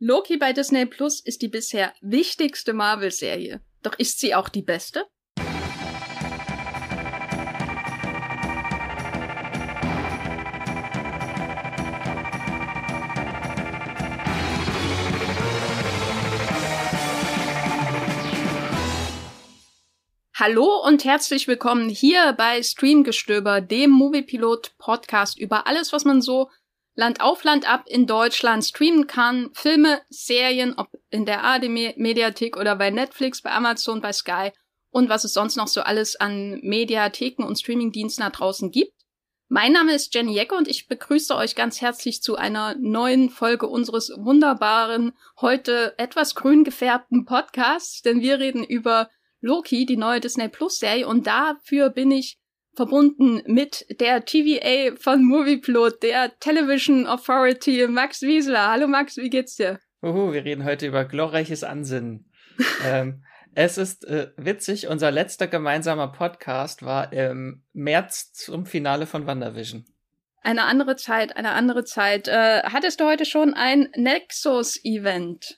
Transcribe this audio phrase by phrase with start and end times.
[0.00, 3.60] Loki bei Disney Plus ist die bisher wichtigste Marvel-Serie.
[3.82, 5.04] Doch ist sie auch die beste?
[20.32, 26.48] Hallo und herzlich willkommen hier bei Streamgestöber, dem Moviepilot Podcast über alles, was man so
[26.98, 29.50] Land auf Land ab in Deutschland streamen kann.
[29.52, 34.50] Filme, Serien, ob in der AD Mediathek oder bei Netflix, bei Amazon, bei Sky
[34.90, 38.94] und was es sonst noch so alles an Mediatheken und Streamingdiensten da draußen gibt.
[39.46, 43.68] Mein Name ist Jenny Jecke und ich begrüße euch ganz herzlich zu einer neuen Folge
[43.68, 49.08] unseres wunderbaren, heute etwas grün gefärbten Podcasts, denn wir reden über
[49.40, 51.06] Loki, die neue Disney Plus Serie.
[51.06, 52.37] Und dafür bin ich
[52.78, 58.70] verbunden mit der TVA von Movieplot, der Television Authority, Max Wiesler.
[58.70, 59.80] Hallo Max, wie geht's dir?
[60.00, 62.30] Uhu, wir reden heute über glorreiches Ansinnen.
[62.86, 63.24] ähm,
[63.56, 69.84] es ist äh, witzig, unser letzter gemeinsamer Podcast war im März zum Finale von WandaVision.
[70.42, 72.28] Eine andere Zeit, eine andere Zeit.
[72.28, 75.57] Äh, hattest du heute schon ein Nexus-Event?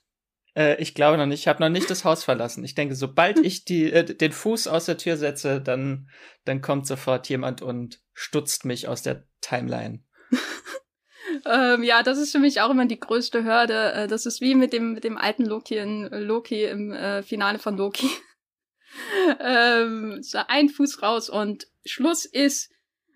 [0.60, 1.40] Äh, ich glaube noch nicht.
[1.40, 2.64] Ich habe noch nicht das Haus verlassen.
[2.64, 6.10] Ich denke, sobald ich die, äh, den Fuß aus der Tür setze, dann,
[6.44, 10.04] dann kommt sofort jemand und stutzt mich aus der Timeline.
[11.46, 13.92] ähm, ja, das ist für mich auch immer die größte Hürde.
[13.92, 17.58] Äh, das ist wie mit dem, mit dem alten Loki in Loki im äh, Finale
[17.58, 18.10] von Loki.
[19.40, 22.70] ähm, so ein Fuß raus und Schluss ist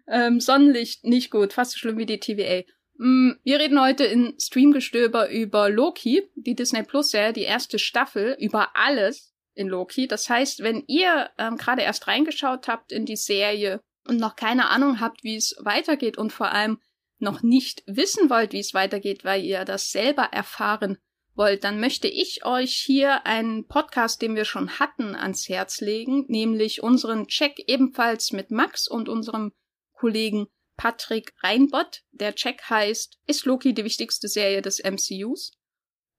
[0.06, 2.62] ähm, Sonnenlicht nicht gut, fast so schlimm wie die TVA.
[2.97, 8.36] Mm, wir reden heute in Streamgestöber über Loki, die Disney Plus Serie, die erste Staffel,
[8.39, 10.06] über alles in Loki.
[10.06, 14.70] Das heißt, wenn ihr ähm, gerade erst reingeschaut habt in die Serie und noch keine
[14.70, 16.78] Ahnung habt, wie es weitergeht und vor allem
[17.19, 20.98] noch nicht wissen wollt, wie es weitergeht, weil ihr das selber erfahren
[21.34, 26.27] wollt, dann möchte ich euch hier einen Podcast, den wir schon hatten, ans Herz legen,
[26.29, 29.52] nämlich unseren Check ebenfalls mit Max und unserem
[29.95, 30.46] Kollegen
[30.77, 32.02] Patrick Reinbott.
[32.12, 35.52] Der Check heißt, ist Loki die wichtigste Serie des MCUs?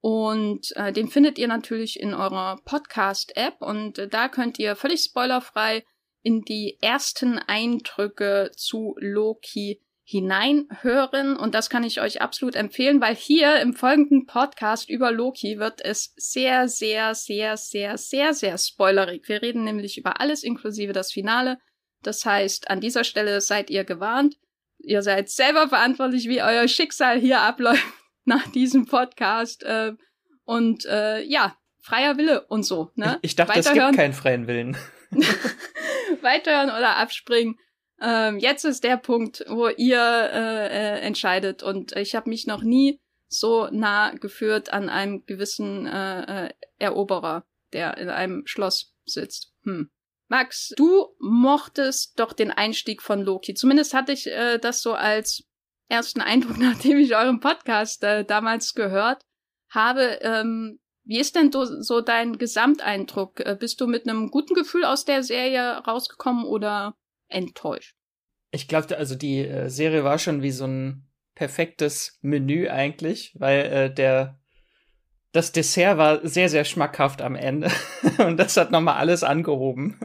[0.02, 5.02] Und äh, den findet ihr natürlich in eurer Podcast-App und äh, da könnt ihr völlig
[5.02, 5.84] spoilerfrei
[6.22, 13.16] in die ersten Eindrücke zu Loki hineinhören und das kann ich euch absolut empfehlen, weil
[13.16, 19.28] hier im folgenden Podcast über Loki wird es sehr, sehr, sehr, sehr, sehr, sehr spoilerig.
[19.28, 21.58] Wir reden nämlich über alles inklusive das Finale.
[22.04, 24.38] Das heißt, an dieser Stelle seid ihr gewarnt
[24.80, 27.84] ihr seid selber verantwortlich, wie euer Schicksal hier abläuft
[28.26, 29.64] nach diesem Podcast.
[29.64, 29.94] Äh,
[30.44, 32.92] und äh, ja, freier Wille und so.
[32.96, 33.20] Ne?
[33.22, 34.78] Ich, dachte, es gibt keinen freien Willen.
[36.22, 37.58] Weiterhören oder abspringen.
[38.02, 41.64] Ähm, jetzt ist der Punkt, wo ihr äh, äh, entscheidet.
[41.64, 47.46] Und ich habe mich noch nie so nah geführt an einem gewissen äh, äh, Eroberer,
[47.74, 49.54] der in einem Schloss sitzt.
[49.64, 49.90] Hm.
[50.28, 53.54] Max, du mochtest doch den Einstieg von Loki.
[53.54, 55.44] Zumindest hatte ich äh, das so als
[55.88, 59.24] ersten Eindruck, nachdem ich euren Podcast äh, damals gehört
[59.70, 60.20] habe.
[60.22, 63.40] Ähm, wie ist denn so dein Gesamteindruck?
[63.40, 66.96] Äh, bist du mit einem guten Gefühl aus der Serie rausgekommen oder
[67.28, 67.96] enttäuscht?
[68.52, 73.66] Ich glaube, also die äh, Serie war schon wie so ein perfektes Menü eigentlich, weil
[73.66, 74.40] äh, der
[75.36, 77.70] das Dessert war sehr, sehr schmackhaft am Ende.
[78.20, 80.00] Und das hat nochmal alles angehoben.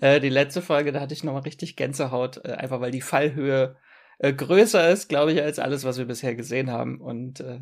[0.00, 3.76] Äh, die letzte Folge, da hatte ich nochmal richtig Gänsehaut, äh, einfach weil die Fallhöhe
[4.18, 7.00] äh, größer ist, glaube ich, als alles, was wir bisher gesehen haben.
[7.00, 7.60] Und äh,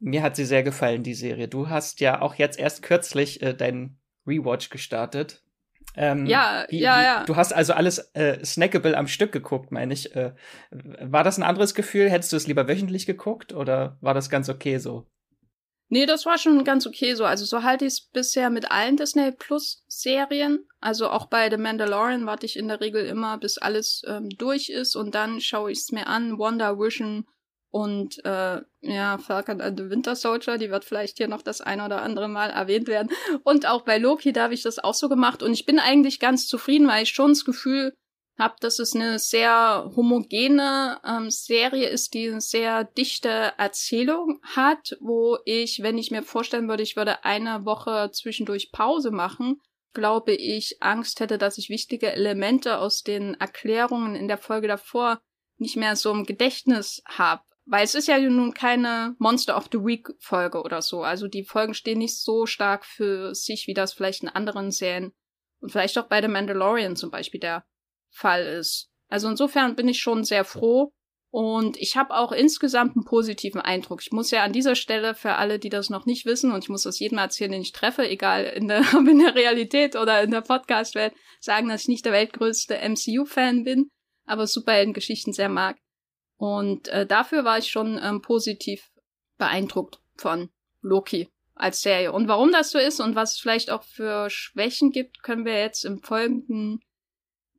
[0.00, 1.46] mir hat sie sehr gefallen, die Serie.
[1.46, 5.44] Du hast ja auch jetzt erst kürzlich äh, deinen Rewatch gestartet.
[5.96, 7.24] Ähm, ja, wie, ja, ja.
[7.26, 10.16] Du hast also alles äh, snackable am Stück geguckt, meine ich.
[10.16, 10.32] Äh,
[10.70, 12.10] war das ein anderes Gefühl?
[12.10, 15.06] Hättest du es lieber wöchentlich geguckt oder war das ganz okay so?
[15.92, 17.24] Nee, das war schon ganz okay so.
[17.24, 20.64] Also so halte ich es bisher mit allen Disney Plus Serien.
[20.80, 24.68] Also auch bei The Mandalorian warte ich in der Regel immer, bis alles ähm, durch
[24.68, 26.38] ist und dann schaue ich es mir an.
[26.38, 27.26] Wonder Vision
[27.70, 31.80] und äh, ja, Falcon and the Winter Soldier, die wird vielleicht hier noch das ein
[31.80, 33.10] oder andere Mal erwähnt werden.
[33.44, 35.42] Und auch bei Loki, da habe ich das auch so gemacht.
[35.42, 37.94] Und ich bin eigentlich ganz zufrieden, weil ich schon das Gefühl
[38.40, 44.96] habe, dass es eine sehr homogene ähm, Serie ist, die eine sehr dichte Erzählung hat,
[45.00, 49.60] wo ich, wenn ich mir vorstellen würde, ich würde eine Woche zwischendurch Pause machen,
[49.92, 55.20] glaube ich, Angst hätte, dass ich wichtige Elemente aus den Erklärungen in der Folge davor
[55.58, 57.42] nicht mehr so im Gedächtnis habe.
[57.66, 61.02] Weil es ist ja nun keine Monster of the Week Folge oder so.
[61.02, 65.12] Also die Folgen stehen nicht so stark für sich, wie das vielleicht in anderen Serien
[65.60, 67.64] und vielleicht auch bei The Mandalorian zum Beispiel der
[68.10, 68.88] Fall ist.
[69.08, 70.92] Also insofern bin ich schon sehr froh,
[71.32, 74.02] Und ich habe auch insgesamt einen positiven Eindruck.
[74.02, 76.68] Ich muss ja an dieser Stelle für alle, die das noch nicht wissen, und ich
[76.68, 80.32] muss das jedem erzählen, den ich treffe, egal in der, in der Realität oder in
[80.32, 83.90] der Podcast-Welt, sagen, dass ich nicht der weltgrößte MCU-Fan bin,
[84.26, 85.78] aber Superhelden-Geschichten sehr mag.
[86.36, 88.90] Und äh, dafür war ich schon ähm, positiv
[89.38, 92.12] beeindruckt von Loki als Serie.
[92.12, 95.58] Und warum das so ist und was es vielleicht auch für Schwächen gibt, können wir
[95.60, 96.80] jetzt im Folgenden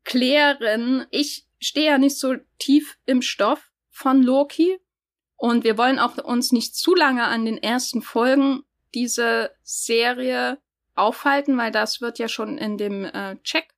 [0.03, 1.05] klären.
[1.11, 4.79] Ich stehe ja nicht so tief im Stoff von Loki.
[5.35, 8.63] Und wir wollen auch uns nicht zu lange an den ersten Folgen
[8.93, 10.59] dieser Serie
[10.93, 13.73] aufhalten, weil das wird ja schon in dem äh, Check,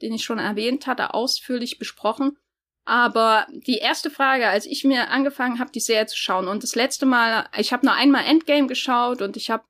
[0.00, 2.38] den ich schon erwähnt hatte, ausführlich besprochen.
[2.84, 6.74] Aber die erste Frage, als ich mir angefangen habe, die Serie zu schauen, und das
[6.74, 9.64] letzte Mal, ich habe nur einmal Endgame geschaut und ich habe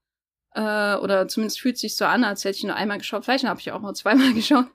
[0.59, 3.25] äh, oder zumindest fühlt sich so an, als hätte ich nur einmal geschaut.
[3.25, 4.67] Vielleicht habe ich auch nur zweimal geschaut.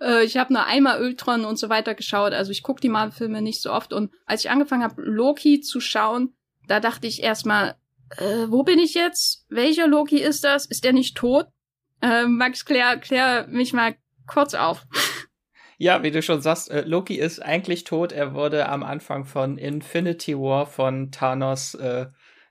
[0.00, 2.32] Äh, ich habe nur einmal Ultron und so weiter geschaut.
[2.32, 3.92] Also ich gucke die Marvel-Filme nicht so oft.
[3.92, 6.34] Und als ich angefangen habe, Loki zu schauen,
[6.68, 7.74] da dachte ich erstmal,
[8.18, 9.44] äh, wo bin ich jetzt?
[9.48, 10.64] Welcher Loki ist das?
[10.64, 11.46] Ist der nicht tot?
[12.00, 13.96] Äh, Max, klär, klär mich mal
[14.26, 14.86] kurz auf.
[15.78, 18.12] Ja, wie du schon sagst, äh, Loki ist eigentlich tot.
[18.12, 22.06] Er wurde am Anfang von Infinity War von Thanos, äh,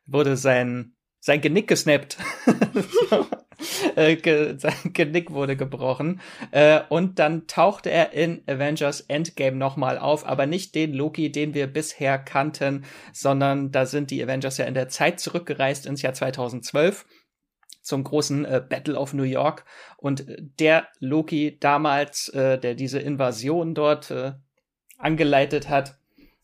[0.05, 2.17] wurde sein sein Genick gesnappt.
[3.95, 6.19] äh, sein Genick wurde gebrochen.
[6.49, 11.53] Äh, und dann tauchte er in Avengers Endgame nochmal auf, aber nicht den Loki, den
[11.53, 16.13] wir bisher kannten, sondern da sind die Avengers ja in der Zeit zurückgereist ins Jahr
[16.13, 17.05] 2012
[17.83, 19.63] zum großen äh, Battle of New York.
[19.97, 20.25] Und
[20.59, 24.33] der Loki damals, äh, der diese Invasion dort äh,
[24.97, 25.99] angeleitet hat,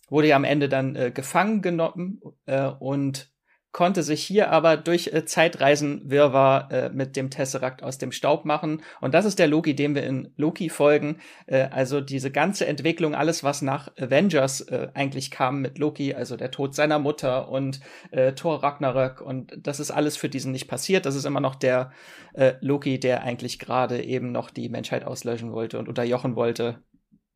[0.10, 3.32] wurde ja am Ende dann äh, gefangen genommen äh, und
[3.78, 8.82] konnte sich hier aber durch äh, Zeitreisen-Wirrwarr äh, mit dem Tesseract aus dem Staub machen.
[9.02, 11.20] Und das ist der Loki, dem wir in Loki folgen.
[11.46, 16.36] Äh, also diese ganze Entwicklung, alles, was nach Avengers äh, eigentlich kam mit Loki, also
[16.38, 17.80] der Tod seiner Mutter und
[18.10, 19.22] äh, Thor Ragnarök.
[19.22, 21.06] Und das ist alles für diesen nicht passiert.
[21.06, 21.92] Das ist immer noch der
[22.34, 26.82] äh, Loki, der eigentlich gerade eben noch die Menschheit auslöschen wollte und unterjochen wollte.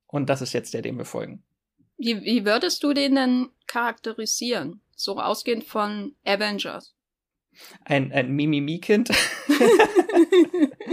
[0.07, 1.43] Und das ist jetzt der, dem wir folgen.
[1.99, 4.81] Wie, wie würdest du den denn charakterisieren?
[5.03, 6.95] So ausgehend von Avengers.
[7.83, 9.09] Ein, ein Mimimi-Kind.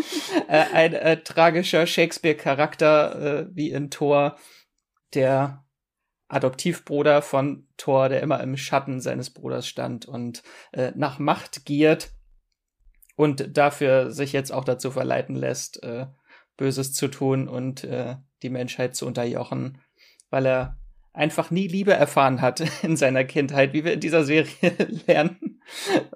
[0.48, 4.36] äh, ein äh, tragischer Shakespeare-Charakter äh, wie in Thor,
[5.14, 5.64] der
[6.28, 12.10] Adoptivbruder von Thor, der immer im Schatten seines Bruders stand und äh, nach Macht giert
[13.16, 16.06] und dafür sich jetzt auch dazu verleiten lässt, äh,
[16.56, 19.80] Böses zu tun und äh, die Menschheit zu unterjochen,
[20.28, 20.78] weil er
[21.12, 24.52] einfach nie Liebe erfahren hat in seiner Kindheit, wie wir in dieser Serie
[25.06, 25.60] lernen.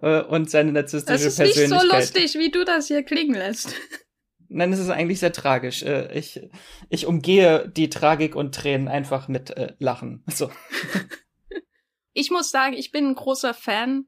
[0.01, 1.47] Äh, und seine narzisstische Persönlichkeit.
[1.47, 3.75] Das ist nicht so lustig, wie du das hier klingen lässt.
[4.49, 5.83] Nein, es ist eigentlich sehr tragisch.
[5.83, 6.41] Äh, ich,
[6.89, 10.25] ich umgehe die Tragik und Tränen einfach mit äh, Lachen.
[10.27, 10.51] So.
[12.13, 14.07] Ich muss sagen, ich bin ein großer Fan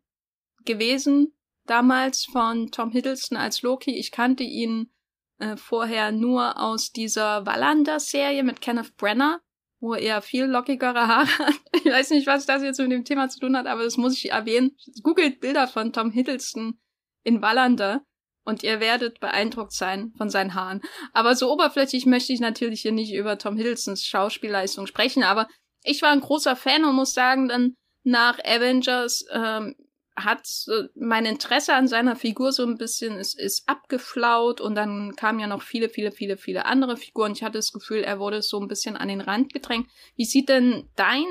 [0.65, 1.35] gewesen
[1.67, 3.97] damals von Tom Hiddleston als Loki.
[3.97, 4.91] Ich kannte ihn
[5.39, 9.41] äh, vorher nur aus dieser Wallander-Serie mit Kenneth Brenner
[9.85, 11.61] wo er viel lockigere Haare hat.
[11.75, 14.17] Ich weiß nicht, was das jetzt mit dem Thema zu tun hat, aber das muss
[14.17, 14.77] ich erwähnen.
[15.03, 16.81] Googelt Bilder von Tom Hiddleston
[17.23, 18.03] in Wallander
[18.45, 20.81] und ihr werdet beeindruckt sein von seinen Haaren.
[21.13, 25.49] Aber so oberflächlich möchte ich natürlich hier nicht über Tom Hiddlestons Schauspielleistung sprechen, aber
[25.83, 29.75] ich war ein großer Fan und muss sagen, dann nach Avengers ähm,
[30.17, 30.49] hat
[30.95, 35.47] mein Interesse an seiner Figur so ein bisschen, es ist abgeflaut und dann kamen ja
[35.47, 37.33] noch viele, viele, viele, viele andere Figuren.
[37.33, 39.89] Ich hatte das Gefühl, er wurde so ein bisschen an den Rand gedrängt.
[40.17, 41.25] Wie sieht denn dein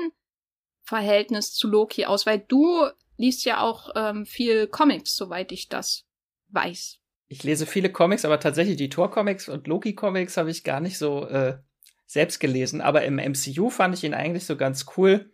[0.82, 2.26] Verhältnis zu Loki aus?
[2.26, 6.04] Weil du liest ja auch ähm, viel Comics, soweit ich das
[6.48, 6.98] weiß.
[7.28, 11.26] Ich lese viele Comics, aber tatsächlich die Thor-Comics und Loki-Comics habe ich gar nicht so
[11.26, 11.56] äh,
[12.06, 12.82] selbst gelesen.
[12.82, 15.32] Aber im MCU fand ich ihn eigentlich so ganz cool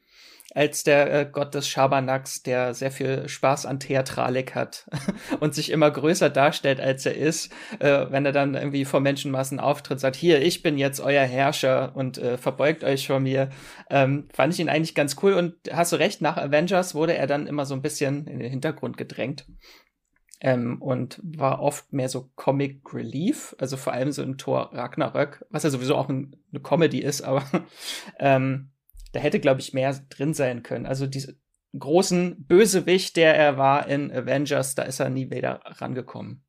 [0.55, 4.89] als der äh, Gott des Schabernacks, der sehr viel Spaß an Theatralik hat
[5.41, 9.61] und sich immer größer darstellt, als er ist, äh, wenn er dann irgendwie vor Menschenmassen
[9.61, 13.51] auftritt, sagt, hier, ich bin jetzt euer Herrscher und äh, verbeugt euch vor mir.
[13.91, 17.27] Ähm, fand ich ihn eigentlich ganz cool und hast du recht, nach Avengers wurde er
[17.27, 19.47] dann immer so ein bisschen in den Hintergrund gedrängt.
[20.43, 25.45] Ähm, und war oft mehr so Comic Relief, also vor allem so in Thor Ragnarök,
[25.51, 27.45] was ja sowieso auch ein, eine Comedy ist, aber
[28.19, 28.71] ähm,
[29.13, 30.87] da hätte, glaube ich, mehr drin sein können.
[30.87, 31.41] Also diesen
[31.79, 36.45] großen Bösewicht, der er war in Avengers, da ist er nie wieder rangekommen.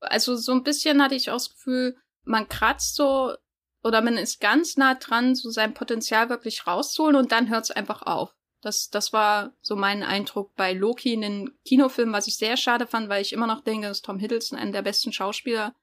[0.00, 3.34] Also so ein bisschen hatte ich auch das Gefühl, man kratzt so
[3.82, 7.70] oder man ist ganz nah dran, so sein Potenzial wirklich rauszuholen und dann hört es
[7.70, 8.34] einfach auf.
[8.62, 12.86] Das, das war so mein Eindruck bei Loki in den Kinofilmen, was ich sehr schade
[12.86, 15.74] fand, weil ich immer noch denke, dass Tom Hiddleston einer der besten Schauspieler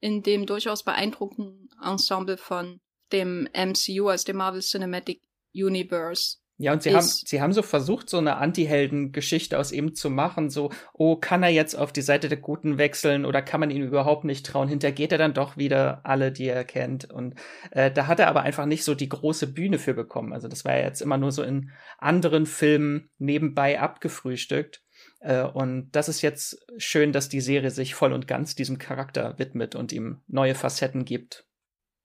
[0.00, 2.80] in dem durchaus beeindruckenden Ensemble von
[3.12, 5.22] dem MCU, als dem Marvel Cinematic
[5.54, 10.08] Universe Ja, und sie haben, sie haben so versucht, so eine Anti-Helden-Geschichte aus ihm zu
[10.08, 13.70] machen, so, oh, kann er jetzt auf die Seite der Guten wechseln oder kann man
[13.70, 14.68] ihm überhaupt nicht trauen?
[14.68, 17.10] Hintergeht er dann doch wieder alle, die er kennt.
[17.10, 17.34] Und
[17.72, 20.32] äh, da hat er aber einfach nicht so die große Bühne für bekommen.
[20.32, 24.84] Also das war ja jetzt immer nur so in anderen Filmen nebenbei abgefrühstückt.
[25.20, 29.38] Äh, und das ist jetzt schön, dass die Serie sich voll und ganz diesem Charakter
[29.38, 31.46] widmet und ihm neue Facetten gibt.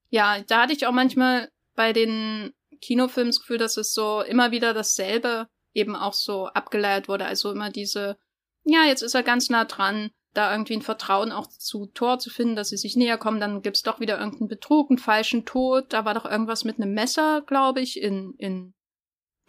[0.09, 4.51] Ja, da hatte ich auch manchmal bei den Kinofilmen das Gefühl, dass es so immer
[4.51, 7.25] wieder dasselbe eben auch so abgeleiert wurde.
[7.25, 8.17] Also immer diese,
[8.63, 12.29] ja, jetzt ist er ganz nah dran, da irgendwie ein Vertrauen auch zu Thor zu
[12.29, 13.39] finden, dass sie sich näher kommen.
[13.39, 15.91] Dann gibt's doch wieder irgendeinen Betrug, einen falschen Tod.
[15.91, 18.73] Da war doch irgendwas mit einem Messer, glaube ich, in, in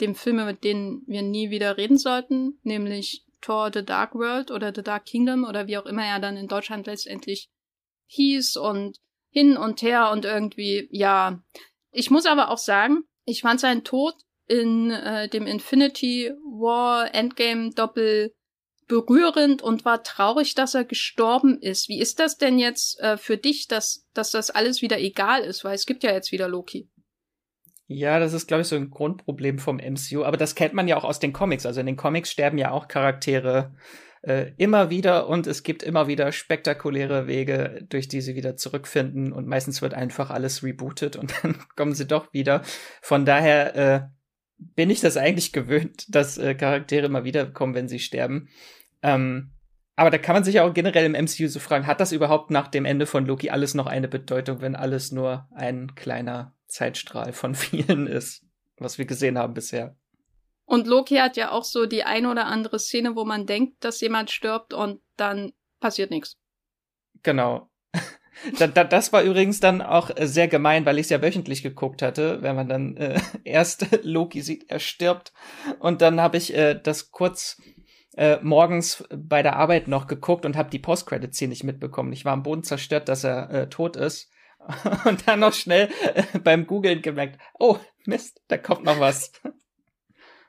[0.00, 4.72] dem Film, mit dem wir nie wieder reden sollten, nämlich Thor The Dark World oder
[4.74, 7.50] The Dark Kingdom oder wie auch immer er dann in Deutschland letztendlich
[8.06, 8.98] hieß und
[9.30, 11.42] hin und her und irgendwie, ja.
[11.92, 14.14] Ich muss aber auch sagen, ich fand seinen Tod
[14.46, 18.32] in äh, dem Infinity War Endgame Doppel
[18.88, 21.88] berührend und war traurig, dass er gestorben ist.
[21.88, 25.64] Wie ist das denn jetzt äh, für dich, dass, dass das alles wieder egal ist?
[25.64, 26.90] Weil es gibt ja jetzt wieder Loki.
[27.86, 30.24] Ja, das ist, glaube ich, so ein Grundproblem vom MCU.
[30.24, 31.66] Aber das kennt man ja auch aus den Comics.
[31.66, 33.74] Also in den Comics sterben ja auch Charaktere
[34.22, 39.32] äh, immer wieder und es gibt immer wieder spektakuläre Wege, durch die sie wieder zurückfinden
[39.32, 42.62] und meistens wird einfach alles rebootet und dann kommen sie doch wieder.
[43.00, 44.00] Von daher äh,
[44.58, 48.48] bin ich das eigentlich gewöhnt, dass äh, Charaktere immer wieder kommen, wenn sie sterben.
[49.02, 49.52] Ähm,
[49.96, 52.68] aber da kann man sich auch generell im MCU so fragen, hat das überhaupt nach
[52.68, 57.54] dem Ende von Loki alles noch eine Bedeutung, wenn alles nur ein kleiner Zeitstrahl von
[57.54, 58.44] vielen ist,
[58.78, 59.96] was wir gesehen haben bisher?
[60.70, 64.00] Und Loki hat ja auch so die ein oder andere Szene, wo man denkt, dass
[64.00, 65.50] jemand stirbt und dann
[65.80, 66.36] passiert nichts.
[67.24, 67.68] Genau.
[68.60, 71.64] da, da, das war übrigens dann auch äh, sehr gemein, weil ich es ja wöchentlich
[71.64, 75.32] geguckt hatte, wenn man dann äh, erst Loki sieht, er stirbt.
[75.80, 77.60] Und dann habe ich äh, das kurz
[78.16, 82.12] äh, morgens bei der Arbeit noch geguckt und habe die Post-Credits hier nicht mitbekommen.
[82.12, 84.30] Ich war am Boden zerstört, dass er äh, tot ist.
[85.04, 89.32] und dann noch schnell äh, beim Googlen gemerkt, oh, Mist, da kommt noch was.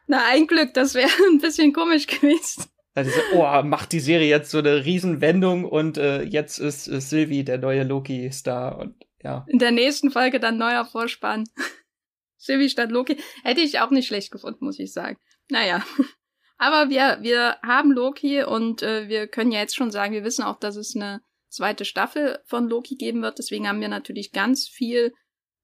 [0.08, 2.66] Na, ein Glück, das wäre ein bisschen komisch gewesen.
[2.94, 7.46] Also, oh, macht die Serie jetzt so eine Riesenwendung und äh, jetzt ist, ist Sylvie
[7.46, 9.46] der neue Loki-Star und ja.
[9.48, 11.46] In der nächsten Folge dann neuer Vorspann.
[12.38, 13.18] Sylvie statt Loki.
[13.44, 15.18] Hätte ich auch nicht schlecht gefunden, muss ich sagen.
[15.50, 15.86] Naja.
[16.58, 20.44] Aber wir, wir haben Loki und äh, wir können ja jetzt schon sagen, wir wissen
[20.44, 23.40] auch, dass es eine zweite Staffel von Loki geben wird.
[23.40, 25.14] Deswegen haben wir natürlich ganz viel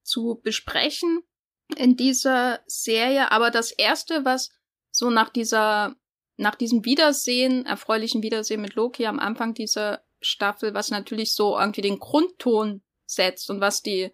[0.03, 1.21] zu besprechen
[1.75, 3.31] in dieser Serie.
[3.31, 4.49] Aber das erste, was
[4.91, 5.95] so nach dieser,
[6.37, 11.81] nach diesem Wiedersehen, erfreulichen Wiedersehen mit Loki am Anfang dieser Staffel, was natürlich so irgendwie
[11.81, 14.11] den Grundton setzt und was die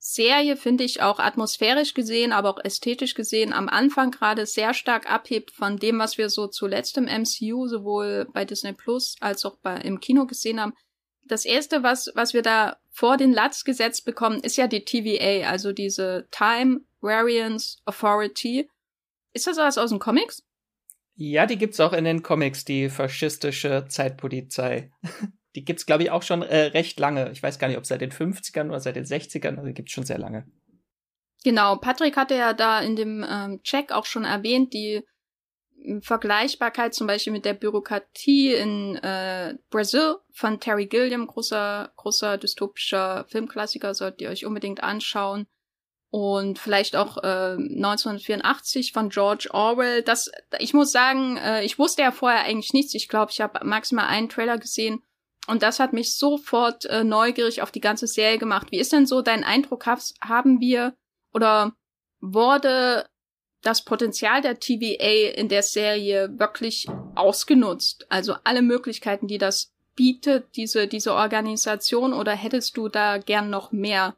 [0.00, 5.10] Serie, finde ich, auch atmosphärisch gesehen, aber auch ästhetisch gesehen, am Anfang gerade sehr stark
[5.10, 9.56] abhebt von dem, was wir so zuletzt im MCU, sowohl bei Disney Plus als auch
[9.56, 10.74] bei, im Kino gesehen haben.
[11.24, 15.48] Das erste, was, was wir da vor den Latz gesetzt bekommen, ist ja die TVA,
[15.50, 18.68] also diese Time Variance Authority.
[19.32, 20.42] Ist das was aus den Comics?
[21.14, 24.92] Ja, die gibt's auch in den Comics, die faschistische Zeitpolizei.
[25.54, 27.32] Die gibt's, glaube ich, auch schon äh, recht lange.
[27.32, 29.92] Ich weiß gar nicht, ob seit den 50ern oder seit den 60ern, also die gibt's
[29.92, 30.46] schon sehr lange.
[31.42, 35.02] Genau, Patrick hatte ja da in dem ähm, Check auch schon erwähnt, die
[36.02, 43.24] Vergleichbarkeit zum Beispiel mit der Bürokratie in äh, Brazil von Terry Gilliam, großer, großer dystopischer
[43.28, 45.48] Filmklassiker, solltet ihr euch unbedingt anschauen
[46.10, 50.02] und vielleicht auch äh, 1984 von George Orwell.
[50.02, 52.94] Das, ich muss sagen, äh, ich wusste ja vorher eigentlich nichts.
[52.94, 55.02] Ich glaube, ich habe maximal einen Trailer gesehen
[55.46, 58.68] und das hat mich sofort äh, neugierig auf die ganze Serie gemacht.
[58.70, 59.86] Wie ist denn so dein Eindruck?
[59.86, 60.94] Haben wir
[61.32, 61.72] oder
[62.20, 63.06] wurde
[63.62, 68.06] das Potenzial der TVA in der Serie wirklich ausgenutzt?
[68.08, 73.72] Also alle Möglichkeiten, die das bietet, diese, diese Organisation, oder hättest du da gern noch
[73.72, 74.16] mehr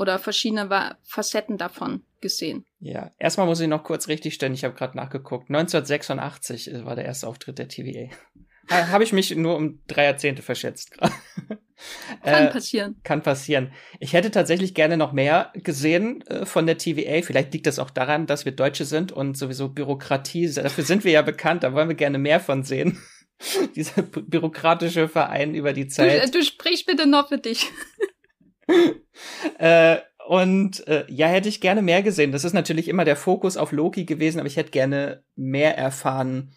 [0.00, 2.64] oder verschiedene Facetten davon gesehen.
[2.80, 5.50] Ja, erstmal muss ich noch kurz richtigstellen, ich habe gerade nachgeguckt.
[5.50, 8.08] 1986 war der erste Auftritt der TVA.
[8.70, 10.96] habe ich mich nur um drei Jahrzehnte verschätzt.
[12.22, 12.96] kann äh, passieren.
[13.04, 13.72] Kann passieren.
[13.98, 17.20] Ich hätte tatsächlich gerne noch mehr gesehen äh, von der TVA.
[17.22, 21.12] Vielleicht liegt das auch daran, dass wir Deutsche sind und sowieso Bürokratie, dafür sind wir
[21.12, 22.98] ja bekannt, da wollen wir gerne mehr von sehen.
[23.76, 26.24] Dieser bürokratische Verein über die Zeit.
[26.24, 27.66] Du, du sprichst bitte noch für dich.
[29.58, 32.32] äh, und äh, ja, hätte ich gerne mehr gesehen.
[32.32, 36.52] Das ist natürlich immer der Fokus auf Loki gewesen, aber ich hätte gerne mehr erfahren,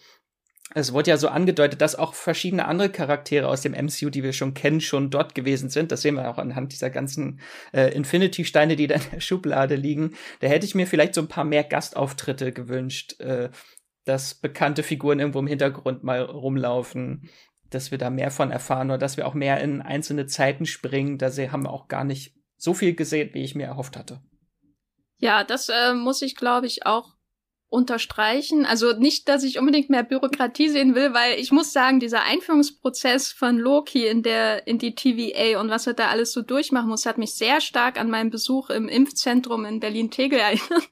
[0.75, 4.33] es wurde ja so angedeutet, dass auch verschiedene andere Charaktere aus dem MCU, die wir
[4.33, 5.91] schon kennen, schon dort gewesen sind.
[5.91, 7.39] Das sehen wir auch anhand dieser ganzen
[7.73, 10.15] äh, Infinity-Steine, die da in der Schublade liegen.
[10.39, 13.49] Da hätte ich mir vielleicht so ein paar mehr Gastauftritte gewünscht, äh,
[14.05, 17.29] dass bekannte Figuren irgendwo im Hintergrund mal rumlaufen,
[17.73, 21.17] dass wir da mehr von erfahren oder dass wir auch mehr in einzelne Zeiten springen.
[21.17, 24.21] Da haben wir auch gar nicht so viel gesehen, wie ich mir erhofft hatte.
[25.17, 27.13] Ja, das äh, muss ich, glaube ich, auch
[27.73, 28.67] unterstreichen.
[28.67, 33.31] Also nicht, dass ich unbedingt mehr Bürokratie sehen will, weil ich muss sagen, dieser Einführungsprozess
[33.31, 37.07] von Loki in der in die TVA und was er da alles so durchmachen muss,
[37.07, 40.89] hat mich sehr stark an meinen Besuch im Impfzentrum in Berlin-Tegel erinnert.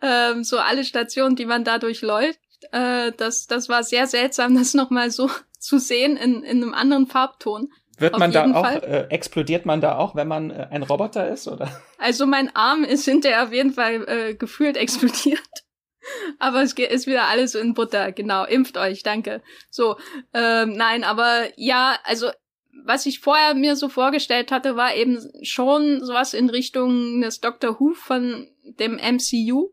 [0.00, 2.38] ähm, so alle Stationen, die man da durchläuft.
[2.70, 5.28] Äh, das, das war sehr seltsam, das nochmal so
[5.62, 7.72] zu sehen in, in einem anderen Farbton.
[7.98, 11.46] Wird man da auch, äh, explodiert man da auch, wenn man äh, ein Roboter ist,
[11.46, 11.70] oder?
[11.98, 15.40] Also mein Arm ist hinterher auf jeden Fall äh, gefühlt explodiert.
[16.40, 18.44] aber es ist wieder alles in Butter, genau.
[18.44, 19.40] Impft euch, danke.
[19.70, 19.96] So,
[20.34, 22.30] ähm, nein, aber ja, also
[22.84, 27.78] was ich vorher mir so vorgestellt hatte, war eben schon sowas in Richtung des Doctor
[27.78, 29.70] Who von dem MCU.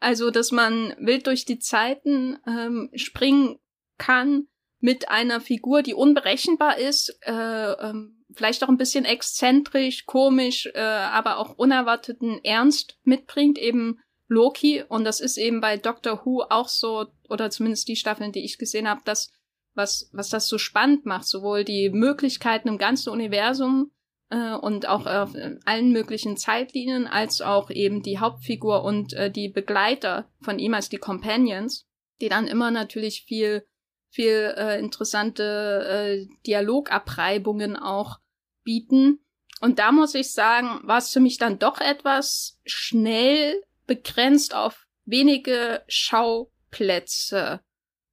[0.00, 3.58] Also, dass man wild durch die Zeiten ähm, springen
[3.98, 4.48] kann
[4.80, 10.80] mit einer Figur, die unberechenbar ist, äh, ähm, vielleicht auch ein bisschen exzentrisch, komisch, äh,
[10.80, 14.84] aber auch unerwarteten Ernst mitbringt, eben Loki.
[14.88, 18.58] Und das ist eben bei Doctor Who auch so, oder zumindest die Staffeln, die ich
[18.58, 19.30] gesehen habe, das,
[19.74, 23.90] was, was das so spannend macht, sowohl die Möglichkeiten im ganzen Universum
[24.30, 25.32] äh, und auch auf
[25.64, 30.88] allen möglichen Zeitlinien, als auch eben die Hauptfigur und äh, die Begleiter von ihm als
[30.88, 31.86] die Companions,
[32.20, 33.64] die dann immer natürlich viel,
[34.10, 38.18] viel äh, interessante äh, Dialogabreibungen auch
[38.64, 39.20] bieten.
[39.60, 44.86] Und da muss ich sagen, war es für mich dann doch etwas schnell begrenzt auf
[45.04, 47.60] wenige Schauplätze.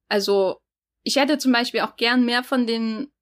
[0.08, 0.58] Also
[1.02, 3.12] ich hätte zum Beispiel auch gern mehr von den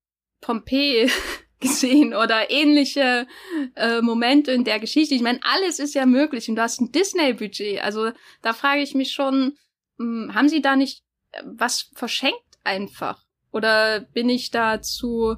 [0.40, 1.11] Pompeii
[1.61, 3.26] gesehen oder ähnliche
[3.75, 5.14] äh, Momente in der Geschichte.
[5.14, 7.83] Ich meine, alles ist ja möglich und du hast ein Disney-Budget.
[7.83, 8.12] Also
[8.43, 9.57] da frage ich mich schon,
[9.99, 11.02] mh, hm, haben sie da nicht
[11.33, 13.25] äh, was verschenkt einfach?
[13.52, 15.37] Oder bin ich da zu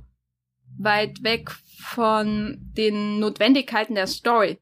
[0.78, 4.58] weit weg von den Notwendigkeiten der Story?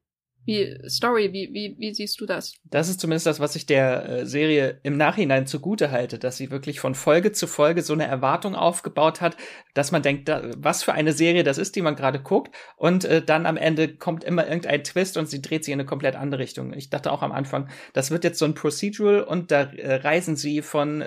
[0.46, 2.54] Wie Story, wie, wie, wie siehst du das?
[2.64, 6.50] Das ist zumindest das, was ich der äh, Serie im Nachhinein zugute halte, dass sie
[6.50, 9.37] wirklich von Folge zu Folge so eine Erwartung aufgebaut hat,
[9.72, 12.54] dass man denkt, was für eine Serie das ist, die man gerade guckt.
[12.76, 15.87] Und äh, dann am Ende kommt immer irgendein Twist und sie dreht sich in eine
[15.87, 16.74] komplett andere Richtung.
[16.74, 20.37] Ich dachte auch am Anfang, das wird jetzt so ein Procedural und da äh, reisen
[20.37, 21.02] sie von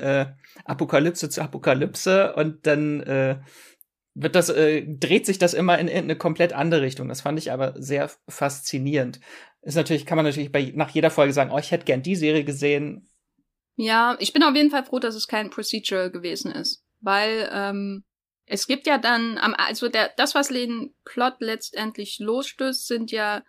[0.65, 3.01] Apokalypse zu Apokalypse und dann
[4.19, 7.07] wird das, äh, dreht sich das immer in, in eine komplett andere Richtung.
[7.07, 9.19] Das fand ich aber sehr faszinierend.
[9.61, 12.15] Ist natürlich, kann man natürlich bei, nach jeder Folge sagen, oh, ich hätte gern die
[12.15, 13.09] Serie gesehen.
[13.75, 16.83] Ja, ich bin auf jeden Fall froh, dass es kein Procedural gewesen ist.
[16.99, 18.03] Weil, ähm,
[18.47, 23.43] es gibt ja dann, also der, das, was den Plot letztendlich losstößt, sind ja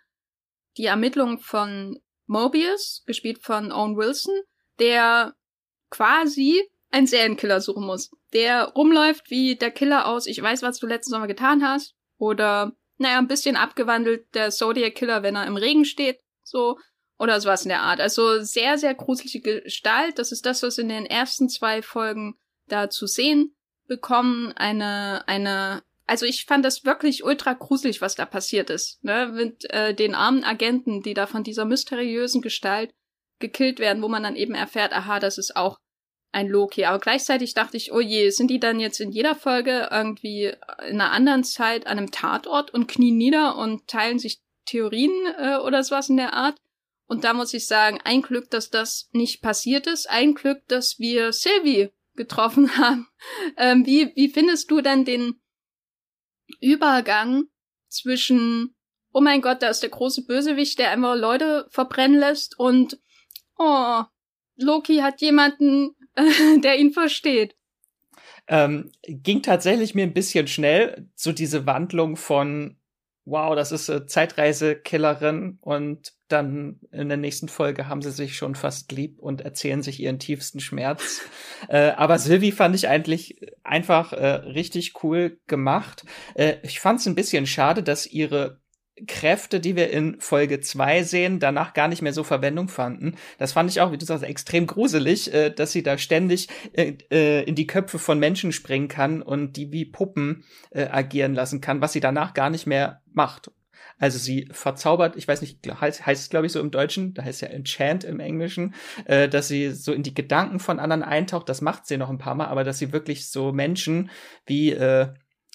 [0.77, 4.35] die Ermittlungen von Mobius, gespielt von Owen Wilson,
[4.77, 5.35] der
[5.89, 10.87] quasi einen Serienkiller suchen muss der rumläuft wie der Killer aus Ich weiß, was du
[10.87, 11.95] letzten Sommer getan hast.
[12.17, 16.19] Oder, naja, ein bisschen abgewandelt der Zodiac Killer, wenn er im Regen steht.
[16.43, 16.77] So.
[17.17, 17.99] Oder sowas in der Art.
[17.99, 20.19] Also sehr, sehr gruselige Gestalt.
[20.19, 22.35] Das ist das, was in den ersten zwei Folgen
[22.67, 23.55] da zu sehen
[23.87, 24.53] bekommen.
[24.55, 29.03] Eine, eine, also ich fand das wirklich ultra gruselig, was da passiert ist.
[29.03, 29.31] Ne?
[29.33, 32.93] Mit äh, den armen Agenten, die da von dieser mysteriösen Gestalt
[33.39, 35.79] gekillt werden, wo man dann eben erfährt, aha, das ist auch
[36.31, 36.85] ein Loki.
[36.85, 40.53] Aber gleichzeitig dachte ich, oh je, sind die dann jetzt in jeder Folge irgendwie
[40.87, 45.57] in einer anderen Zeit an einem Tatort und knien nieder und teilen sich Theorien äh,
[45.57, 46.59] oder sowas in der Art?
[47.07, 50.07] Und da muss ich sagen, ein Glück, dass das nicht passiert ist.
[50.09, 53.07] Ein Glück, dass wir Sylvie getroffen haben.
[53.57, 55.41] Ähm, wie, wie findest du denn den
[56.61, 57.45] Übergang
[57.87, 58.75] zwischen,
[59.11, 62.99] oh mein Gott, da ist der große Bösewicht, der einfach Leute verbrennen lässt und,
[63.57, 64.03] oh,
[64.55, 65.95] Loki hat jemanden
[66.63, 67.55] der ihn versteht.
[68.47, 72.79] Ähm, ging tatsächlich mir ein bisschen schnell, so diese Wandlung von
[73.29, 78.55] wow, das ist eine Zeitreisekillerin und dann in der nächsten Folge haben sie sich schon
[78.55, 81.21] fast lieb und erzählen sich ihren tiefsten Schmerz.
[81.69, 86.05] äh, aber Sylvie fand ich eigentlich einfach äh, richtig cool gemacht.
[86.35, 88.59] Äh, ich fand es ein bisschen schade, dass ihre
[89.07, 93.15] Kräfte, die wir in Folge 2 sehen, danach gar nicht mehr so Verwendung fanden.
[93.37, 96.93] Das fand ich auch, wie du sagst, extrem gruselig, äh, dass sie da ständig äh,
[97.11, 101.61] äh, in die Köpfe von Menschen springen kann und die wie Puppen äh, agieren lassen
[101.61, 103.51] kann, was sie danach gar nicht mehr macht.
[103.99, 107.23] Also sie verzaubert, ich weiß nicht, heißt, heißt es glaube ich so im Deutschen, da
[107.23, 108.73] heißt ja enchant im Englischen,
[109.05, 111.49] äh, dass sie so in die Gedanken von anderen eintaucht.
[111.49, 114.09] Das macht sie noch ein paar Mal, aber dass sie wirklich so Menschen
[114.45, 115.09] wie äh,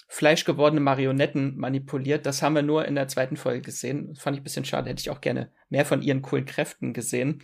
[0.07, 4.09] fleischgewordene Marionetten manipuliert, das haben wir nur in der zweiten Folge gesehen.
[4.09, 6.93] Das fand ich ein bisschen schade, hätte ich auch gerne mehr von ihren coolen Kräften
[6.93, 7.41] gesehen.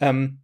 [0.00, 0.40] Ähm,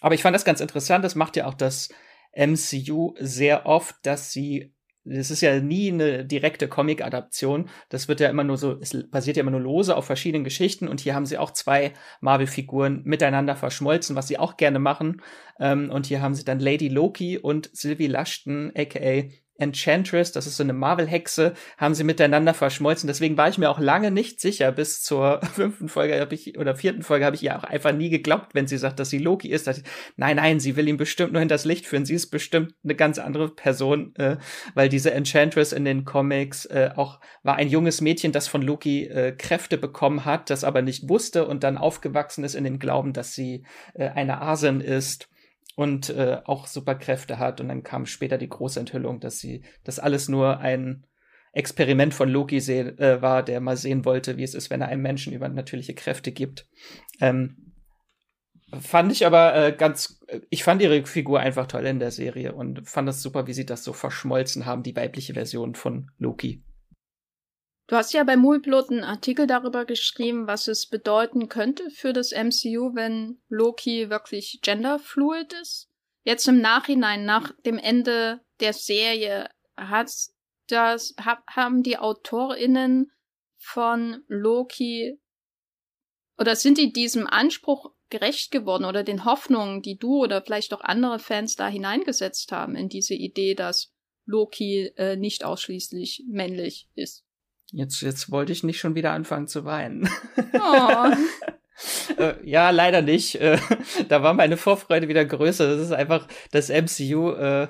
[0.00, 1.04] aber ich fand das ganz interessant.
[1.04, 1.88] Das macht ja auch das
[2.36, 4.74] MCU sehr oft, dass sie
[5.10, 7.70] das ist ja nie eine direkte Comic-Adaption.
[7.88, 10.86] Das wird ja immer nur so, es basiert ja immer nur lose auf verschiedenen Geschichten
[10.86, 15.22] und hier haben sie auch zwei Marvel-Figuren miteinander verschmolzen, was sie auch gerne machen.
[15.58, 19.28] Ähm, und hier haben sie dann Lady Loki und Sylvie Lashton, aka
[19.58, 23.08] Enchantress, das ist so eine Marvel-Hexe, haben sie miteinander verschmolzen.
[23.08, 24.70] Deswegen war ich mir auch lange nicht sicher.
[24.70, 28.08] Bis zur fünften Folge habe ich, oder vierten Folge habe ich ihr auch einfach nie
[28.08, 29.66] geglaubt, wenn sie sagt, dass sie Loki ist.
[29.66, 29.82] Ich,
[30.16, 32.06] nein, nein, sie will ihn bestimmt nur hinters Licht führen.
[32.06, 34.36] Sie ist bestimmt eine ganz andere Person, äh,
[34.74, 39.06] weil diese Enchantress in den Comics äh, auch war ein junges Mädchen, das von Loki
[39.06, 43.12] äh, Kräfte bekommen hat, das aber nicht wusste und dann aufgewachsen ist in dem Glauben,
[43.12, 45.28] dass sie äh, eine Asin ist
[45.78, 47.60] und äh, auch Superkräfte hat.
[47.60, 51.06] Und dann kam später die große Enthüllung, dass sie das alles nur ein
[51.52, 55.02] Experiment von Loki äh, war, der mal sehen wollte, wie es ist, wenn er einem
[55.02, 56.66] Menschen übernatürliche Kräfte gibt.
[57.20, 57.74] Ähm,
[58.76, 62.88] fand ich aber äh, ganz, ich fand ihre Figur einfach toll in der Serie und
[62.88, 66.60] fand es super, wie sie das so verschmolzen haben, die weibliche Version von Loki.
[67.88, 72.32] Du hast ja bei Moolplot einen Artikel darüber geschrieben, was es bedeuten könnte für das
[72.32, 75.88] MCU, wenn Loki wirklich genderfluid ist.
[76.22, 80.10] Jetzt im Nachhinein, nach dem Ende der Serie, hat
[80.66, 83.10] das, hab, haben die AutorInnen
[83.56, 85.18] von Loki
[86.36, 90.82] oder sind die diesem Anspruch gerecht geworden oder den Hoffnungen, die du oder vielleicht auch
[90.82, 93.94] andere Fans da hineingesetzt haben in diese Idee, dass
[94.26, 97.24] Loki äh, nicht ausschließlich männlich ist?
[97.72, 100.08] Jetzt, jetzt wollte ich nicht schon wieder anfangen zu weinen.
[100.54, 101.12] Oh.
[102.18, 103.36] äh, ja, leider nicht.
[103.36, 103.58] Äh,
[104.08, 105.68] da war meine Vorfreude wieder größer.
[105.68, 107.68] Das ist einfach, das MCU äh,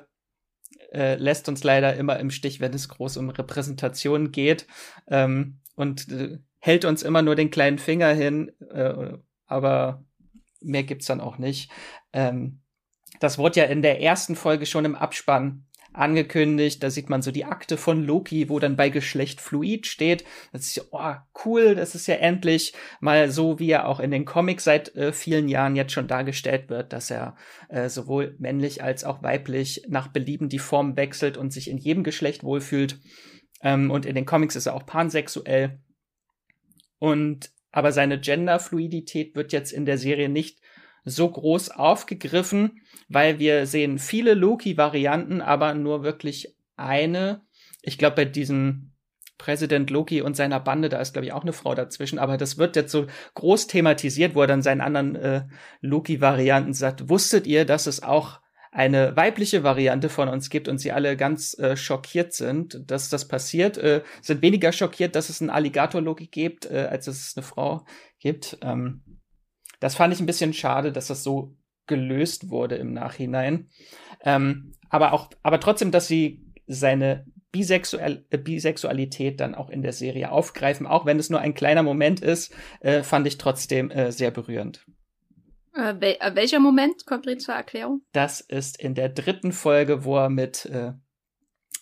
[0.93, 4.67] äh, lässt uns leider immer im Stich, wenn es groß um Repräsentation geht.
[5.09, 8.53] Ähm, und äh, hält uns immer nur den kleinen Finger hin.
[8.71, 10.05] Äh, aber
[10.61, 11.71] mehr gibt's dann auch nicht.
[12.13, 12.63] Ähm,
[13.21, 15.67] das wurde ja in der ersten Folge schon im Abspann
[15.99, 16.83] angekündigt.
[16.83, 20.25] Da sieht man so die Akte von Loki, wo dann bei Geschlecht Fluid steht.
[20.53, 24.11] Das ist ja, oh, cool, das ist ja endlich mal so, wie er auch in
[24.11, 27.37] den Comics seit äh, vielen Jahren jetzt schon dargestellt wird, dass er
[27.69, 32.05] äh, sowohl männlich als auch weiblich nach Belieben die Form wechselt und sich in jedem
[32.05, 33.01] Geschlecht wohlfühlt.
[33.63, 35.81] Ähm, und in den Comics ist er auch pansexuell.
[36.99, 40.61] Und aber seine Genderfluidität wird jetzt in der Serie nicht
[41.05, 47.43] so groß aufgegriffen, weil wir sehen viele Loki-Varianten, aber nur wirklich eine.
[47.83, 48.93] Ich glaube, bei diesem
[49.39, 52.59] Präsident Loki und seiner Bande, da ist, glaube ich, auch eine Frau dazwischen, aber das
[52.59, 55.43] wird jetzt so groß thematisiert, wo er dann seinen anderen äh,
[55.81, 60.93] Loki-Varianten sagt, wusstet ihr, dass es auch eine weibliche Variante von uns gibt und sie
[60.93, 65.51] alle ganz äh, schockiert sind, dass das passiert, äh, sind weniger schockiert, dass es einen
[65.51, 67.87] Alligator-Loki gibt, äh, als dass es eine Frau
[68.19, 68.59] gibt.
[68.61, 69.03] Ähm,
[69.81, 71.55] das fand ich ein bisschen schade, dass das so
[71.87, 73.69] gelöst wurde im Nachhinein.
[74.23, 79.93] Ähm, aber auch, aber trotzdem, dass sie seine Bisexual äh, Bisexualität dann auch in der
[79.93, 84.13] Serie aufgreifen, auch wenn es nur ein kleiner Moment ist, äh, fand ich trotzdem äh,
[84.13, 84.85] sehr berührend.
[85.75, 88.03] Äh, wel äh, welcher Moment konkret zur Erklärung?
[88.13, 90.93] Das ist in der dritten Folge, wo er mit äh,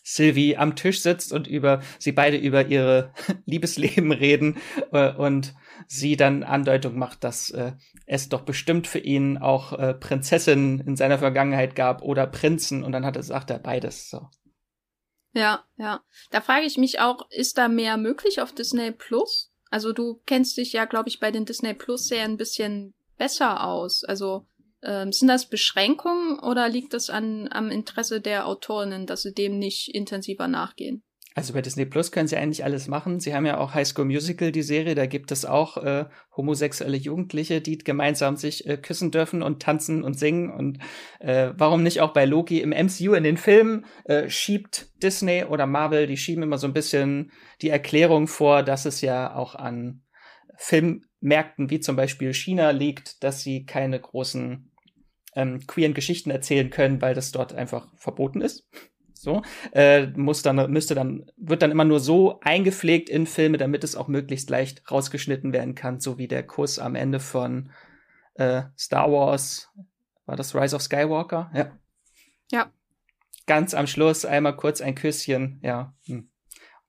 [0.09, 3.13] Sylvie am Tisch sitzt und über sie beide über ihre
[3.45, 4.57] Liebesleben reden
[4.93, 5.55] äh, und
[5.89, 7.73] sie dann Andeutung macht, dass äh,
[8.07, 12.93] es doch bestimmt für ihn auch äh, Prinzessinnen in seiner Vergangenheit gab oder Prinzen und
[12.93, 14.29] dann hat er sagt er beides so.
[15.33, 16.01] Ja, ja.
[16.31, 19.53] Da frage ich mich auch, ist da mehr möglich auf Disney Plus?
[19.71, 23.65] Also du kennst dich ja, glaube ich, bei den Disney Plus Serien ein bisschen besser
[23.65, 24.05] aus.
[24.05, 24.47] Also
[24.87, 29.59] ähm, sind das Beschränkungen oder liegt das an, am Interesse der Autorinnen, dass sie dem
[29.59, 31.03] nicht intensiver nachgehen?
[31.37, 33.21] Also bei Disney Plus können sie eigentlich alles machen.
[33.21, 36.97] Sie haben ja auch High School Musical, die Serie, da gibt es auch äh, homosexuelle
[36.97, 40.51] Jugendliche, die gemeinsam sich äh, küssen dürfen und tanzen und singen.
[40.51, 40.79] Und
[41.21, 45.67] äh, warum nicht auch bei Loki im MCU in den Filmen äh, schiebt Disney oder
[45.67, 50.01] Marvel, die schieben immer so ein bisschen die Erklärung vor, dass es ja auch an
[50.57, 54.66] Filmmärkten wie zum Beispiel China liegt, dass sie keine großen
[55.37, 58.69] ähm, queeren Geschichten erzählen können, weil das dort einfach verboten ist.
[59.15, 63.83] So, äh, muss dann, müsste dann, wird dann immer nur so eingepflegt in Filme, damit
[63.83, 67.71] es auch möglichst leicht rausgeschnitten werden kann, so wie der Kuss am Ende von
[68.35, 69.73] äh, Star Wars.
[70.27, 71.51] War das Rise of Skywalker?
[71.55, 71.79] Ja.
[72.51, 72.71] Ja.
[73.47, 75.95] Ganz am Schluss einmal kurz ein Küsschen, ja.
[76.07, 76.31] Hm.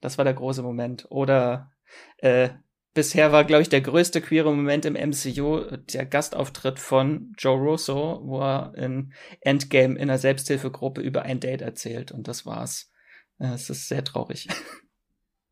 [0.01, 1.07] Das war der große Moment.
[1.10, 1.71] Oder
[2.17, 2.49] äh,
[2.97, 8.21] bisher war, glaube ich, der größte queere Moment im MCU der Gastauftritt von Joe Russo,
[8.23, 12.89] wo er in Endgame in einer Selbsthilfegruppe über ein Date erzählt und das war's.
[13.38, 14.47] Äh, es ist sehr traurig.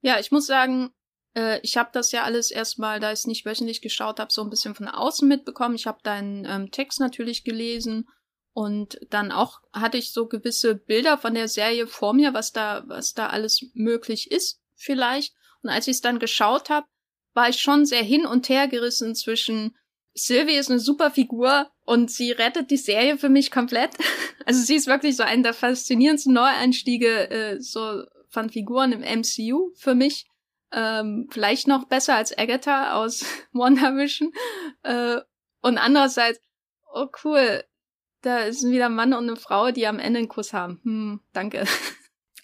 [0.01, 0.89] Ja, ich muss sagen,
[1.35, 4.43] äh, ich habe das ja alles erstmal, da ich es nicht wöchentlich geschaut habe, so
[4.43, 5.73] ein bisschen von außen mitbekommen.
[5.73, 8.07] Ich habe deinen ähm, Text natürlich gelesen
[8.53, 12.83] und dann auch hatte ich so gewisse Bilder von der Serie vor mir, was da,
[12.87, 15.35] was da alles möglich ist, vielleicht.
[15.61, 16.85] Und als ich es dann geschaut habe,
[17.35, 19.75] war ich schon sehr hin und her gerissen zwischen
[20.15, 23.91] Sylvie ist eine super Figur und sie rettet die Serie für mich komplett.
[24.47, 29.71] Also sie ist wirklich so einer der faszinierendsten Neueinstiege äh, so von Figuren im MCU
[29.75, 30.27] für mich.
[30.71, 34.31] Ähm, vielleicht noch besser als Agatha aus WandaVision.
[34.83, 35.21] Äh,
[35.63, 36.39] und andererseits,
[36.93, 37.63] oh cool,
[38.21, 40.79] da ist wieder ein Mann und eine Frau, die am Ende einen Kuss haben.
[40.83, 41.65] Hm, danke.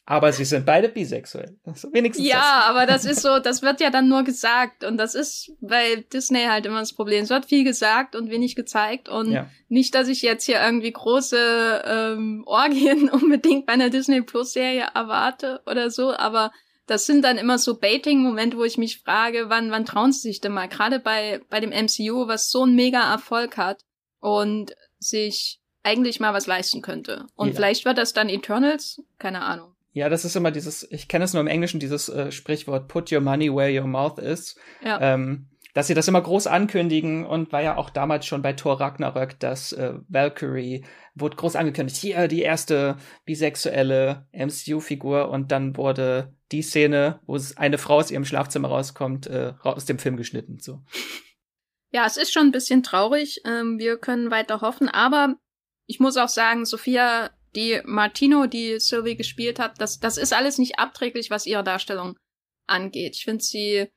[0.06, 1.58] Aber sie sind beide bisexuell.
[1.64, 2.26] Also wenigstens.
[2.26, 2.66] Ja, das.
[2.66, 4.84] aber das ist so, das wird ja dann nur gesagt.
[4.84, 7.24] Und das ist bei Disney halt immer das Problem.
[7.24, 9.10] Es wird viel gesagt und wenig gezeigt.
[9.10, 9.48] Und ja.
[9.70, 15.62] nicht, dass ich jetzt hier irgendwie große ähm, Orgien unbedingt bei einer Disney Plus-Serie erwarte
[15.66, 16.52] oder so, aber
[16.88, 20.42] das sind dann immer so Baiting-Momente, wo ich mich frage, wann, wann trauen sie sich
[20.42, 20.68] denn mal?
[20.68, 23.86] Gerade bei, bei dem MCU, was so einen mega Erfolg hat
[24.20, 27.28] und sich eigentlich mal was leisten könnte.
[27.36, 27.54] Und ja.
[27.54, 29.71] vielleicht wird das dann Eternals, keine Ahnung.
[29.94, 33.12] Ja, das ist immer dieses, ich kenne es nur im Englischen, dieses äh, Sprichwort, put
[33.12, 34.56] your money where your mouth is.
[34.84, 35.00] Ja.
[35.02, 38.80] Ähm, dass sie das immer groß ankündigen und war ja auch damals schon bei Thor
[38.80, 46.34] Ragnarök, dass äh, Valkyrie wurde groß angekündigt, hier die erste bisexuelle MCU-Figur und dann wurde
[46.52, 50.60] die Szene, wo eine Frau aus ihrem Schlafzimmer rauskommt, äh, aus dem Film geschnitten.
[50.60, 50.82] So.
[51.92, 53.42] Ja, es ist schon ein bisschen traurig.
[53.46, 55.36] Ähm, wir können weiter hoffen, aber
[55.86, 60.58] ich muss auch sagen, Sophia die Martino, die Sylvie gespielt hat, das, das ist alles
[60.58, 62.18] nicht abträglich, was ihre Darstellung
[62.68, 63.16] angeht.
[63.16, 63.88] Ich finde sie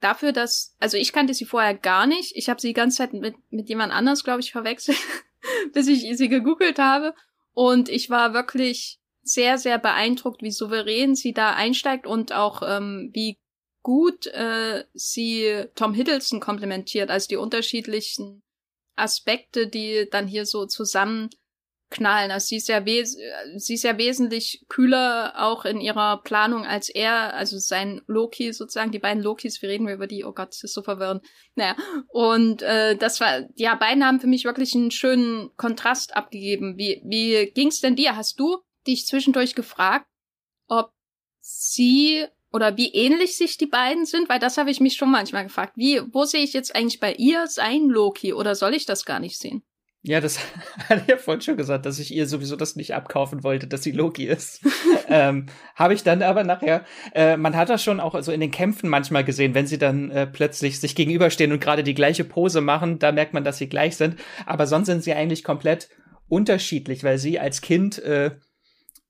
[0.00, 2.36] dafür, dass, also ich kannte sie vorher gar nicht.
[2.36, 4.98] Ich habe sie die ganze Zeit mit, mit jemand anders, glaube ich, verwechselt,
[5.72, 7.14] bis ich sie gegoogelt habe.
[7.52, 13.10] Und ich war wirklich sehr, sehr beeindruckt, wie souverän sie da einsteigt und auch ähm,
[13.12, 13.38] wie
[13.82, 18.42] gut äh, sie Tom Hiddleston komplementiert, also die unterschiedlichen
[18.96, 21.30] Aspekte, die dann hier so zusammen
[21.92, 22.30] knallen.
[22.30, 23.16] Also sie ist ja wes
[23.56, 28.90] sie ist ja wesentlich kühler auch in ihrer Planung als er, also sein Loki sozusagen,
[28.90, 31.24] die beiden Lokis, wir reden über die, oh Gott, das ist so verwirrend.
[31.54, 31.76] Naja,
[32.08, 36.76] und äh, das war, ja, beiden haben für mich wirklich einen schönen Kontrast abgegeben.
[36.76, 38.16] Wie, wie ging's denn dir?
[38.16, 40.06] Hast du dich zwischendurch gefragt,
[40.68, 40.92] ob
[41.40, 44.28] sie oder wie ähnlich sich die beiden sind?
[44.28, 45.74] Weil das habe ich mich schon manchmal gefragt.
[45.76, 49.20] Wie, wo sehe ich jetzt eigentlich bei ihr sein Loki oder soll ich das gar
[49.20, 49.62] nicht sehen?
[50.04, 50.38] Ja, das
[50.88, 53.92] ich ja vorhin schon gesagt, dass ich ihr sowieso das nicht abkaufen wollte, dass sie
[53.92, 54.60] Loki ist.
[55.08, 56.84] ähm, Habe ich dann aber nachher,
[57.14, 60.10] äh, man hat das schon auch so in den Kämpfen manchmal gesehen, wenn sie dann
[60.10, 63.68] äh, plötzlich sich gegenüberstehen und gerade die gleiche Pose machen, da merkt man, dass sie
[63.68, 64.16] gleich sind.
[64.44, 65.88] Aber sonst sind sie eigentlich komplett
[66.28, 68.32] unterschiedlich, weil sie als Kind äh,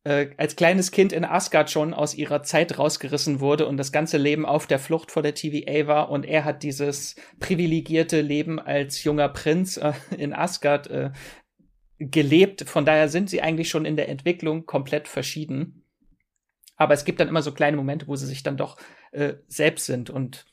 [0.05, 4.19] äh, als kleines Kind in Asgard schon aus ihrer Zeit rausgerissen wurde und das ganze
[4.19, 9.05] Leben auf der Flucht vor der TVA war und er hat dieses privilegierte Leben als
[9.05, 11.11] junger Prinz äh, in Asgard äh,
[11.99, 12.69] gelebt.
[12.69, 15.85] Von daher sind sie eigentlich schon in der Entwicklung komplett verschieden.
[16.77, 18.77] Aber es gibt dann immer so kleine Momente, wo sie sich dann doch
[19.13, 20.47] äh, selbst sind und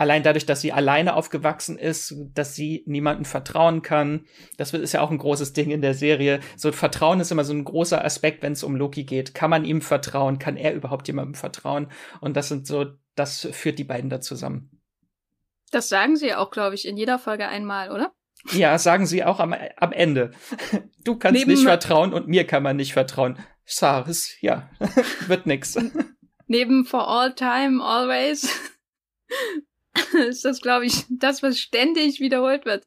[0.00, 4.24] allein dadurch, dass sie alleine aufgewachsen ist, dass sie niemandem vertrauen kann.
[4.56, 6.40] Das ist ja auch ein großes Ding in der Serie.
[6.56, 9.34] So Vertrauen ist immer so ein großer Aspekt, wenn es um Loki geht.
[9.34, 10.38] Kann man ihm vertrauen?
[10.38, 11.88] Kann er überhaupt jemandem vertrauen?
[12.22, 14.80] Und das sind so, das führt die beiden da zusammen.
[15.70, 18.10] Das sagen sie auch, glaube ich, in jeder Folge einmal, oder?
[18.52, 20.30] Ja, sagen sie auch am, am Ende.
[21.02, 23.38] Du kannst Neben nicht vertrauen und mir kann man nicht vertrauen.
[23.64, 24.68] Saris, ja,
[25.28, 25.78] wird nix.
[26.46, 28.50] Neben For All Time, Always
[30.28, 32.84] ist das, glaube ich, das, was ständig wiederholt wird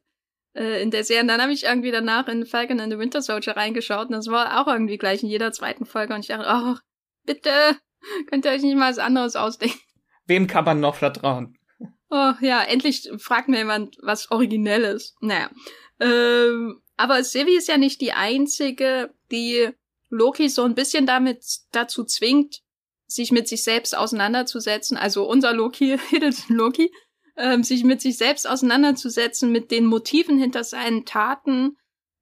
[0.54, 1.22] äh, in der Serie.
[1.22, 4.28] Und dann habe ich irgendwie danach in Falcon and the Winter Soldier reingeschaut und das
[4.28, 6.76] war auch irgendwie gleich in jeder zweiten Folge und ich dachte, oh,
[7.24, 7.50] bitte,
[8.28, 9.78] könnt ihr euch nicht mal was anderes ausdenken.
[10.26, 11.58] Wem kann man noch vertrauen?
[12.10, 15.16] Oh ja, endlich fragt mir jemand was Originelles.
[15.20, 15.50] Naja.
[16.00, 19.70] Ähm, aber Sylvie ist ja nicht die einzige, die
[20.10, 22.62] Loki so ein bisschen damit dazu zwingt,
[23.14, 26.92] sich mit sich selbst auseinanderzusetzen, also unser Loki, Hiddleston Loki,
[27.36, 31.76] ähm, sich mit sich selbst auseinanderzusetzen, mit den Motiven hinter seinen Taten,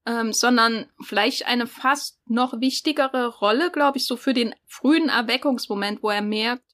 [0.06, 6.02] ähm, sondern vielleicht eine fast noch wichtigere Rolle, glaube ich, so für den frühen Erweckungsmoment,
[6.02, 6.64] wo er merkt,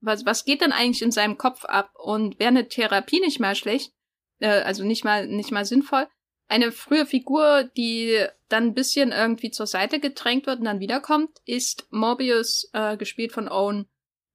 [0.00, 1.90] was, was geht denn eigentlich in seinem Kopf ab?
[1.98, 3.92] Und wäre eine Therapie nicht mal schlecht,
[4.38, 6.06] äh, also nicht mal, nicht mal sinnvoll,
[6.48, 11.30] eine frühe Figur, die dann ein bisschen irgendwie zur Seite gedrängt wird und dann wiederkommt,
[11.44, 13.86] ist Morbius, äh, gespielt von Owen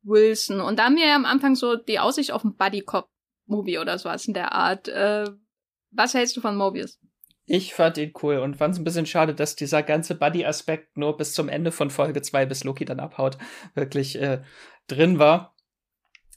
[0.04, 0.62] Wilson.
[0.62, 3.10] Und da haben wir ja am Anfang so die Aussicht auf einen Buddy Cop
[3.46, 4.88] Movie oder sowas in der Art.
[4.88, 5.26] Äh,
[5.92, 7.00] was hältst du von Mobius?
[7.46, 11.18] Ich fand ihn cool und fand es ein bisschen schade, dass dieser ganze Buddy-Aspekt nur
[11.18, 13.38] bis zum Ende von Folge 2, bis Loki dann abhaut,
[13.74, 14.42] wirklich äh,
[14.88, 15.53] drin war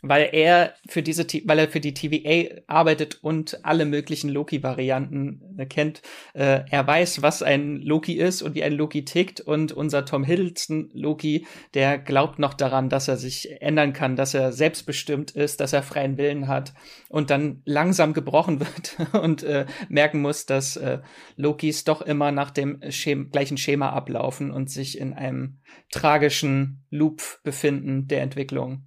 [0.03, 5.67] weil er für diese, weil er für die TVA arbeitet und alle möglichen Loki-Varianten äh,
[5.67, 6.03] kennt.
[6.35, 10.25] Äh, er weiß, was ein Loki ist und wie ein Loki tickt und unser Tom
[10.25, 15.61] Hiddleston Loki, der glaubt noch daran, dass er sich ändern kann, dass er selbstbestimmt ist,
[15.61, 16.75] dass er freien Willen hat
[17.09, 20.99] und dann langsam gebrochen wird und äh, merken muss, dass äh,
[21.37, 25.59] Lokis doch immer nach dem Schem gleichen Schema ablaufen und sich in einem
[25.91, 28.85] tragischen Loop befinden der Entwicklung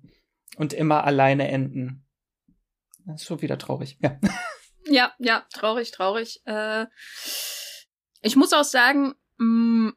[0.59, 2.05] und immer alleine enden.
[3.05, 3.97] Das ist schon wieder traurig.
[4.01, 4.19] Ja,
[4.85, 6.41] ja, ja traurig, traurig.
[6.45, 6.85] Äh,
[8.21, 9.93] ich muss auch sagen, mh, mm,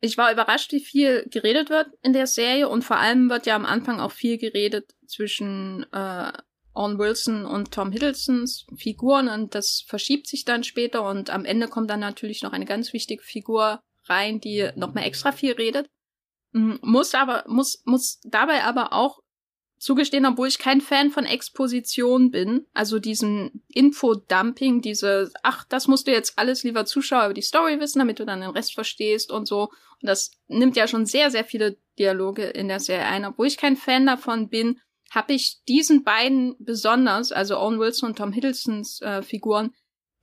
[0.00, 3.56] ich war überrascht, wie viel geredet wird in der Serie und vor allem wird ja
[3.56, 6.32] am Anfang auch viel geredet zwischen äh,
[6.74, 11.66] Owen Wilson und Tom Hiddlestons Figuren und das verschiebt sich dann später und am Ende
[11.66, 15.90] kommt dann natürlich noch eine ganz wichtige Figur rein, die noch mal extra viel redet.
[16.52, 19.18] Mm, muss aber, muss, muss dabei aber auch
[19.78, 26.06] zugestehen, obwohl ich kein Fan von Exposition bin, also diesem Infodumping, diese, ach, das musst
[26.06, 29.30] du jetzt alles lieber Zuschauer über die Story wissen, damit du dann den Rest verstehst
[29.30, 29.68] und so.
[30.00, 33.24] Und das nimmt ja schon sehr, sehr viele Dialoge in der Serie ein.
[33.24, 38.18] Obwohl ich kein Fan davon bin, habe ich diesen beiden besonders, also Owen Wilson und
[38.18, 39.74] Tom Hiddlestons äh, Figuren,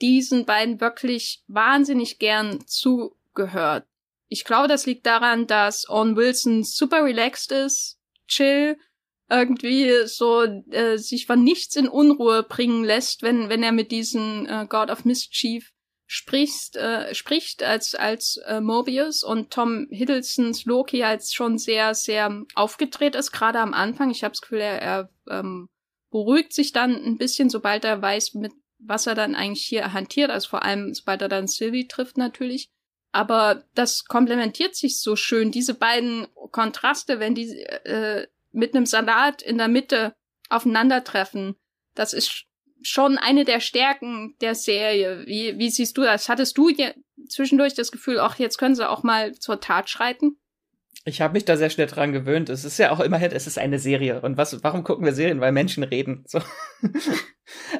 [0.02, 3.88] diesen beiden wirklich wahnsinnig gern zugehört.
[4.28, 8.78] Ich glaube, das liegt daran, dass Owen Wilson super relaxed ist, chill,
[9.30, 14.46] irgendwie so äh, sich von nichts in Unruhe bringen lässt, wenn wenn er mit diesem
[14.48, 15.72] äh, God of Mischief
[16.06, 22.44] spricht, äh, spricht als als äh, Mobius und Tom Hiddlestons Loki als schon sehr sehr
[22.56, 24.12] aufgedreht ist gerade am Anfang.
[24.12, 25.70] Ich habe das Gefühl, er, er ähm,
[26.12, 28.54] beruhigt sich dann ein bisschen, sobald er weiß, mit
[28.86, 32.70] was er dann eigentlich hier hantiert, also vor allem sobald er dann Sylvie trifft natürlich.
[33.12, 39.42] Aber das komplementiert sich so schön, diese beiden Kontraste, wenn die äh, mit einem Salat
[39.42, 40.14] in der Mitte
[40.50, 41.56] aufeinandertreffen.
[41.96, 42.46] Das ist
[42.82, 45.24] schon eine der Stärken der Serie.
[45.26, 46.30] Wie, wie siehst du das?
[46.30, 46.70] Hattest du
[47.30, 50.38] zwischendurch das Gefühl, ach, jetzt können sie auch mal zur Tat schreiten?
[51.06, 52.50] Ich habe mich da sehr schnell dran gewöhnt.
[52.50, 54.22] Es ist ja auch immerhin, es ist eine Serie.
[54.22, 55.42] Und was, warum gucken wir Serien?
[55.42, 56.24] Weil Menschen reden.
[56.28, 56.40] So.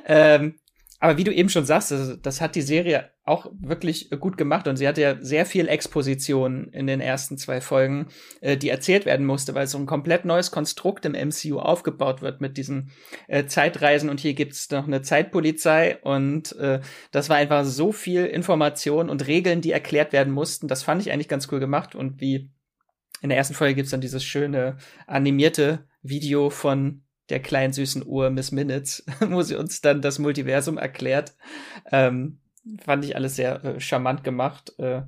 [0.06, 0.60] ähm,
[1.04, 4.70] aber wie du eben schon sagst, das, das, hat die Serie auch wirklich gut gemacht
[4.70, 8.08] und sie hatte ja sehr viel Exposition in den ersten zwei Folgen,
[8.40, 12.40] äh, die erzählt werden musste, weil so ein komplett neues Konstrukt im MCU aufgebaut wird
[12.40, 12.92] mit diesen
[13.28, 16.80] äh, Zeitreisen und hier gibt's noch eine Zeitpolizei und äh,
[17.12, 20.70] das war einfach so viel Information und Regeln, die erklärt werden mussten.
[20.70, 22.50] Das fand ich eigentlich ganz cool gemacht und wie
[23.22, 28.30] in der ersten Folge gibt's dann dieses schöne animierte Video von der kleinen süßen Uhr
[28.30, 31.34] Miss Minutes, wo sie uns dann das Multiversum erklärt.
[31.92, 32.40] Ähm,
[32.84, 34.74] fand ich alles sehr äh, charmant gemacht.
[34.78, 35.04] Äh,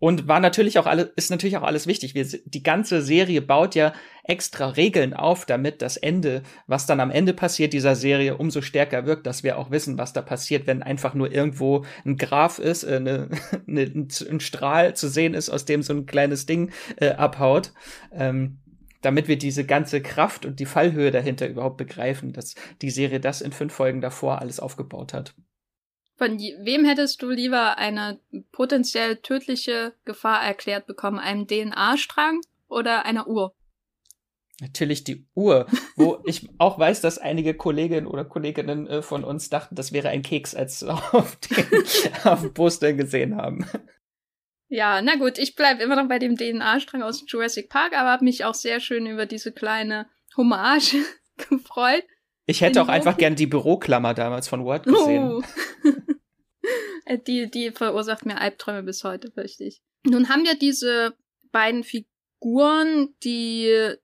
[0.00, 2.14] und war natürlich auch alles, ist natürlich auch alles wichtig.
[2.14, 7.10] Wir, die ganze Serie baut ja extra Regeln auf, damit das Ende, was dann am
[7.10, 10.82] Ende passiert dieser Serie, umso stärker wirkt, dass wir auch wissen, was da passiert, wenn
[10.82, 13.30] einfach nur irgendwo ein Graph ist, äh, ne,
[13.66, 17.72] ne, ein Strahl zu sehen ist, aus dem so ein kleines Ding äh, abhaut.
[18.12, 18.58] Ähm,
[19.04, 23.40] damit wir diese ganze Kraft und die Fallhöhe dahinter überhaupt begreifen, dass die Serie das
[23.40, 25.34] in fünf Folgen davor alles aufgebaut hat.
[26.16, 28.20] Von wem hättest du lieber eine
[28.52, 31.18] potenziell tödliche Gefahr erklärt bekommen?
[31.18, 33.52] Einem DNA-Strang oder einer Uhr?
[34.60, 39.50] Natürlich die Uhr, wo ich auch weiß, dass einige Kolleginnen oder Kolleginnen äh, von uns
[39.50, 41.66] dachten, das wäre ein Keks, als sie auf den,
[42.24, 43.66] auf dem Poster gesehen haben.
[44.74, 48.24] Ja, na gut, ich bleib immer noch bei dem DNA-Strang aus Jurassic Park, aber habe
[48.24, 50.96] mich auch sehr schön über diese kleine Hommage
[51.48, 52.02] gefreut.
[52.46, 55.30] Ich hätte auch einfach gern die Büroklammer damals von Word gesehen.
[55.30, 55.42] Uh.
[57.28, 59.80] die, die verursacht mir Albträume bis heute, fürchte ich.
[60.02, 61.14] Nun haben wir diese
[61.52, 63.94] beiden Figuren, die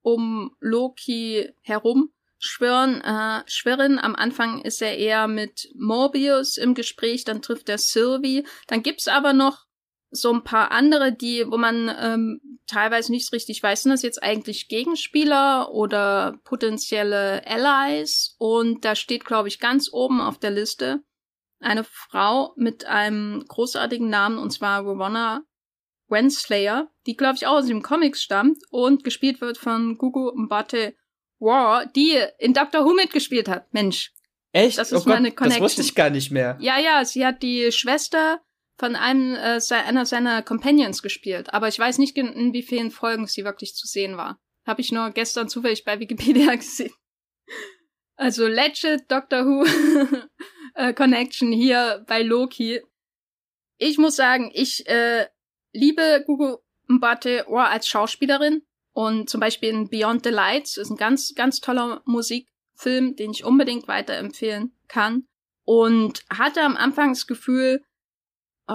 [0.00, 3.98] um Loki herum schwören, äh, schwirren.
[3.98, 8.46] Am Anfang ist er eher mit Morbius im Gespräch, dann trifft er Sylvie.
[8.68, 9.66] Dann gibt's aber noch
[10.12, 14.22] so ein paar andere, die, wo man ähm, teilweise nicht richtig weiß, sind das jetzt
[14.22, 18.36] eigentlich Gegenspieler oder potenzielle Allies?
[18.38, 21.02] Und da steht, glaube ich, ganz oben auf der Liste
[21.60, 25.42] eine Frau mit einem großartigen Namen, und zwar Ravonna
[26.08, 30.94] Wenslayer, die, glaube ich, auch aus dem Comics stammt und gespielt wird von Gugu Mbate
[31.38, 33.72] War, die in Doctor Who mitgespielt hat.
[33.72, 34.12] Mensch.
[34.52, 34.76] Echt?
[34.76, 35.62] Das ist oh meine Gott, Connection.
[35.62, 36.58] Das wusste ich gar nicht mehr.
[36.60, 38.42] Ja, ja, sie hat die Schwester
[38.78, 43.26] von einem äh, einer seiner Companions gespielt, aber ich weiß nicht in wie vielen Folgen
[43.26, 44.40] sie wirklich zu sehen war.
[44.66, 46.92] Habe ich nur gestern zufällig bei Wikipedia gesehen.
[48.16, 49.64] Also legit Doctor Who
[50.74, 52.80] äh, Connection hier bei Loki.
[53.78, 55.26] Ich muss sagen, ich äh,
[55.72, 58.62] liebe Gugu Mbate als Schauspielerin
[58.92, 63.44] und zum Beispiel in Beyond the Lights ist ein ganz, ganz toller Musikfilm, den ich
[63.44, 65.26] unbedingt weiterempfehlen kann.
[65.64, 67.82] Und hatte am Anfang das Gefühl,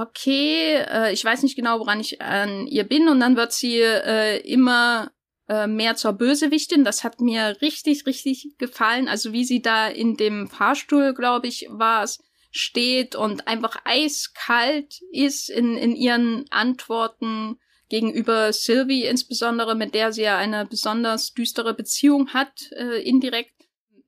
[0.01, 3.09] okay, äh, ich weiß nicht genau, woran ich an ihr bin.
[3.09, 5.11] Und dann wird sie äh, immer
[5.47, 6.83] äh, mehr zur Bösewichtin.
[6.83, 9.07] Das hat mir richtig, richtig gefallen.
[9.07, 15.01] Also wie sie da in dem Fahrstuhl, glaube ich, war es, steht und einfach eiskalt
[15.11, 21.73] ist in, in ihren Antworten gegenüber Sylvie insbesondere, mit der sie ja eine besonders düstere
[21.73, 23.53] Beziehung hat, äh, indirekt.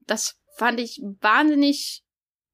[0.08, 2.04] Das fand ich wahnsinnig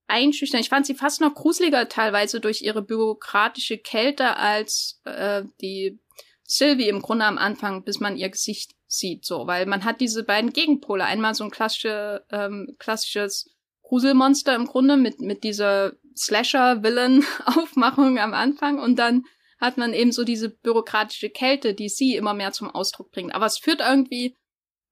[0.07, 0.61] einschüchtern.
[0.61, 5.99] Ich fand sie fast noch gruseliger teilweise durch ihre bürokratische Kälte als äh, die
[6.43, 10.23] Sylvie im Grunde am Anfang, bis man ihr Gesicht sieht, so, weil man hat diese
[10.23, 11.03] beiden Gegenpole.
[11.03, 13.49] Einmal so ein klassische, ähm, klassisches
[13.81, 19.23] Gruselmonster im Grunde mit, mit dieser Slasher-Villain-Aufmachung am Anfang und dann
[19.59, 23.33] hat man eben so diese bürokratische Kälte, die sie immer mehr zum Ausdruck bringt.
[23.33, 24.35] Aber es führt irgendwie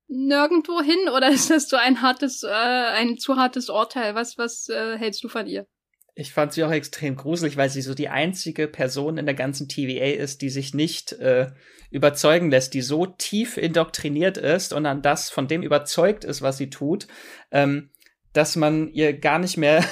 [0.08, 4.16] nirgendwo hin oder ist das so ein hartes, äh, ein zu hartes Urteil?
[4.16, 5.68] Was, was äh, hältst du von ihr?
[6.16, 9.68] Ich fand sie auch extrem gruselig, weil sie so die einzige Person in der ganzen
[9.68, 11.52] TVA ist, die sich nicht äh,
[11.90, 16.58] überzeugen lässt, die so tief indoktriniert ist und an das von dem überzeugt ist, was
[16.58, 17.08] sie tut,
[17.52, 17.90] ähm,
[18.32, 19.84] dass man ihr gar nicht mehr,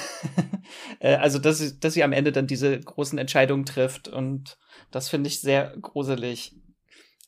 [1.00, 4.58] äh, also dass dass sie am Ende dann diese großen Entscheidungen trifft und
[4.92, 6.54] das finde ich sehr gruselig.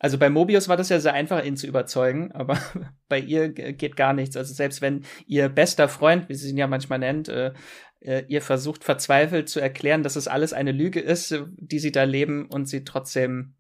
[0.04, 2.58] Also bei Mobius war das ja sehr einfach, ihn zu überzeugen, aber
[3.08, 4.36] bei ihr geht gar nichts.
[4.36, 7.54] Also selbst wenn ihr bester Freund, wie sie ihn ja manchmal nennt, äh,
[8.00, 12.04] äh, ihr versucht verzweifelt zu erklären, dass es alles eine Lüge ist, die sie da
[12.04, 13.54] leben und sie trotzdem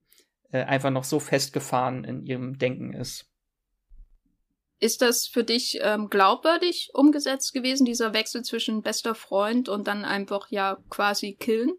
[0.52, 3.24] äh, einfach noch so festgefahren in ihrem Denken ist.
[4.80, 10.04] Ist das für dich ähm, glaubwürdig umgesetzt gewesen, dieser Wechsel zwischen bester Freund und dann
[10.04, 11.72] einfach ja quasi killen?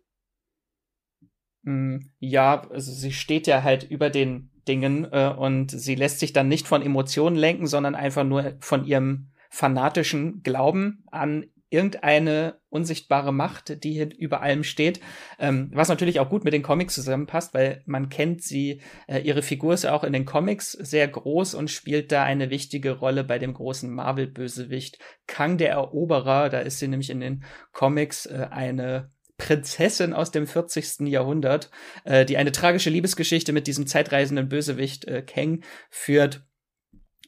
[1.62, 6.34] Mm, ja, also sie steht ja halt über den Dingen äh, und sie lässt sich
[6.34, 13.34] dann nicht von Emotionen lenken, sondern einfach nur von ihrem fanatischen Glauben an irgendeine unsichtbare
[13.34, 15.00] Macht, die hier über allem steht.
[15.40, 19.42] Ähm, was natürlich auch gut mit den Comics zusammenpasst, weil man kennt sie, äh, ihre
[19.42, 23.24] Figur ist ja auch in den Comics sehr groß und spielt da eine wichtige Rolle
[23.24, 26.50] bei dem großen Marvel-Bösewicht Kang der Eroberer.
[26.50, 31.08] Da ist sie nämlich in den Comics äh, eine Prinzessin aus dem 40.
[31.08, 31.70] Jahrhundert,
[32.04, 36.46] äh, die eine tragische Liebesgeschichte mit diesem zeitreisenden Bösewicht äh, Kang führt.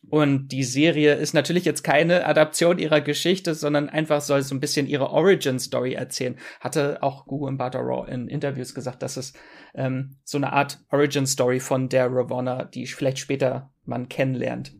[0.10, 4.62] Und die Serie ist natürlich jetzt keine Adaption ihrer Geschichte, sondern einfach soll so ein
[4.62, 6.38] bisschen ihre Origin-Story erzählen.
[6.62, 9.34] Hatte auch Gugu Mbata Raw in Interviews gesagt, dass es
[9.76, 14.76] ähm, so eine Art Origin-Story von der Ravonna, die vielleicht später man kennenlernt,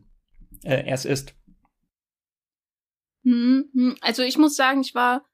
[0.64, 1.34] äh, erst ist.
[3.24, 3.96] Hm, hm.
[4.00, 5.26] Also ich muss sagen, ich war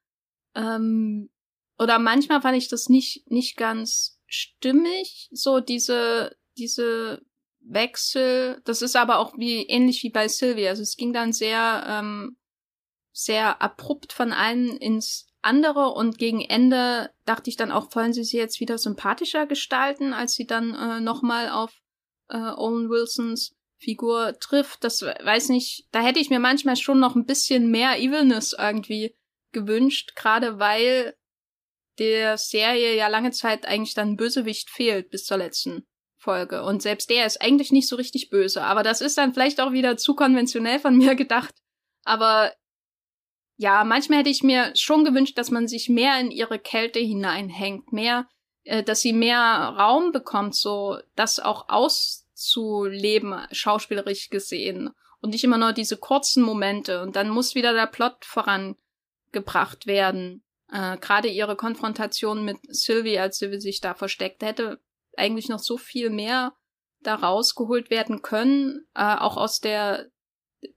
[0.55, 1.29] ähm,
[1.77, 7.21] oder manchmal fand ich das nicht, nicht ganz stimmig, so diese, diese
[7.59, 8.61] Wechsel.
[8.65, 10.69] Das ist aber auch wie, ähnlich wie bei Sylvia.
[10.69, 12.37] Also es ging dann sehr, ähm,
[13.11, 18.23] sehr abrupt von einem ins andere und gegen Ende dachte ich dann auch, wollen sie
[18.23, 21.71] sie jetzt wieder sympathischer gestalten, als sie dann äh, nochmal auf
[22.29, 24.83] äh, Owen Wilsons Figur trifft.
[24.83, 29.15] Das weiß nicht, da hätte ich mir manchmal schon noch ein bisschen mehr Evilness irgendwie
[29.51, 31.15] gewünscht, gerade weil
[31.99, 35.85] der Serie ja lange Zeit eigentlich dann Bösewicht fehlt bis zur letzten
[36.17, 36.63] Folge.
[36.63, 38.63] Und selbst der ist eigentlich nicht so richtig böse.
[38.63, 41.53] Aber das ist dann vielleicht auch wieder zu konventionell von mir gedacht.
[42.03, 42.51] Aber
[43.57, 47.93] ja, manchmal hätte ich mir schon gewünscht, dass man sich mehr in ihre Kälte hineinhängt,
[47.93, 48.27] mehr,
[48.63, 49.39] äh, dass sie mehr
[49.77, 54.89] Raum bekommt, so das auch auszuleben, schauspielerisch gesehen.
[55.21, 57.01] Und nicht immer nur diese kurzen Momente.
[57.01, 60.44] Und dann muss wieder der Plot vorangebracht werden.
[60.71, 64.79] Äh, Gerade ihre Konfrontation mit Sylvie, als sie sich da versteckt hätte,
[65.17, 66.53] eigentlich noch so viel mehr
[67.01, 70.09] da rausgeholt werden können, äh, auch aus der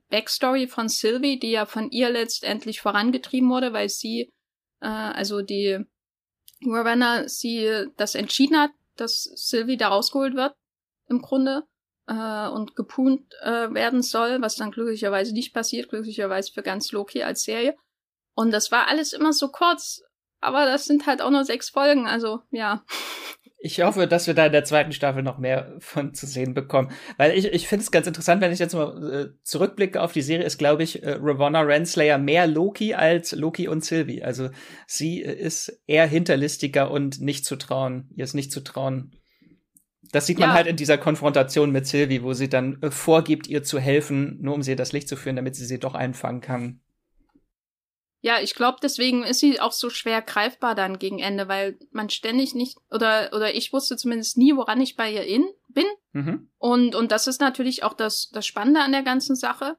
[0.09, 4.31] Backstory von Sylvie, die ja von ihr letztendlich vorangetrieben wurde, weil sie,
[4.81, 5.79] äh, also die
[6.65, 10.53] Ravenna, sie das entschieden hat, dass Sylvie da rausgeholt wird,
[11.07, 11.63] im Grunde,
[12.07, 17.23] äh, und gepunt äh, werden soll, was dann glücklicherweise nicht passiert, glücklicherweise für ganz Loki
[17.23, 17.75] als Serie.
[18.33, 20.01] Und das war alles immer so kurz,
[20.39, 22.83] aber das sind halt auch nur sechs Folgen, also ja.
[23.61, 26.91] Ich hoffe, dass wir da in der zweiten Staffel noch mehr von zu sehen bekommen.
[27.17, 30.21] Weil ich, ich finde es ganz interessant, wenn ich jetzt mal äh, zurückblicke auf die
[30.21, 34.23] Serie, ist, glaube ich, äh, Ravonna Renslayer mehr Loki als Loki und Sylvie.
[34.23, 34.49] Also
[34.87, 38.09] sie äh, ist eher hinterlistiger und nicht zu trauen.
[38.15, 39.11] Ihr ist nicht zu trauen.
[40.13, 40.55] Das sieht man ja.
[40.55, 44.55] halt in dieser Konfrontation mit Sylvie, wo sie dann äh, vorgibt, ihr zu helfen, nur
[44.55, 46.79] um sie das Licht zu führen, damit sie sie doch einfangen kann.
[48.21, 52.09] Ja, ich glaube, deswegen ist sie auch so schwer greifbar dann gegen Ende, weil man
[52.09, 55.85] ständig nicht, oder, oder ich wusste zumindest nie, woran ich bei ihr in, bin.
[56.11, 56.51] Mhm.
[56.57, 59.77] Und, und das ist natürlich auch das, das Spannende an der ganzen Sache.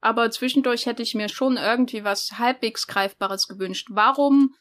[0.00, 3.88] Aber zwischendurch hätte ich mir schon irgendwie was halbwegs Greifbares gewünscht.
[3.90, 4.54] Warum,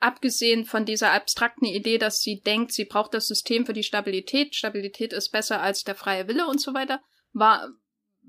[0.00, 4.54] abgesehen von dieser abstrakten Idee, dass sie denkt, sie braucht das System für die Stabilität,
[4.54, 7.00] Stabilität ist besser als der freie Wille und so weiter,
[7.32, 7.68] war,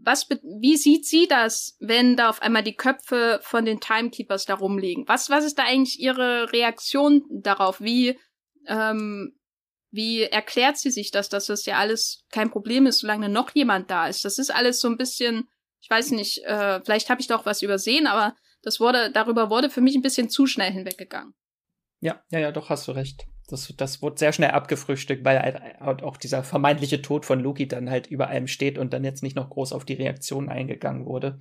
[0.03, 4.55] was, wie sieht sie das, wenn da auf einmal die Köpfe von den Timekeepers da
[4.55, 5.07] rumliegen?
[5.07, 7.81] Was, was ist da eigentlich ihre Reaktion darauf?
[7.81, 8.17] Wie,
[8.67, 9.37] ähm,
[9.91, 13.91] wie erklärt sie sich das, dass das ja alles kein Problem ist, solange noch jemand
[13.91, 14.25] da ist?
[14.25, 15.47] Das ist alles so ein bisschen,
[15.81, 19.69] ich weiß nicht, äh, vielleicht habe ich doch was übersehen, aber das wurde, darüber wurde
[19.69, 21.33] für mich ein bisschen zu schnell hinweggegangen.
[21.99, 23.25] Ja, ja, ja, doch hast du recht.
[23.47, 25.41] Das, das wurde sehr schnell abgefrühstückt, weil
[25.79, 29.23] halt auch dieser vermeintliche Tod von Loki dann halt über allem steht und dann jetzt
[29.23, 31.39] nicht noch groß auf die Reaktion eingegangen wurde.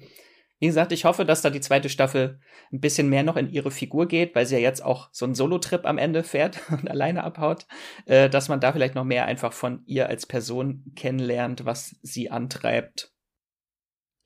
[0.60, 2.38] Wie gesagt, ich hoffe, dass da die zweite Staffel
[2.70, 5.34] ein bisschen mehr noch in ihre Figur geht, weil sie ja jetzt auch so einen
[5.34, 7.66] Solo-Trip am Ende fährt und alleine abhaut,
[8.04, 12.30] äh, dass man da vielleicht noch mehr einfach von ihr als Person kennenlernt, was sie
[12.30, 13.10] antreibt.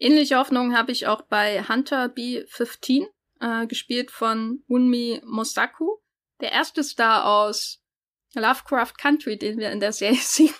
[0.01, 3.07] Ähnliche Hoffnungen habe ich auch bei Hunter B15,
[3.41, 5.99] äh, gespielt von Unmi Mosaku
[6.45, 7.83] der erste Star aus
[8.35, 10.55] Lovecraft Country, den wir in der Serie sehen.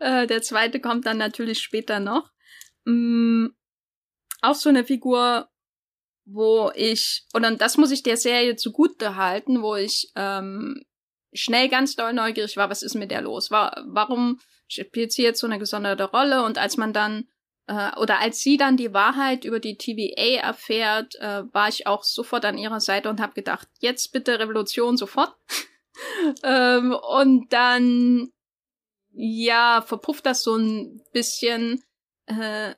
[0.00, 2.30] äh, der zweite kommt dann natürlich später noch.
[2.84, 3.46] Mm,
[4.42, 5.48] auch so eine Figur,
[6.24, 10.82] wo ich, und das muss ich der Serie zugute halten, wo ich ähm,
[11.32, 13.52] schnell ganz doll neugierig war, was ist mit der los?
[13.52, 16.42] War, warum spielt sie jetzt so eine gesonderte Rolle?
[16.42, 17.28] Und als man dann
[17.70, 22.02] äh, oder als sie dann die Wahrheit über die TVA erfährt, äh, war ich auch
[22.02, 25.32] sofort an ihrer Seite und habe gedacht, jetzt bitte Revolution sofort.
[26.42, 28.32] ähm, und dann,
[29.12, 31.80] ja, verpufft das so ein bisschen.
[32.26, 32.74] Äh,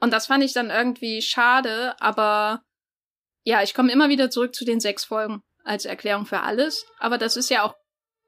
[0.00, 2.62] und das fand ich dann irgendwie schade, aber
[3.44, 6.84] ja, ich komme immer wieder zurück zu den sechs Folgen als Erklärung für alles.
[6.98, 7.76] Aber das ist ja auch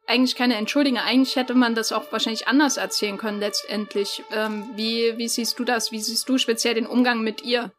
[0.09, 0.99] eigentlich keine Entschuldigung.
[0.99, 4.23] Eigentlich hätte man das auch wahrscheinlich anders erzählen können letztendlich.
[4.35, 5.93] Ähm, wie, wie siehst du das?
[5.93, 7.73] Wie siehst du speziell den Umgang mit ihr?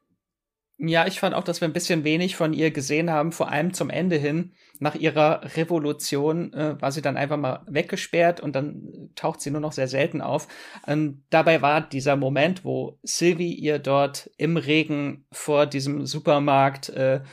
[0.81, 3.73] Ja, ich fand auch, dass wir ein bisschen wenig von ihr gesehen haben, vor allem
[3.73, 4.53] zum Ende hin.
[4.79, 9.59] Nach ihrer Revolution äh, war sie dann einfach mal weggesperrt und dann taucht sie nur
[9.59, 10.47] noch sehr selten auf.
[10.87, 17.23] Und dabei war dieser Moment, wo Sylvie ihr dort im Regen vor diesem Supermarkt äh,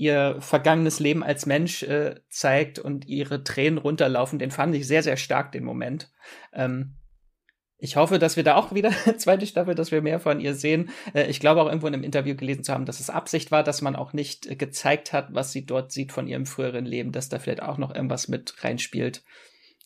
[0.00, 5.02] ihr vergangenes Leben als Mensch äh, zeigt und ihre Tränen runterlaufen, den fand ich sehr,
[5.02, 6.10] sehr stark, den Moment.
[6.54, 6.96] Ähm,
[7.76, 10.88] ich hoffe, dass wir da auch wieder zweite Staffel, dass wir mehr von ihr sehen.
[11.12, 13.62] Äh, ich glaube auch irgendwo in einem Interview gelesen zu haben, dass es Absicht war,
[13.62, 17.12] dass man auch nicht äh, gezeigt hat, was sie dort sieht von ihrem früheren Leben,
[17.12, 19.22] dass da vielleicht auch noch irgendwas mit reinspielt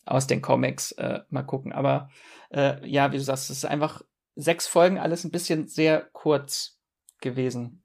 [0.05, 0.93] aus den Comics.
[0.93, 1.73] Äh, mal gucken.
[1.73, 2.09] Aber
[2.51, 4.01] äh, ja, wie du sagst, es ist einfach
[4.35, 6.79] sechs Folgen, alles ein bisschen sehr kurz
[7.19, 7.81] gewesen.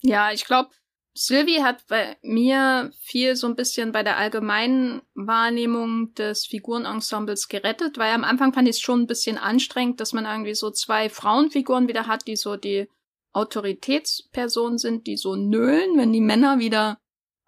[0.00, 0.70] Ja, ich glaube,
[1.14, 7.98] Sylvie hat bei mir viel so ein bisschen bei der allgemeinen Wahrnehmung des Figurenensembles gerettet,
[7.98, 11.10] weil am Anfang fand ich es schon ein bisschen anstrengend, dass man irgendwie so zwei
[11.10, 12.88] Frauenfiguren wieder hat, die so die
[13.34, 16.98] Autoritätspersonen sind, die so nölen, wenn die Männer wieder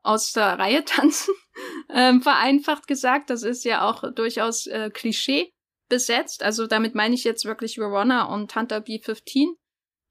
[0.03, 1.35] aus der Reihe tanzen.
[1.89, 5.53] ähm, vereinfacht gesagt, das ist ja auch durchaus äh, Klischee
[5.89, 6.43] besetzt.
[6.43, 9.55] Also damit meine ich jetzt wirklich Verona und Hunter B15,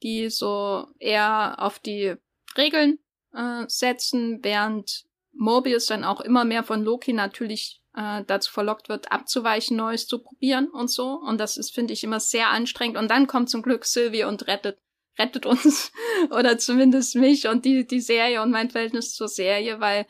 [0.01, 2.15] die so eher auf die
[2.57, 2.99] Regeln
[3.33, 9.11] äh, setzen, während Mobius dann auch immer mehr von Loki natürlich äh, dazu verlockt wird,
[9.11, 11.13] abzuweichen, Neues zu probieren und so.
[11.13, 12.97] Und das ist, finde ich, immer sehr anstrengend.
[12.97, 14.79] Und dann kommt zum Glück Sylvie und rettet,
[15.17, 15.91] rettet uns
[16.31, 20.05] oder zumindest mich und die, die Serie und mein Verhältnis zur Serie, weil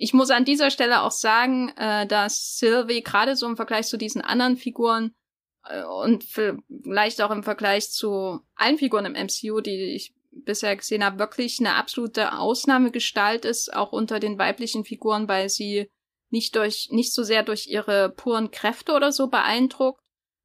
[0.00, 3.96] ich muss an dieser Stelle auch sagen, äh, dass Sylvie gerade so im Vergleich zu
[3.96, 5.14] diesen anderen Figuren
[5.64, 10.14] äh, und vielleicht auch im Vergleich zu allen Figuren im MCU, die ich
[10.44, 15.90] bisher gesehen habe, wirklich eine absolute Ausnahmegestalt ist, auch unter den weiblichen Figuren, weil sie
[16.30, 20.00] nicht durch, nicht so sehr durch ihre puren Kräfte oder so beeindruckt,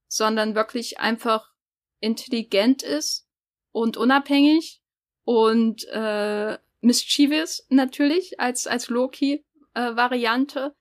[0.08, 1.52] sondern wirklich einfach
[2.00, 3.28] intelligent ist
[3.72, 4.82] und unabhängig
[5.24, 10.76] und äh, mischievous natürlich als als Loki äh, Variante.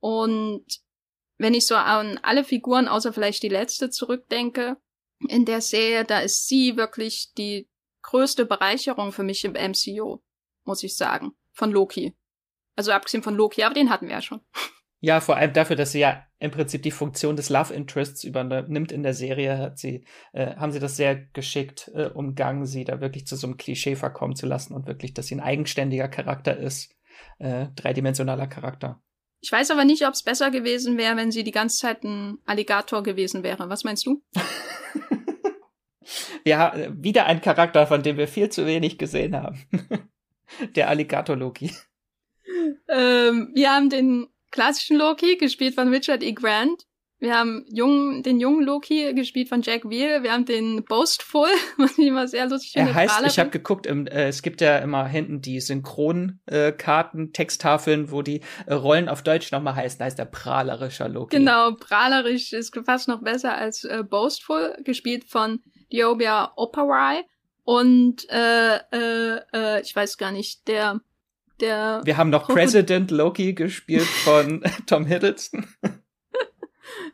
[0.00, 0.64] Und
[1.38, 4.76] wenn ich so an alle Figuren außer vielleicht die letzte zurückdenke
[5.28, 7.68] in der Serie, da ist sie wirklich die
[8.02, 10.18] größte Bereicherung für mich im MCU,
[10.64, 12.14] muss ich sagen, von Loki.
[12.76, 14.40] Also abgesehen von Loki, aber den hatten wir ja schon.
[15.04, 18.92] Ja, vor allem dafür, dass sie ja im Prinzip die Funktion des Love Interests übernimmt
[18.92, 23.00] in der Serie, hat sie, äh, haben sie das sehr geschickt äh, umgangen, sie da
[23.00, 26.56] wirklich zu so einem Klischee verkommen zu lassen und wirklich, dass sie ein eigenständiger Charakter
[26.56, 26.94] ist,
[27.40, 29.02] äh, dreidimensionaler Charakter.
[29.40, 32.38] Ich weiß aber nicht, ob es besser gewesen wäre, wenn sie die ganze Zeit ein
[32.46, 33.68] Alligator gewesen wäre.
[33.68, 34.22] Was meinst du?
[36.44, 39.66] ja, wieder ein Charakter, von dem wir viel zu wenig gesehen haben.
[40.76, 41.72] Der Alligator Loki.
[42.88, 46.32] Ähm, wir haben den klassischen Loki, gespielt von Richard E.
[46.32, 46.86] Grant.
[47.22, 50.24] Wir haben jungen, den jungen Loki, gespielt von Jack Wheel.
[50.24, 51.46] Wir haben den Boastful,
[51.76, 52.90] was ich immer sehr lustig finde.
[52.90, 57.32] Er heißt, ich habe geguckt, im, äh, es gibt ja immer hinten die Synchronkarten, äh,
[57.32, 60.00] Texttafeln, wo die äh, Rollen auf Deutsch nochmal heißen.
[60.00, 61.36] Da heißt der prahlerischer Loki.
[61.36, 65.60] Genau, prahlerisch ist fast noch besser als äh, Boastful, gespielt von
[65.92, 67.24] Diobia Operai.
[67.64, 71.00] Und äh, äh, äh, ich weiß gar nicht, der
[71.62, 72.02] der.
[72.04, 75.66] Wir haben noch President Loki gespielt von Tom Hiddleston.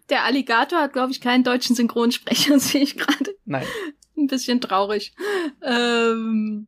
[0.09, 3.37] Der Alligator hat, glaube ich, keinen deutschen Synchronsprecher, sehe ich gerade.
[3.45, 3.67] Nein.
[4.17, 5.15] Ein bisschen traurig.
[5.63, 6.67] Ähm,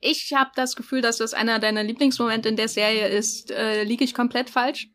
[0.00, 3.50] ich habe das Gefühl, dass das einer deiner Lieblingsmomente in der Serie ist.
[3.50, 4.88] Äh, liege ich komplett falsch?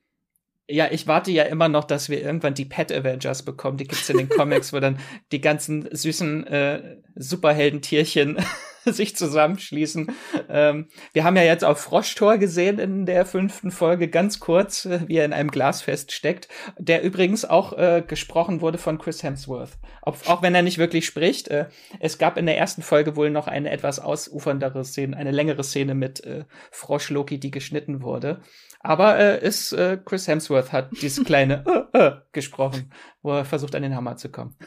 [0.71, 3.77] Ja, ich warte ja immer noch, dass wir irgendwann die Pet Avengers bekommen.
[3.77, 4.99] Die gibt's in den Comics, wo dann
[5.31, 8.37] die ganzen süßen äh, Superheldentierchen
[8.85, 10.11] sich zusammenschließen.
[10.49, 15.01] Ähm, wir haben ja jetzt auch Froschtor gesehen in der fünften Folge, ganz kurz, äh,
[15.07, 16.47] wie er in einem Glas feststeckt,
[16.77, 19.77] der übrigens auch äh, gesprochen wurde von Chris Hemsworth.
[20.01, 21.49] Auch, auch wenn er nicht wirklich spricht.
[21.49, 21.65] Äh,
[21.99, 25.95] es gab in der ersten Folge wohl noch eine etwas ausuferndere Szene, eine längere Szene
[25.95, 28.41] mit äh, Frosch Loki, die geschnitten wurde.
[28.83, 31.63] Aber äh, ist äh, Chris Hemsworth hat dieses kleine
[31.93, 34.57] äh, äh, gesprochen, wo er versucht an den Hammer zu kommen.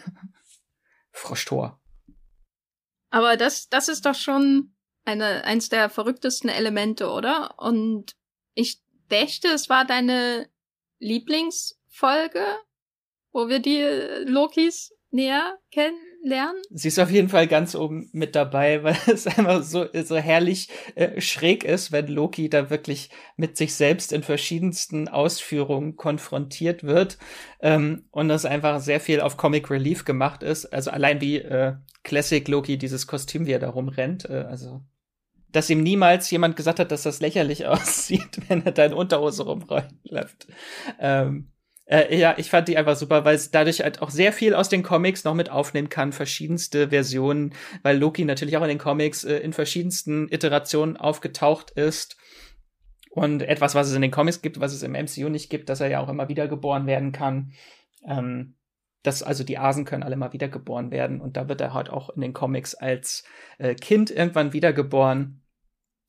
[1.11, 1.81] Froschtor.
[3.11, 7.59] Aber das, das ist doch schon eine, eins der verrücktesten Elemente, oder?
[7.59, 8.17] Und
[8.55, 10.49] ich dächte, es war deine
[10.99, 12.45] Lieblingsfolge,
[13.33, 13.83] wo wir die
[14.31, 15.59] Lokis näher
[16.25, 16.63] kennenlernen.
[16.71, 20.69] Sie ist auf jeden Fall ganz oben mit dabei, weil es einfach so, so herrlich
[20.95, 27.19] äh, schräg ist, wenn Loki da wirklich mit sich selbst in verschiedensten Ausführungen konfrontiert wird
[27.61, 30.67] ähm, und das einfach sehr viel auf Comic Relief gemacht ist.
[30.67, 34.83] Also allein wie äh, Classic Loki dieses Kostüm, wie er da rumrennt, äh, also
[35.53, 39.45] dass ihm niemals jemand gesagt hat, dass das lächerlich aussieht, wenn er da in Unterhose
[39.45, 40.49] rumläuft.
[40.99, 41.54] Ähm,
[41.87, 44.69] äh, ja, ich fand die einfach super, weil es dadurch halt auch sehr viel aus
[44.69, 49.25] den Comics noch mit aufnehmen kann, verschiedenste Versionen, weil Loki natürlich auch in den Comics
[49.25, 52.17] äh, in verschiedensten Iterationen aufgetaucht ist.
[53.11, 55.81] Und etwas, was es in den Comics gibt, was es im MCU nicht gibt, dass
[55.81, 57.53] er ja auch immer wiedergeboren werden kann.
[58.07, 58.57] Ähm,
[59.05, 61.21] dass also die Asen können alle mal wiedergeboren werden.
[61.21, 63.23] Und da wird er halt auch in den Comics als
[63.59, 65.44] äh, Kind irgendwann wiedergeboren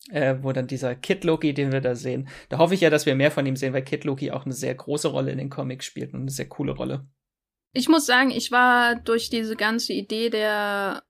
[0.10, 3.06] äh, wo dann dieser Kid Loki, den wir da sehen, da hoffe ich ja, dass
[3.06, 5.50] wir mehr von ihm sehen, weil Kid Loki auch eine sehr große Rolle in den
[5.50, 7.08] Comics spielt und eine sehr coole Rolle.
[7.74, 11.04] Ich muss sagen, ich war durch diese ganze Idee der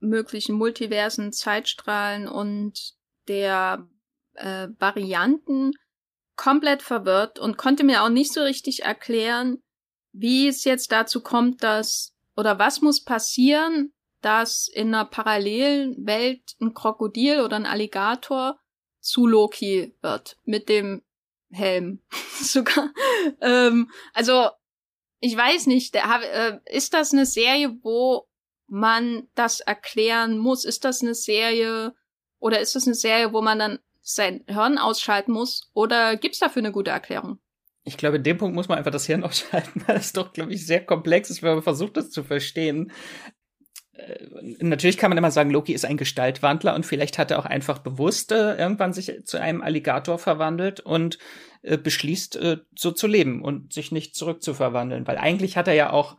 [0.00, 2.94] möglichen Multiversen, Zeitstrahlen und
[3.28, 3.88] der
[4.34, 5.72] äh, Varianten
[6.36, 9.58] komplett verwirrt und konnte mir auch nicht so richtig erklären,
[10.12, 16.56] wie es jetzt dazu kommt, dass oder was muss passieren, dass in einer parallelen Welt
[16.60, 18.58] ein Krokodil oder ein Alligator
[19.00, 21.02] zu Loki wird mit dem
[21.50, 22.02] Helm
[22.40, 22.90] sogar.
[23.40, 24.48] ähm, also
[25.20, 28.28] ich weiß nicht, der, äh, ist das eine Serie, wo
[28.68, 30.64] man das erklären muss?
[30.64, 31.94] Ist das eine Serie
[32.38, 35.70] oder ist das eine Serie, wo man dann sein Hirn ausschalten muss?
[35.72, 37.38] Oder gibt's dafür eine gute Erklärung?
[37.84, 40.52] Ich glaube, in dem Punkt muss man einfach das Hirn ausschalten, weil es doch, glaube
[40.52, 42.92] ich, sehr komplex ist, wenn man versucht, das zu verstehen.
[43.96, 44.26] Äh,
[44.60, 47.78] natürlich kann man immer sagen, Loki ist ein Gestaltwandler und vielleicht hat er auch einfach
[47.78, 51.18] bewusst äh, irgendwann sich zu einem Alligator verwandelt und
[51.62, 55.06] äh, beschließt, äh, so zu leben und sich nicht zurückzuverwandeln.
[55.06, 56.16] Weil eigentlich hat er ja auch,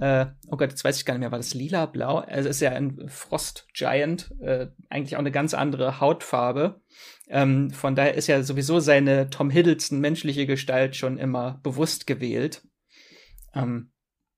[0.00, 2.18] äh, oh Gott, jetzt weiß ich gar nicht mehr, war das lila, blau?
[2.18, 6.80] Also ist ja ein Frost Giant, äh, eigentlich auch eine ganz andere Hautfarbe.
[7.28, 12.62] Ähm, von daher ist ja sowieso seine Tom Hiddleston menschliche Gestalt schon immer bewusst gewählt.
[13.54, 13.90] Ähm,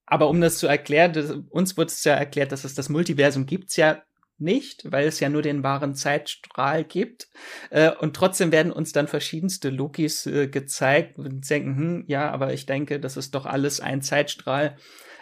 [0.08, 3.46] aber um das zu erklären, das, uns wird es ja erklärt, dass es das Multiversum
[3.46, 4.02] gibt's ja
[4.38, 7.28] nicht, weil es ja nur den wahren Zeitstrahl gibt.
[7.70, 12.52] Äh, und trotzdem werden uns dann verschiedenste Lokis äh, gezeigt und denken, hm, ja, aber
[12.52, 14.76] ich denke, das ist doch alles ein Zeitstrahl.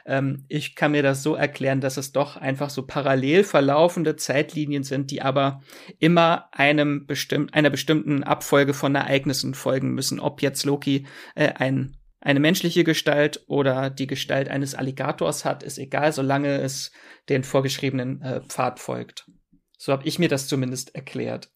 [0.05, 4.85] Ähm, ich kann mir das so erklären, dass es doch einfach so parallel verlaufende Zeitlinien
[4.85, 5.63] sind, die aber
[5.99, 10.21] immer einem bestimmt, einer bestimmten Abfolge von Ereignissen folgen müssen.
[10.21, 11.97] Ob jetzt Loki äh, ein
[12.27, 16.91] eine menschliche Gestalt oder die Gestalt eines Alligators hat, ist egal, solange es
[17.29, 19.31] den vorgeschriebenen äh, Pfad folgt.
[19.79, 21.53] So habe ich mir das zumindest erklärt.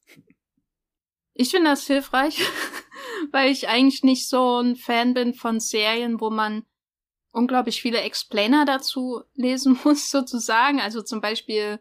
[1.35, 2.39] Ich finde das hilfreich,
[3.33, 6.65] weil ich eigentlich nicht so ein Fan bin von Serien, wo man
[7.33, 10.81] unglaublich viele Explainer dazu lesen muss, sozusagen.
[10.81, 11.81] Also zum Beispiel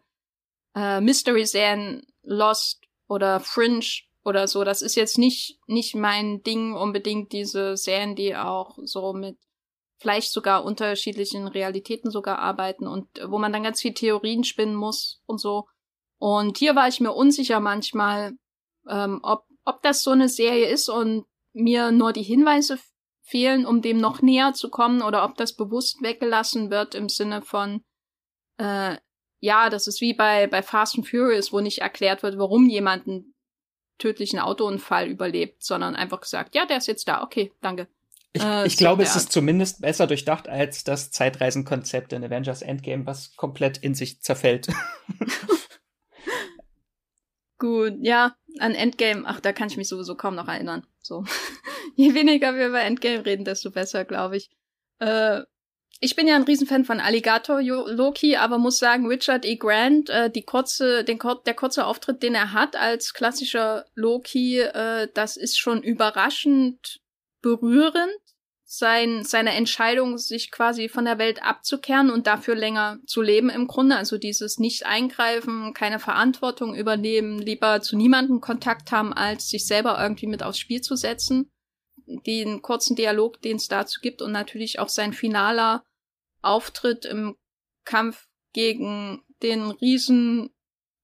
[0.76, 3.86] äh, Mystery-Serien Lost oder Fringe
[4.30, 4.64] oder so.
[4.64, 9.38] Das ist jetzt nicht, nicht mein Ding unbedingt, diese Serien, die auch so mit
[9.98, 15.22] vielleicht sogar unterschiedlichen Realitäten sogar arbeiten und wo man dann ganz viel Theorien spinnen muss
[15.26, 15.66] und so.
[16.20, 18.34] Und hier war ich mir unsicher manchmal,
[18.88, 22.80] ähm, ob, ob das so eine Serie ist und mir nur die Hinweise
[23.22, 27.42] fehlen, um dem noch näher zu kommen, oder ob das bewusst weggelassen wird im Sinne
[27.42, 27.84] von,
[28.58, 28.98] äh,
[29.42, 33.08] ja, das ist wie bei, bei Fast and Furious, wo nicht erklärt wird, warum jemand
[33.08, 33.29] einen
[34.00, 37.88] tödlichen Autounfall überlebt, sondern einfach gesagt, ja, der ist jetzt da, okay, danke.
[38.34, 42.62] Ich, äh, ich so glaube, es ist zumindest besser durchdacht als das Zeitreisenkonzept in Avengers
[42.62, 44.68] Endgame, was komplett in sich zerfällt.
[47.60, 50.88] Gut, ja, an Endgame, ach, da kann ich mich sowieso kaum noch erinnern.
[51.02, 51.26] So.
[51.96, 54.50] Je weniger wir über Endgame reden, desto besser, glaube ich.
[55.00, 55.42] Äh,
[56.02, 59.58] ich bin ja ein Riesenfan von Alligator Loki, aber muss sagen, Richard E.
[59.58, 65.10] Grant, äh, die kurze, den, der kurze Auftritt, den er hat als klassischer Loki, äh,
[65.14, 67.02] das ist schon überraschend
[67.42, 68.14] berührend.
[68.72, 73.66] Sein, seine Entscheidung, sich quasi von der Welt abzukehren und dafür länger zu leben im
[73.66, 73.96] Grunde.
[73.96, 80.28] Also dieses Nicht-Eingreifen, keine Verantwortung übernehmen, lieber zu niemandem Kontakt haben, als sich selber irgendwie
[80.28, 81.50] mit aufs Spiel zu setzen.
[82.06, 85.84] Den kurzen Dialog, den es dazu gibt und natürlich auch sein finaler
[86.42, 87.36] Auftritt im
[87.86, 90.50] Kampf gegen den riesen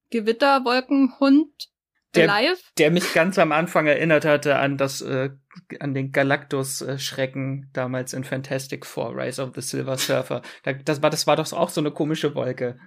[0.09, 1.69] Gewitterwolkenhund
[2.15, 2.71] der, Live.
[2.77, 5.31] Der mich ganz am Anfang erinnert hatte an das, äh,
[5.79, 10.41] an den Galactus-Schrecken damals in Fantastic Four, Rise of the Silver Surfer.
[10.85, 12.79] das war, das war doch auch so eine komische Wolke.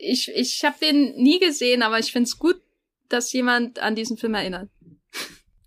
[0.00, 2.60] Ich, ich habe den nie gesehen, aber ich find's gut,
[3.08, 4.70] dass jemand an diesen Film erinnert.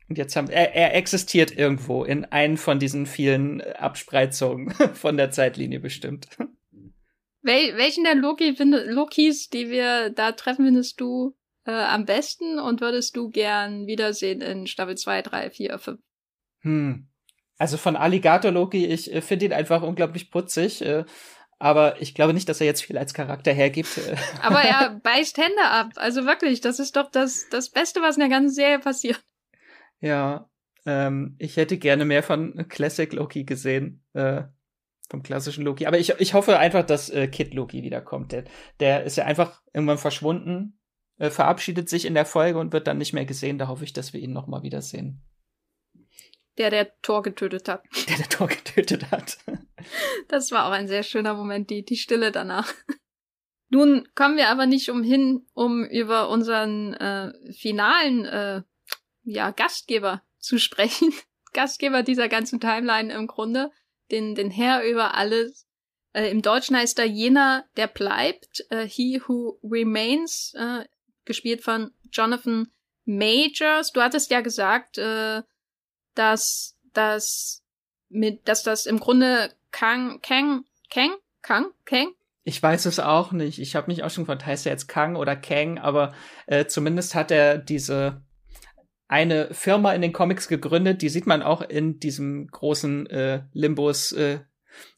[0.09, 5.31] Und jetzt haben er, er existiert irgendwo in einen von diesen vielen Abspreizungen von der
[5.31, 6.27] Zeitlinie bestimmt.
[7.41, 11.35] Wel welchen der Loki Lokis, die wir da treffen, findest du
[11.65, 15.99] äh, am besten und würdest du gern wiedersehen in Staffel 2, 3, 4, 5?
[16.61, 17.07] Hm.
[17.57, 20.81] Also von Alligator Loki, ich äh, finde ihn einfach unglaublich putzig.
[20.81, 21.05] Äh,
[21.59, 23.99] aber ich glaube nicht, dass er jetzt viel als Charakter hergibt.
[24.41, 25.89] aber er beißt Hände ab.
[25.95, 29.23] Also wirklich, das ist doch das, das Beste, was in der ganzen Serie passiert.
[29.99, 30.49] Ja,
[30.85, 34.05] ähm, ich hätte gerne mehr von Classic Loki gesehen.
[34.13, 34.43] Äh,
[35.09, 35.85] vom klassischen Loki.
[35.85, 38.31] Aber ich, ich hoffe einfach, dass äh, Kid Loki wiederkommt.
[38.31, 38.43] Der,
[38.79, 40.79] der ist ja einfach irgendwann verschwunden,
[41.17, 43.57] äh, verabschiedet sich in der Folge und wird dann nicht mehr gesehen.
[43.57, 45.21] Da hoffe ich, dass wir ihn noch mal wiedersehen.
[46.57, 47.83] Der, der Tor getötet hat.
[48.09, 49.37] Der, der Tor getötet hat.
[50.27, 52.73] das war auch ein sehr schöner Moment, die, die Stille danach.
[53.69, 58.61] Nun kommen wir aber nicht umhin, um über unseren äh, finalen äh,
[59.27, 61.13] ja, Gastgeber zu sprechen.
[61.53, 63.71] Gastgeber dieser ganzen Timeline im Grunde.
[64.09, 65.67] Den, den Herr über alles.
[66.13, 68.65] Äh, Im Deutschen heißt er jener, der bleibt.
[68.69, 70.85] Äh, He Who Remains, äh,
[71.25, 72.71] gespielt von Jonathan
[73.03, 73.91] Majors.
[73.91, 75.41] Du hattest ja gesagt, äh,
[76.15, 77.63] dass, dass,
[78.07, 81.11] mit, dass das im Grunde Kang, Kang, Kang,
[81.41, 82.13] Kang, Kang,
[82.45, 83.59] ich weiß es auch nicht.
[83.59, 86.13] Ich habe mich auch schon gefragt, heißt er jetzt Kang oder Kang, aber
[86.45, 88.21] äh, zumindest hat er diese
[89.07, 94.11] eine Firma in den Comics gegründet, die sieht man auch in diesem großen äh, Limbus
[94.11, 94.39] äh,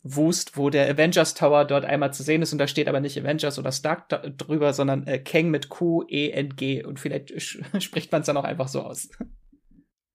[0.04, 3.18] Wust, wo der Avengers Tower dort einmal zu sehen ist und da steht aber nicht
[3.18, 7.34] Avengers oder Stark drüber, sondern äh, Kang mit Q, E, N, G und vielleicht
[7.82, 9.10] spricht man es dann auch einfach so aus.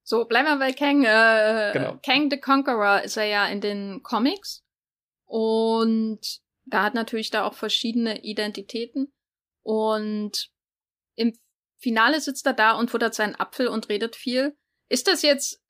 [0.02, 1.04] So, bleiben wir bei Kang.
[1.04, 1.98] Äh, genau.
[2.04, 4.62] Kang the Conqueror ist er ja in den Comics
[5.24, 6.20] und
[6.66, 9.12] da hat natürlich da auch verschiedene Identitäten
[9.62, 10.50] und
[11.16, 11.32] im
[11.84, 14.56] Finale sitzt er da und futtert seinen Apfel und redet viel.
[14.88, 15.60] Ist das jetzt,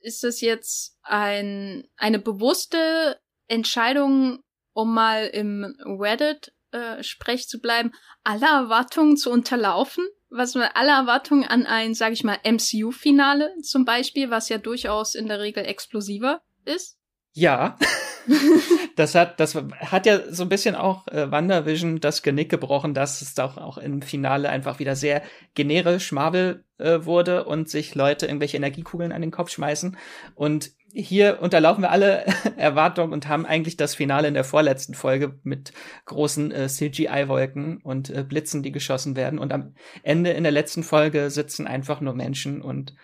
[0.00, 4.42] ist das jetzt ein, eine bewusste Entscheidung,
[4.72, 7.92] um mal im Reddit-Sprech äh, zu bleiben,
[8.22, 10.06] alle Erwartungen zu unterlaufen?
[10.30, 15.28] Was alle Erwartungen an ein, sag ich mal, MCU-Finale zum Beispiel, was ja durchaus in
[15.28, 16.96] der Regel explosiver ist?
[17.34, 17.78] Ja.
[18.96, 23.22] das hat, das hat ja so ein bisschen auch äh, WandaVision das Genick gebrochen, dass
[23.22, 25.22] es doch auch im Finale einfach wieder sehr
[25.54, 29.96] generisch Marvel äh, wurde und sich Leute irgendwelche Energiekugeln an den Kopf schmeißen.
[30.34, 32.24] Und hier unterlaufen wir alle
[32.56, 35.72] Erwartungen und haben eigentlich das Finale in der vorletzten Folge mit
[36.06, 39.38] großen äh, CGI-Wolken und äh, Blitzen, die geschossen werden.
[39.38, 42.94] Und am Ende in der letzten Folge sitzen einfach nur Menschen und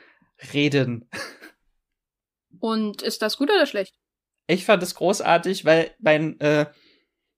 [0.53, 1.09] reden.
[2.59, 3.95] Und ist das gut oder schlecht?
[4.51, 6.67] Ich fand es großartig, weil mein, äh,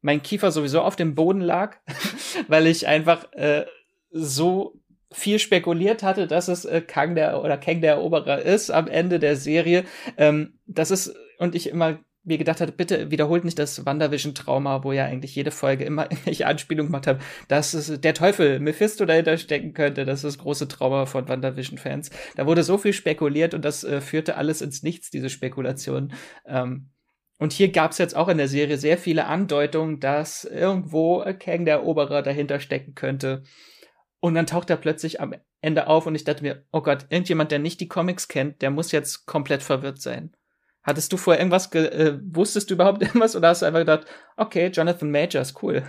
[0.00, 1.76] mein Kiefer sowieso auf dem Boden lag,
[2.48, 3.66] weil ich einfach äh,
[4.10, 8.88] so viel spekuliert hatte, dass es äh, Kang der oder Kang der Eroberer ist am
[8.88, 9.84] Ende der Serie.
[10.16, 14.92] Ähm, das ist und ich immer mir gedacht hatte, bitte wiederholt nicht das WandaVision-Trauma, wo
[14.92, 19.36] ja eigentlich jede Folge immer irgendwelche Anspielungen gemacht hat, dass es der Teufel Mephisto dahinter
[19.38, 20.04] stecken könnte.
[20.04, 22.10] Das ist das große Trauma von WandaVision-Fans.
[22.36, 26.12] Da wurde so viel spekuliert und das äh, führte alles ins Nichts, diese Spekulation.
[26.46, 26.91] Ähm,
[27.42, 31.64] Und hier gab es jetzt auch in der Serie sehr viele Andeutungen, dass irgendwo Kang
[31.64, 33.42] der Eroberer dahinter stecken könnte.
[34.20, 37.50] Und dann taucht er plötzlich am Ende auf und ich dachte mir, oh Gott, irgendjemand,
[37.50, 40.36] der nicht die Comics kennt, der muss jetzt komplett verwirrt sein.
[40.84, 44.68] Hattest du vorher irgendwas, äh, wusstest du überhaupt irgendwas oder hast du einfach gedacht, okay,
[44.68, 45.82] Jonathan Majors, cool.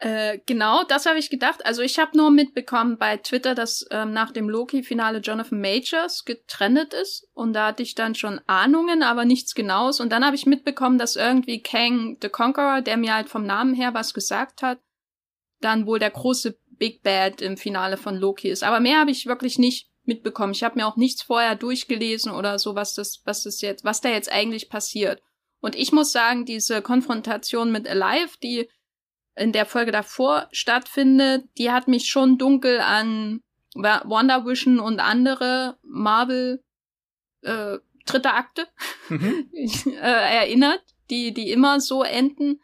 [0.00, 1.64] Äh, genau, das habe ich gedacht.
[1.64, 6.92] Also ich habe nur mitbekommen bei Twitter, dass ähm, nach dem Loki-Finale Jonathan Majors getrennt
[6.94, 7.28] ist.
[7.32, 10.00] Und da hatte ich dann schon Ahnungen, aber nichts Genaues.
[10.00, 13.74] Und dann habe ich mitbekommen, dass irgendwie Kang the Conqueror, der mir halt vom Namen
[13.74, 14.78] her was gesagt hat,
[15.60, 18.64] dann wohl der große Big Bad im Finale von Loki ist.
[18.64, 20.52] Aber mehr habe ich wirklich nicht mitbekommen.
[20.52, 24.00] Ich habe mir auch nichts vorher durchgelesen oder so, was das, was das jetzt, was
[24.00, 25.22] da jetzt eigentlich passiert.
[25.60, 28.68] Und ich muss sagen, diese Konfrontation mit Alive, die
[29.36, 33.40] in der Folge davor stattfindet, die hat mich schon dunkel an
[33.74, 36.62] Wonder Vision und andere Marvel
[37.42, 38.66] äh, dritte Akte
[39.08, 39.50] mhm.
[39.52, 42.60] äh, erinnert, die die immer so enden.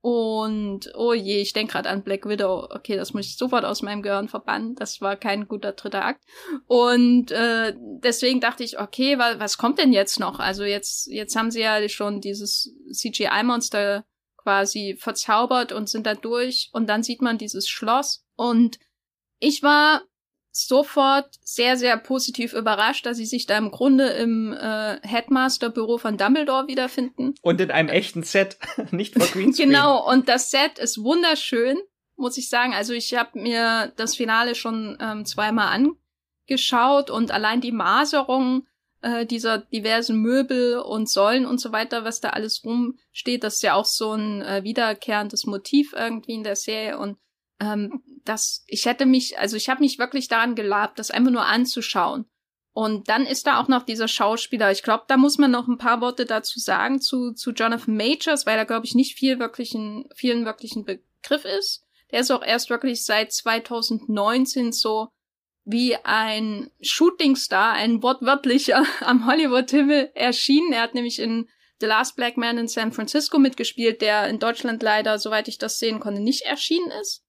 [0.00, 2.68] Und oh je, ich denke gerade an Black Widow.
[2.70, 4.74] Okay, das muss ich sofort aus meinem Gehirn verbannen.
[4.74, 6.22] Das war kein guter dritter Akt.
[6.66, 10.40] Und äh, deswegen dachte ich, okay, wa was kommt denn jetzt noch?
[10.40, 14.04] Also jetzt jetzt haben sie ja schon dieses CGI-Monster
[14.44, 18.78] quasi verzaubert und sind da durch und dann sieht man dieses Schloss und
[19.40, 20.02] ich war
[20.52, 26.16] sofort sehr, sehr positiv überrascht, dass sie sich da im Grunde im äh, Headmaster-Büro von
[26.16, 27.34] Dumbledore wiederfinden.
[27.42, 28.58] Und in einem echten Set,
[28.92, 29.70] nicht vor Greenscreen.
[29.70, 31.76] genau, und das Set ist wunderschön,
[32.16, 32.72] muss ich sagen.
[32.72, 35.76] Also ich habe mir das Finale schon ähm, zweimal
[36.46, 38.64] angeschaut und allein die Maserung
[39.04, 43.44] äh, dieser diversen Möbel und Säulen und so weiter, was da alles rumsteht.
[43.44, 47.18] Das ist ja auch so ein äh, wiederkehrendes Motiv irgendwie in der Serie und
[47.60, 51.44] ähm, das, ich hätte mich, also ich habe mich wirklich daran gelabt, das einfach nur
[51.44, 52.24] anzuschauen.
[52.72, 54.72] Und dann ist da auch noch dieser Schauspieler.
[54.72, 58.46] Ich glaube, da muss man noch ein paar Worte dazu sagen zu, zu Jonathan Majors,
[58.46, 61.84] weil da, glaube ich, nicht viel wirklichen, vielen wirklichen Begriff ist.
[62.10, 65.08] Der ist auch erst wirklich seit 2019 so
[65.64, 70.72] wie ein Shootingstar, ein wortwörtlicher am Hollywood-Himmel erschienen.
[70.72, 71.48] Er hat nämlich in
[71.80, 75.78] The Last Black Man in San Francisco mitgespielt, der in Deutschland leider, soweit ich das
[75.78, 77.24] sehen konnte, nicht erschienen ist.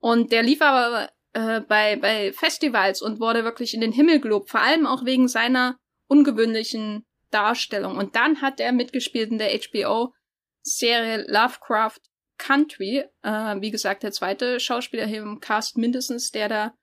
[0.00, 4.50] Und der lief aber äh, bei, bei Festivals und wurde wirklich in den Himmel gelobt,
[4.50, 7.96] vor allem auch wegen seiner ungewöhnlichen Darstellung.
[7.96, 12.00] Und dann hat er mitgespielt in der HBO-Serie Lovecraft
[12.38, 13.04] Country.
[13.22, 16.74] Äh, wie gesagt, der zweite Schauspieler hier im Cast mindestens, der da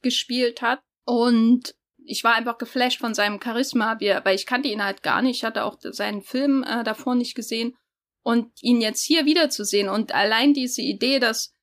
[0.00, 0.80] mitgespielt hat.
[1.04, 1.74] Und
[2.04, 5.38] ich war einfach geflasht von seinem Charisma, weil ich kannte ihn halt gar nicht.
[5.38, 7.76] Ich hatte auch seinen Film äh, davor nicht gesehen.
[8.22, 11.54] Und ihn jetzt hier wiederzusehen und allein diese Idee, dass,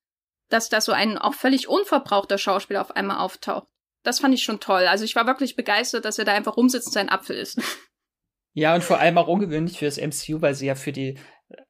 [0.50, 3.68] dass da so ein auch völlig unverbrauchter Schauspieler auf einmal auftaucht,
[4.02, 4.88] das fand ich schon toll.
[4.88, 7.62] Also ich war wirklich begeistert, dass er da einfach rumsitzt und sein Apfel ist.
[8.54, 11.20] Ja, und vor allem auch ungewöhnlich für das MCU, weil sie ja für die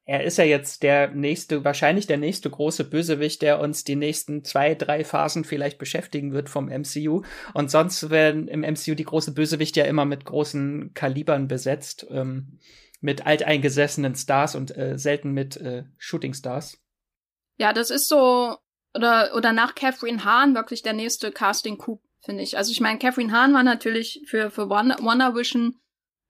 [0.04, 4.42] er ist ja jetzt der nächste, wahrscheinlich der nächste große Bösewicht, der uns die nächsten
[4.42, 7.22] zwei, drei Phasen vielleicht beschäftigen wird vom MCU.
[7.54, 12.58] Und sonst werden im MCU die große Bösewicht ja immer mit großen Kalibern besetzt, ähm,
[13.00, 16.82] mit alteingesessenen Stars und äh, selten mit äh, Shooting Stars.
[17.56, 18.56] Ja, das ist so,
[18.94, 22.56] oder, oder nach Catherine Hahn wirklich der nächste Casting-Coup, finde ich.
[22.56, 25.34] Also ich meine, Catherine Hahn war natürlich für, für Wonder, Wonder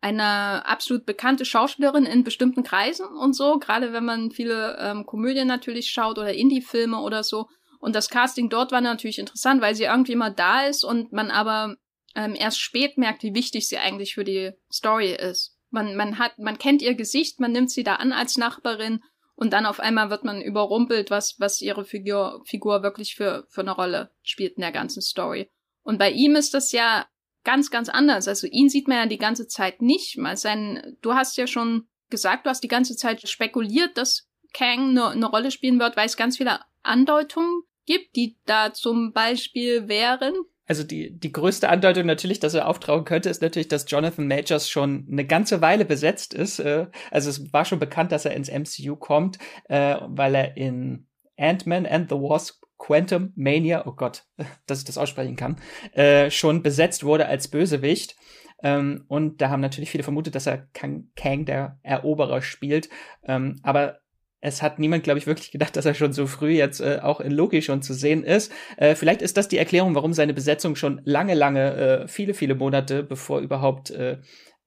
[0.01, 5.49] eine absolut bekannte Schauspielerin in bestimmten Kreisen und so, gerade wenn man viele ähm, Komödien
[5.49, 7.49] natürlich schaut oder Indie-Filme oder so.
[7.81, 11.31] Und das Casting dort war natürlich interessant, weil sie irgendwie immer da ist und man
[11.31, 11.77] aber
[12.15, 15.57] ähm, erst spät merkt, wie wichtig sie eigentlich für die Story ist.
[15.71, 19.01] Man, man hat, man kennt ihr Gesicht, man nimmt sie da an als Nachbarin
[19.35, 23.61] und dann auf einmal wird man überrumpelt, was, was ihre Figur, Figur wirklich für, für
[23.61, 25.51] eine Rolle spielt in der ganzen Story.
[25.83, 27.07] Und bei ihm ist das ja
[27.49, 28.29] ganz, ganz anders.
[28.29, 30.19] Also ihn sieht man ja die ganze Zeit nicht.
[30.19, 34.91] Mal sein, du hast ja schon gesagt, du hast die ganze Zeit spekuliert, dass Kang
[34.91, 39.89] eine, eine Rolle spielen wird, weil es ganz viele Andeutungen gibt, die da zum Beispiel
[39.89, 40.35] wären.
[40.67, 44.69] Also die, die größte Andeutung natürlich, dass er auftauchen könnte, ist natürlich, dass Jonathan Majors
[44.69, 46.59] schon eine ganze Weile besetzt ist.
[46.59, 49.39] Äh, also es war schon bekannt, dass er ins MCU kommt,
[49.71, 51.07] äh, weil er in
[51.39, 54.25] Ant-Man and the Wasp Quantum Mania, oh Gott,
[54.67, 55.57] dass ich das aussprechen kann,
[55.93, 58.17] äh, schon besetzt wurde als Bösewicht.
[58.63, 62.89] Ähm, und da haben natürlich viele vermutet, dass er Kang, Kang der Eroberer spielt.
[63.25, 64.01] Ähm, aber
[64.41, 67.21] es hat niemand, glaube ich, wirklich gedacht, dass er schon so früh jetzt äh, auch
[67.21, 68.53] in Loki schon zu sehen ist.
[68.77, 72.55] Äh, vielleicht ist das die Erklärung, warum seine Besetzung schon lange, lange, äh, viele, viele
[72.55, 74.19] Monate, bevor überhaupt äh,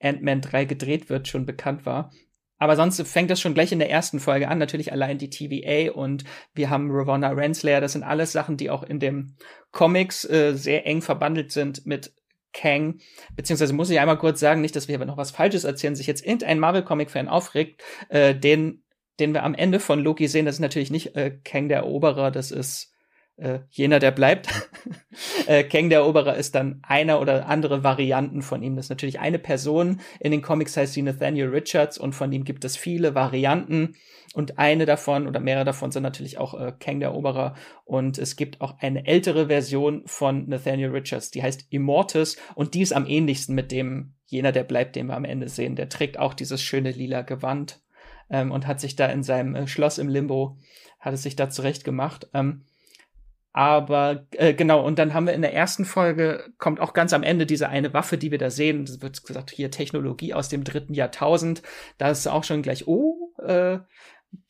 [0.01, 2.12] Ant-Man 3 gedreht wird, schon bekannt war.
[2.62, 4.59] Aber sonst fängt das schon gleich in der ersten Folge an.
[4.59, 7.82] Natürlich allein die TVA und wir haben Ravonna Renslayer.
[7.82, 9.36] Das sind alles Sachen, die auch in dem
[9.72, 12.14] Comics äh, sehr eng verbandelt sind mit
[12.53, 12.99] Kang,
[13.36, 16.05] beziehungsweise muss ich einmal kurz sagen, nicht, dass wir aber noch was Falsches erzählen, sich
[16.05, 18.84] jetzt irgendein Marvel-Comic-Fan aufregt, äh, den,
[19.20, 22.30] den wir am Ende von Loki sehen, das ist natürlich nicht äh, Kang der Eroberer,
[22.30, 22.93] das ist
[23.38, 24.50] äh, jener, der bleibt.
[25.48, 28.76] äh, Kang der Eroberer ist dann einer oder andere Varianten von ihm.
[28.76, 30.02] Das ist natürlich eine Person.
[30.20, 33.96] In den Comics heißt sie Nathaniel Richards und von ihm gibt es viele Varianten.
[34.34, 37.56] Und eine davon oder mehrere davon sind natürlich auch äh, Kang der Eroberer.
[37.84, 42.82] Und es gibt auch eine ältere Version von Nathaniel Richards, die heißt Immortus und die
[42.82, 45.76] ist am ähnlichsten mit dem jener, der bleibt, den wir am Ende sehen.
[45.76, 47.82] Der trägt auch dieses schöne lila Gewand
[48.30, 50.58] ähm, und hat sich da in seinem äh, Schloss im Limbo,
[51.00, 52.30] hat es sich da zurecht gemacht.
[52.34, 52.64] Ähm,
[53.54, 57.24] aber äh, genau, und dann haben wir in der ersten Folge, kommt auch ganz am
[57.24, 58.86] Ende diese eine Waffe, die wir da sehen.
[58.86, 61.62] Das wird gesagt, hier Technologie aus dem dritten Jahrtausend.
[61.97, 63.80] Da ist auch schon gleich, oh, äh,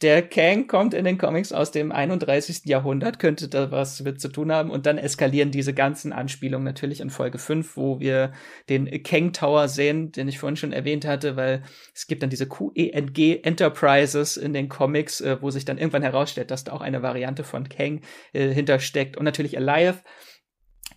[0.01, 2.65] der Kang kommt in den Comics aus dem 31.
[2.65, 4.69] Jahrhundert, könnte da was mit zu tun haben.
[4.69, 8.31] Und dann eskalieren diese ganzen Anspielungen natürlich in Folge 5, wo wir
[8.69, 11.63] den Kang Tower sehen, den ich vorhin schon erwähnt hatte, weil
[11.95, 16.51] es gibt dann diese QENG Enterprises in den Comics, äh, wo sich dann irgendwann herausstellt,
[16.51, 18.01] dass da auch eine Variante von Kang
[18.33, 19.17] äh, hintersteckt.
[19.17, 20.03] Und natürlich Eliath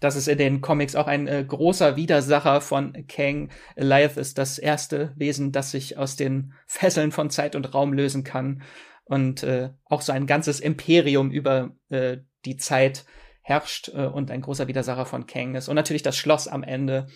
[0.05, 3.48] das ist in den Comics auch ein äh, großer Widersacher von Kang.
[3.74, 8.22] Eliath ist das erste Wesen, das sich aus den Fesseln von Zeit und Raum lösen
[8.22, 8.62] kann
[9.05, 13.07] und äh, auch so ein ganzes Imperium über äh, die Zeit
[13.40, 15.68] herrscht äh, und ein großer Widersacher von Kang ist.
[15.68, 17.07] Und natürlich das Schloss am Ende,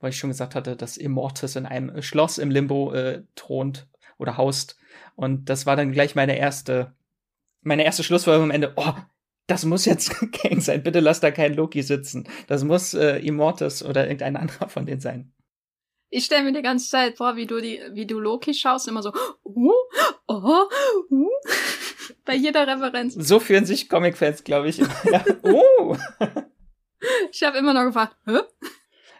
[0.00, 3.88] weil ich schon gesagt hatte, dass Immortus in einem Schloss im Limbo äh, thront
[4.18, 4.76] oder haust.
[5.16, 6.92] Und das war dann gleich meine erste,
[7.62, 8.74] meine erste Schlussfolgerung am Ende.
[8.76, 8.92] Oh,
[9.46, 10.82] das muss jetzt Kang sein.
[10.82, 12.28] Bitte lass da kein Loki sitzen.
[12.46, 15.32] Das muss äh, Immortus oder irgendein anderer von denen sein.
[16.10, 19.02] Ich stelle mir die ganze Zeit vor, wie du die, wie du Loki schaust, immer
[19.02, 19.12] so,
[19.44, 19.72] uh,
[20.28, 20.68] oh,
[21.10, 21.28] uh,
[22.24, 23.14] bei jeder Referenz.
[23.14, 24.78] So führen sich Comic-Fans, glaube ich.
[24.78, 25.96] ja, uh.
[27.32, 28.38] Ich habe immer noch gefragt, hä?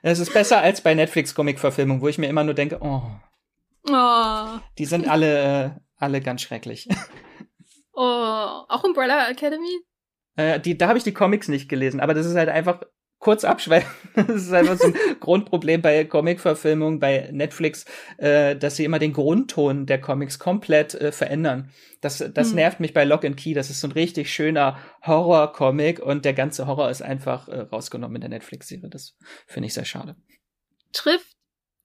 [0.02, 3.02] Es ist besser als bei Netflix-Comic-Verfilmungen, wo ich mir immer nur denke, oh.
[3.90, 4.46] oh.
[4.78, 6.88] Die sind alle, äh, alle ganz schrecklich.
[7.92, 8.02] Oh,
[8.68, 9.84] auch Umbrella Academy?
[10.36, 12.80] Äh, die, da habe ich die Comics nicht gelesen, aber das ist halt einfach
[13.24, 13.90] kurz abschweifen.
[14.14, 17.86] das ist einfach so ein Grundproblem bei Comic-Verfilmungen, bei Netflix,
[18.18, 21.70] äh, dass sie immer den Grundton der Comics komplett äh, verändern.
[22.00, 22.56] Das, das hm.
[22.56, 23.54] nervt mich bei Lock and Key.
[23.54, 28.16] Das ist so ein richtig schöner Horror-Comic und der ganze Horror ist einfach äh, rausgenommen
[28.16, 28.90] in der Netflix-Serie.
[28.90, 29.16] Das
[29.46, 30.16] finde ich sehr schade.
[30.92, 31.34] Trifft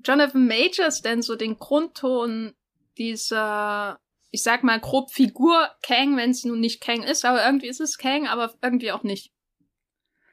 [0.06, 2.54] Jonathan Majors denn so den Grundton
[2.98, 4.00] dieser
[4.32, 7.82] ich sag mal grob Figur Kang, wenn es nun nicht Kang ist, aber irgendwie ist
[7.82, 9.32] es Kang, aber irgendwie auch nicht.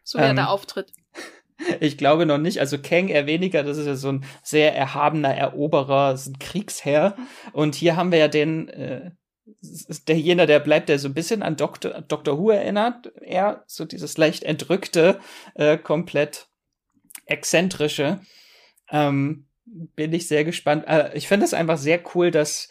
[0.05, 0.92] So wie ähm, er da auftritt.
[1.80, 2.61] Ich glaube noch nicht.
[2.61, 7.16] Also Kang eher weniger, das ist ja so ein sehr erhabener Eroberer, ist ein Kriegsherr.
[7.55, 9.12] Und hier haben wir ja den, äh,
[10.07, 12.03] der jener, der bleibt, der so ein bisschen an Dr.
[12.03, 12.38] Dr.
[12.38, 13.11] Who erinnert.
[13.22, 15.18] Er, so dieses leicht entrückte,
[15.55, 16.49] äh, komplett
[17.24, 18.20] exzentrische.
[18.90, 20.84] Ähm, bin ich sehr gespannt.
[20.86, 22.68] Äh, ich finde es einfach sehr cool, dass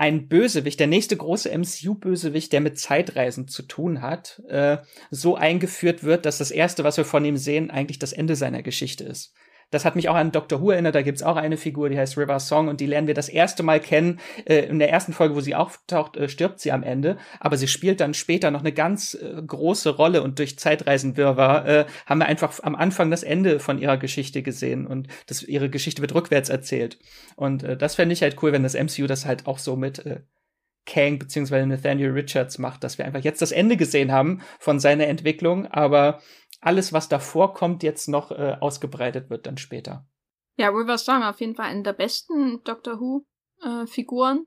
[0.00, 4.78] ein Bösewicht, der nächste große MCU-Bösewicht, der mit Zeitreisen zu tun hat, äh,
[5.10, 8.62] so eingeführt wird, dass das Erste, was wir von ihm sehen, eigentlich das Ende seiner
[8.62, 9.34] Geschichte ist.
[9.70, 10.94] Das hat mich auch an Doctor Who erinnert.
[10.94, 13.62] Da gibt's auch eine Figur, die heißt River Song und die lernen wir das erste
[13.62, 14.20] Mal kennen.
[14.44, 17.16] Äh, in der ersten Folge, wo sie auftaucht, äh, stirbt sie am Ende.
[17.38, 21.86] Aber sie spielt dann später noch eine ganz äh, große Rolle und durch Zeitreisenwirrwarr äh,
[22.06, 26.02] haben wir einfach am Anfang das Ende von ihrer Geschichte gesehen und das, ihre Geschichte
[26.02, 26.98] wird rückwärts erzählt.
[27.36, 30.04] Und äh, das fände ich halt cool, wenn das MCU das halt auch so mit
[30.04, 30.20] äh,
[30.86, 31.66] Kang bzw.
[31.66, 36.20] Nathaniel Richards macht, dass wir einfach jetzt das Ende gesehen haben von seiner Entwicklung, aber
[36.60, 40.06] alles, was davor kommt, jetzt noch äh, ausgebreitet wird dann später.
[40.56, 43.24] Ja, River Song auf jeden Fall eine der besten Doctor Who
[43.62, 44.44] äh, Figuren.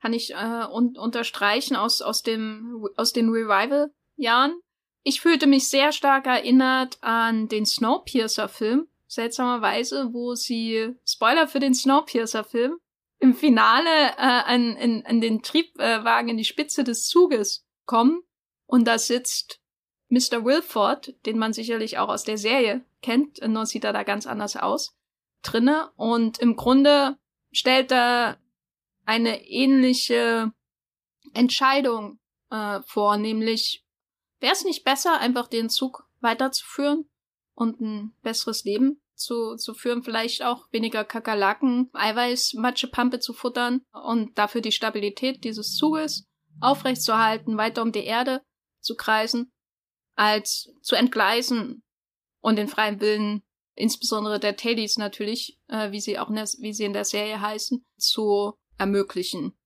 [0.00, 4.58] Kann ich äh, un unterstreichen aus, aus, dem, aus den Revival-Jahren.
[5.02, 11.74] Ich fühlte mich sehr stark erinnert an den Snowpiercer-Film, seltsamerweise, wo sie, Spoiler für den
[11.74, 12.78] Snowpiercer-Film,
[13.18, 18.22] im Finale äh, an, in, an den Triebwagen in die Spitze des Zuges kommen
[18.66, 19.59] und da sitzt
[20.10, 20.44] Mr.
[20.44, 24.56] Wilford, den man sicherlich auch aus der Serie kennt, nur sieht er da ganz anders
[24.56, 24.94] aus,
[25.42, 27.16] drinne und im Grunde
[27.52, 28.38] stellt er
[29.06, 30.52] eine ähnliche
[31.32, 32.18] Entscheidung
[32.50, 33.84] äh, vor, nämlich
[34.40, 37.08] wäre es nicht besser, einfach den Zug weiterzuführen
[37.54, 43.32] und ein besseres Leben zu, zu führen, vielleicht auch weniger Kakerlaken, Eiweiß, Matsche, Pampe zu
[43.32, 46.26] futtern und dafür die Stabilität dieses Zuges
[46.60, 48.42] aufrechtzuerhalten, weiter um die Erde
[48.80, 49.52] zu kreisen,
[50.20, 51.82] als zu entgleisen
[52.42, 53.42] und den freien Willen,
[53.74, 57.40] insbesondere der Tailies natürlich, äh, wie sie auch in der, wie sie in der Serie
[57.40, 59.56] heißen, zu ermöglichen.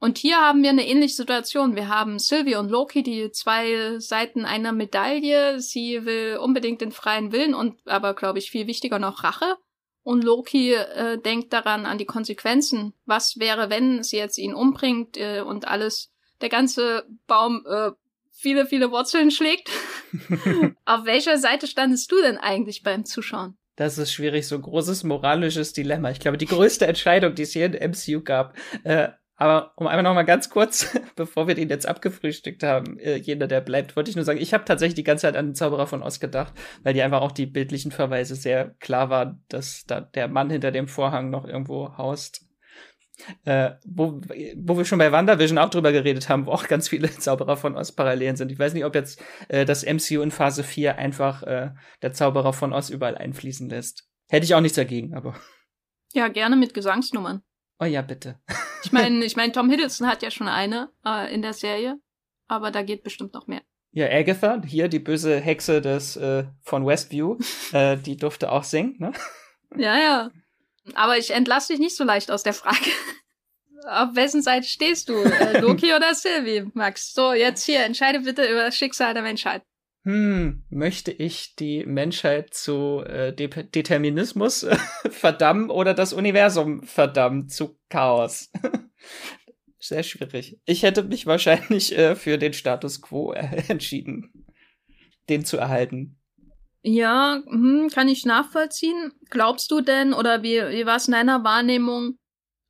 [0.00, 1.76] Und hier haben wir eine ähnliche Situation.
[1.76, 5.60] Wir haben Sylvie und Loki, die zwei Seiten einer Medaille.
[5.60, 9.56] Sie will unbedingt den freien Willen und aber, glaube ich, viel wichtiger noch Rache.
[10.02, 12.94] Und Loki äh, denkt daran an die Konsequenzen.
[13.04, 17.90] Was wäre, wenn sie jetzt ihn umbringt äh, und alles, der ganze Baum äh,
[18.38, 19.68] viele, viele Wurzeln schlägt?
[20.84, 23.56] Auf welcher Seite standest du denn eigentlich beim Zuschauen?
[23.76, 26.10] Das ist schwierig, so ein großes moralisches Dilemma.
[26.10, 29.08] Ich glaube, die größte Entscheidung, die es hier in MCU gab, äh,
[29.40, 33.46] aber um einmal noch mal ganz kurz, bevor wir den jetzt abgefrühstückt haben, äh, jeder,
[33.46, 35.86] der bleibt, wollte ich nur sagen, ich habe tatsächlich die ganze Zeit an den Zauberer
[35.86, 40.00] von Oz gedacht, weil die einfach auch die bildlichen Verweise sehr klar waren, dass da
[40.00, 42.47] der Mann hinter dem Vorhang noch irgendwo haust.
[43.44, 44.20] Äh, wo,
[44.56, 47.76] wo wir schon bei WandaVision auch drüber geredet haben, wo auch ganz viele Zauberer von
[47.76, 48.52] Oz Parallelen sind.
[48.52, 51.70] Ich weiß nicht, ob jetzt äh, das MCU in Phase 4 einfach äh,
[52.02, 54.08] der Zauberer von Oz überall einfließen lässt.
[54.28, 55.34] Hätte ich auch nichts dagegen, aber.
[56.12, 57.42] Ja, gerne mit Gesangsnummern.
[57.78, 58.40] Oh ja, bitte.
[58.84, 61.98] Ich meine, ich mein, Tom Hiddleston hat ja schon eine äh, in der Serie,
[62.46, 63.62] aber da geht bestimmt noch mehr.
[63.90, 67.38] Ja, Agatha, hier die böse Hexe des äh, von Westview,
[67.72, 69.12] äh, die durfte auch singen, ne?
[69.76, 70.30] Ja, ja.
[70.94, 72.76] Aber ich entlasse dich nicht so leicht aus der Frage.
[73.88, 75.14] Auf wessen Seite stehst du?
[75.14, 77.12] Äh, Loki oder Sylvie, Max?
[77.14, 79.62] So, jetzt hier, entscheide bitte über das Schicksal der Menschheit.
[80.04, 84.76] Hm, möchte ich die Menschheit zu äh, De Determinismus äh,
[85.10, 88.50] verdammen oder das Universum verdammen zu Chaos?
[89.78, 90.58] Sehr schwierig.
[90.64, 94.46] Ich hätte mich wahrscheinlich äh, für den Status quo äh, entschieden,
[95.28, 96.17] den zu erhalten.
[96.90, 99.12] Ja, hm, kann ich nachvollziehen.
[99.28, 102.16] Glaubst du denn, oder wie, wie war es in deiner Wahrnehmung,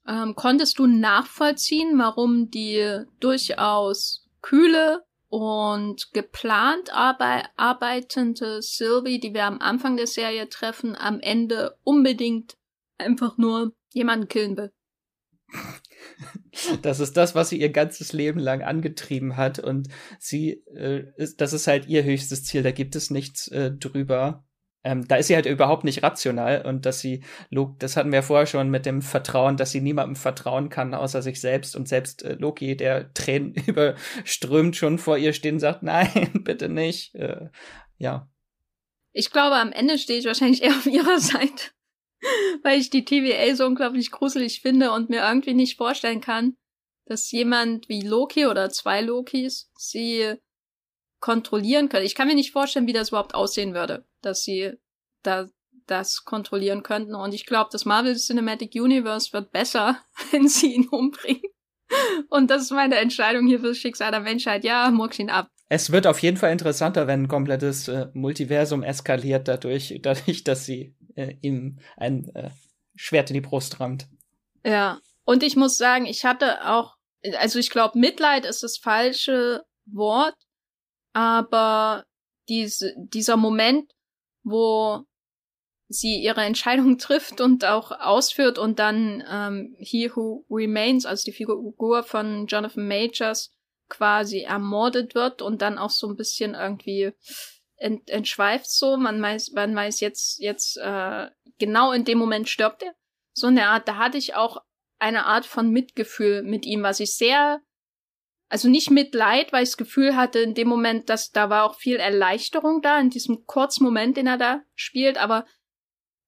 [0.09, 9.45] ähm, konntest du nachvollziehen, warum die durchaus kühle und geplant arbe arbeitende Sylvie, die wir
[9.45, 12.57] am Anfang der Serie treffen, am Ende unbedingt
[12.99, 14.73] einfach nur jemanden killen will.
[16.83, 19.89] Das ist das, was sie ihr ganzes Leben lang angetrieben hat und
[20.19, 22.63] sie, äh, ist, das ist halt ihr höchstes Ziel.
[22.63, 24.45] Da gibt es nichts äh, drüber.
[24.85, 27.25] Ähm, da ist sie halt überhaupt nicht rational und dass sie,
[27.79, 31.41] das hatten wir vorher schon mit dem Vertrauen, dass sie niemandem vertrauen kann außer sich
[31.41, 36.69] selbst und selbst äh, Loki, der Tränen überströmt schon vor ihr stehen, sagt, nein, bitte
[36.69, 37.15] nicht.
[37.17, 37.49] Äh,
[37.99, 38.29] ja.
[39.13, 41.71] Ich glaube, am Ende stehe ich wahrscheinlich eher auf ihrer Seite,
[42.63, 46.57] weil ich die TVA so unglaublich gruselig finde und mir irgendwie nicht vorstellen kann,
[47.07, 50.35] dass jemand wie Loki oder zwei Lokis sie
[51.21, 52.07] kontrollieren können.
[52.07, 54.73] Ich kann mir nicht vorstellen, wie das überhaupt aussehen würde, dass sie
[55.23, 55.49] da
[55.87, 57.15] das kontrollieren könnten.
[57.15, 59.99] Und ich glaube, das Marvel Cinematic Universe wird besser,
[60.31, 61.43] wenn sie ihn umbringen.
[62.29, 64.63] Und das ist meine Entscheidung hier für das Schicksal der Menschheit.
[64.63, 65.49] Ja, murks ihn ab.
[65.71, 70.67] Es wird auf jeden Fall interessanter, wenn ein komplettes äh, Multiversum eskaliert dadurch, dadurch, dass
[70.67, 72.51] sie äh, ihm ein äh,
[72.95, 74.07] Schwert in die Brust rammt.
[74.65, 75.01] Ja.
[75.25, 76.97] Und ich muss sagen, ich hatte auch,
[77.37, 80.37] also ich glaube, Mitleid ist das falsche Wort,
[81.13, 82.05] aber
[82.49, 83.93] diese, dieser Moment,
[84.43, 85.05] wo
[85.89, 91.33] sie ihre Entscheidung trifft und auch ausführt und dann ähm, He Who Remains, also die
[91.33, 93.53] Figur von Jonathan Majors,
[93.89, 97.13] quasi ermordet wird und dann auch so ein bisschen irgendwie
[97.79, 98.97] ent, entschweift so.
[98.97, 102.95] Man weiß, man weiß jetzt, jetzt äh, genau in dem Moment stirbt er.
[103.33, 104.63] So eine Art, da hatte ich auch
[104.99, 107.61] eine Art von Mitgefühl mit ihm, was ich sehr
[108.49, 111.75] also nicht Mitleid, weil ich das Gefühl hatte in dem Moment, dass da war auch
[111.75, 115.45] viel Erleichterung da, in diesem kurzen Moment, den er da spielt, aber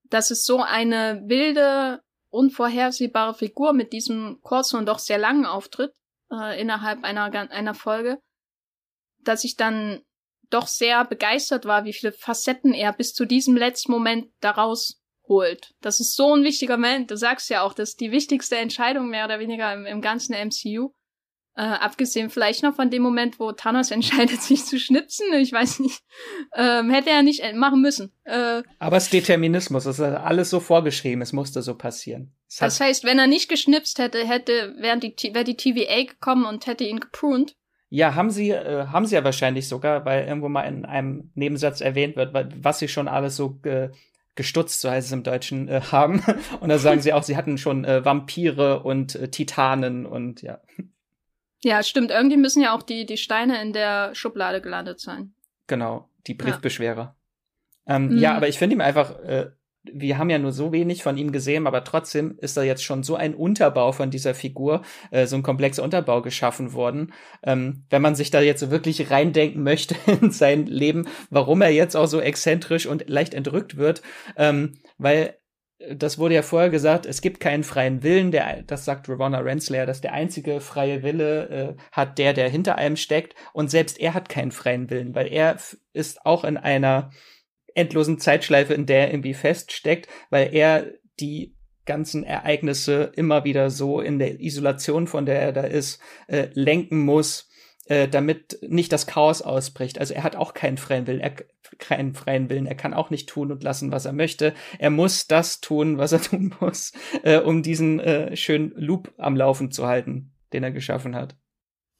[0.05, 5.94] das ist so eine wilde, unvorhersehbare Figur mit diesem kurzen und doch sehr langen Auftritt
[6.30, 8.20] äh, innerhalb einer, einer Folge,
[9.20, 10.03] dass ich dann
[10.51, 15.74] doch sehr begeistert war, wie viele Facetten er bis zu diesem letzten Moment daraus holt.
[15.80, 17.11] Das ist so ein wichtiger Moment.
[17.11, 20.34] Du sagst ja auch, das ist die wichtigste Entscheidung mehr oder weniger im, im ganzen
[20.34, 20.92] MCU.
[21.57, 25.32] Äh, abgesehen vielleicht noch von dem Moment, wo Thanos entscheidet, sich zu schnipsen.
[25.34, 26.03] Ich weiß nicht.
[26.55, 28.12] Ähm, hätte er nicht machen müssen.
[28.24, 29.86] Äh, Aber es ist Determinismus.
[29.86, 31.22] Es ist alles so vorgeschrieben.
[31.22, 32.35] Es musste so passieren.
[32.59, 36.66] Das heißt, wenn er nicht geschnipst hätte, hätte, wäre die, wär die TVA gekommen und
[36.66, 37.56] hätte ihn gepruned.
[37.93, 41.81] Ja, haben sie, äh, haben sie ja wahrscheinlich sogar, weil irgendwo mal in einem Nebensatz
[41.81, 43.91] erwähnt wird, was sie schon alles so ge
[44.37, 46.23] gestutzt, so heißt es im Deutschen, äh, haben.
[46.61, 50.61] Und da sagen sie auch, sie hatten schon äh, Vampire und äh, Titanen und ja.
[51.62, 52.11] Ja, stimmt.
[52.11, 55.35] Irgendwie müssen ja auch die, die Steine in der Schublade gelandet sein.
[55.67, 57.17] Genau, die Briefbeschwerer.
[57.87, 58.19] Ja, ähm, mhm.
[58.19, 59.51] ja aber ich finde ihm einfach, äh,
[59.85, 63.02] wir haben ja nur so wenig von ihm gesehen, aber trotzdem ist da jetzt schon
[63.02, 67.12] so ein Unterbau von dieser Figur, äh, so ein komplexer Unterbau geschaffen worden.
[67.43, 71.70] Ähm, wenn man sich da jetzt so wirklich reindenken möchte in sein Leben, warum er
[71.70, 74.02] jetzt auch so exzentrisch und leicht entrückt wird,
[74.36, 75.36] ähm, weil
[75.89, 79.86] das wurde ja vorher gesagt, es gibt keinen freien Willen, der, das sagt Ravonna Renslayer,
[79.86, 83.35] dass der einzige freie Wille äh, hat der, der hinter einem steckt.
[83.55, 85.57] Und selbst er hat keinen freien Willen, weil er
[85.94, 87.11] ist auch in einer
[87.74, 91.55] endlosen Zeitschleife, in der er irgendwie feststeckt, weil er die
[91.86, 97.01] ganzen Ereignisse immer wieder so in der Isolation, von der er da ist, äh, lenken
[97.01, 97.48] muss,
[97.86, 99.98] äh, damit nicht das Chaos ausbricht.
[99.98, 101.34] Also er hat auch keinen freien Willen, er,
[101.78, 102.66] keinen freien Willen.
[102.66, 104.55] Er kann auch nicht tun und lassen, was er möchte.
[104.78, 106.92] Er muss das tun, was er tun muss,
[107.24, 111.36] äh, um diesen äh, schönen Loop am Laufen zu halten, den er geschaffen hat.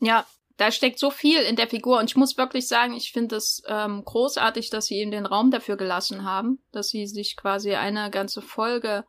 [0.01, 0.25] Ja,
[0.61, 3.63] da steckt so viel in der Figur und ich muss wirklich sagen, ich finde es
[3.67, 8.11] ähm, großartig, dass sie ihm den Raum dafür gelassen haben, dass sie sich quasi eine
[8.11, 9.07] ganze Folge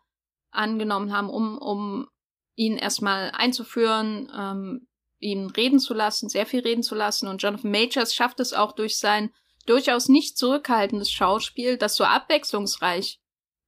[0.50, 2.08] angenommen haben, um, um
[2.56, 4.88] ihn erstmal einzuführen, ähm,
[5.20, 7.28] ihn reden zu lassen, sehr viel reden zu lassen.
[7.28, 9.30] Und Jonathan Majors schafft es auch durch sein
[9.66, 13.20] durchaus nicht zurückhaltendes Schauspiel, das so abwechslungsreich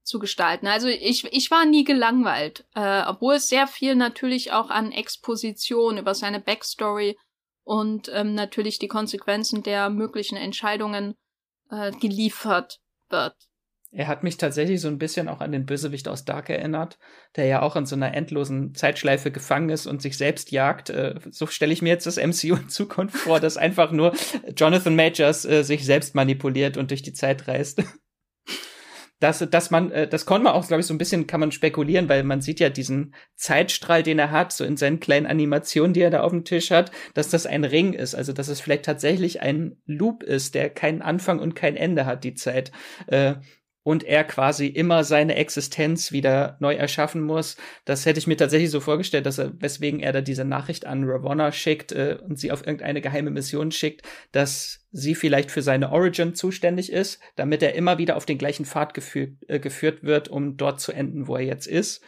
[0.04, 0.68] zu gestalten.
[0.68, 5.98] Also ich, ich war nie gelangweilt, äh, obwohl es sehr viel natürlich auch an Exposition
[5.98, 7.18] über seine Backstory
[7.64, 11.16] und ähm, natürlich die Konsequenzen der möglichen Entscheidungen
[11.70, 13.36] äh, geliefert wird.
[13.96, 16.98] Er hat mich tatsächlich so ein bisschen auch an den Bösewicht aus Dark erinnert,
[17.36, 20.90] der ja auch in so einer endlosen Zeitschleife gefangen ist und sich selbst jagt.
[20.90, 24.14] Äh, so stelle ich mir jetzt das MCU in Zukunft vor, dass einfach nur
[24.58, 27.84] Jonathan Majors äh, sich selbst manipuliert und durch die Zeit reist
[29.24, 31.54] dass, dass man, äh, das konnte man auch, glaube ich, so ein bisschen kann man
[31.54, 35.94] spekulieren, weil man sieht ja diesen Zeitstrahl, den er hat, so in seinen kleinen Animationen,
[35.94, 38.60] die er da auf dem Tisch hat, dass das ein Ring ist, also dass es
[38.60, 42.74] vielleicht tatsächlich ein Loop ist, der keinen Anfang und kein Ende hat, die Zeit.
[43.08, 43.36] Äh,
[43.84, 47.58] und er quasi immer seine Existenz wieder neu erschaffen muss.
[47.86, 51.04] Das hätte ich mir tatsächlich so vorgestellt, dass er, weswegen er da diese Nachricht an
[51.04, 54.02] Ravonna schickt äh, und sie auf irgendeine geheime Mission schickt,
[54.32, 58.66] dass sie vielleicht für seine Origin zuständig ist, damit er immer wieder auf den gleichen
[58.66, 62.04] Pfad geführt, äh, geführt wird, um dort zu enden, wo er jetzt ist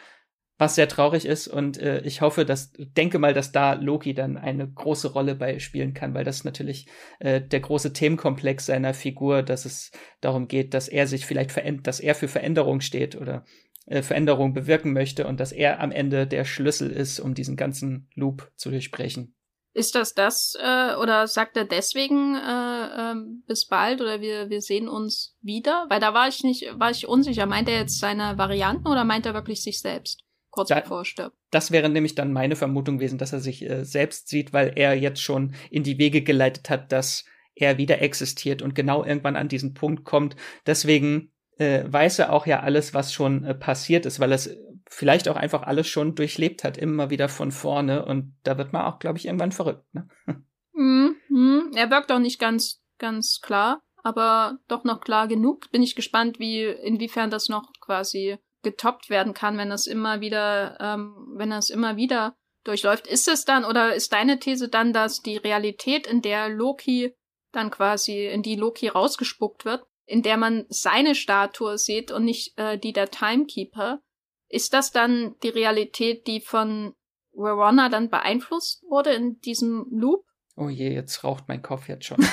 [0.57, 4.37] was sehr traurig ist und äh, ich hoffe, dass denke mal, dass da Loki dann
[4.37, 6.87] eine große Rolle bei spielen kann, weil das natürlich
[7.19, 9.91] äh, der große Themenkomplex seiner Figur, dass es
[10.21, 13.43] darum geht, dass er sich vielleicht verändert, dass er für Veränderung steht oder
[13.85, 18.09] äh, Veränderung bewirken möchte und dass er am Ende der Schlüssel ist, um diesen ganzen
[18.15, 19.35] Loop zu durchbrechen.
[19.73, 23.15] Ist das das äh, oder sagt er deswegen äh, äh,
[23.45, 25.85] bis bald oder wir wir sehen uns wieder?
[25.89, 27.45] Weil da war ich nicht war ich unsicher.
[27.45, 30.24] Meint er jetzt seine Varianten oder meint er wirklich sich selbst?
[30.55, 31.37] Kurz da, bevor er stirbt.
[31.51, 34.95] Das wäre nämlich dann meine Vermutung gewesen, dass er sich äh, selbst sieht, weil er
[34.95, 37.25] jetzt schon in die Wege geleitet hat, dass
[37.55, 40.35] er wieder existiert und genau irgendwann an diesen Punkt kommt.
[40.65, 44.57] Deswegen äh, weiß er auch ja alles, was schon äh, passiert ist, weil er es
[44.87, 48.05] vielleicht auch einfach alles schon durchlebt hat, immer wieder von vorne.
[48.05, 49.85] Und da wird man auch, glaube ich, irgendwann verrückt.
[49.93, 50.07] Ne?
[50.77, 51.71] Mm, mm.
[51.75, 55.71] Er wirkt auch nicht ganz, ganz klar, aber doch noch klar genug.
[55.71, 60.77] Bin ich gespannt, wie, inwiefern das noch quasi getoppt werden kann, wenn das immer wieder,
[60.81, 62.35] ähm, wenn das immer wieder
[62.65, 63.07] durchläuft.
[63.07, 67.15] Ist es dann oder ist deine These dann, dass die Realität, in der Loki
[67.53, 72.57] dann quasi, in die Loki rausgespuckt wird, in der man seine Statue sieht und nicht
[72.57, 74.01] äh, die der Timekeeper,
[74.49, 76.93] ist das dann die Realität, die von
[77.31, 80.25] Verona dann beeinflusst wurde in diesem Loop?
[80.55, 82.17] Oh je, jetzt raucht mein Kopf jetzt schon.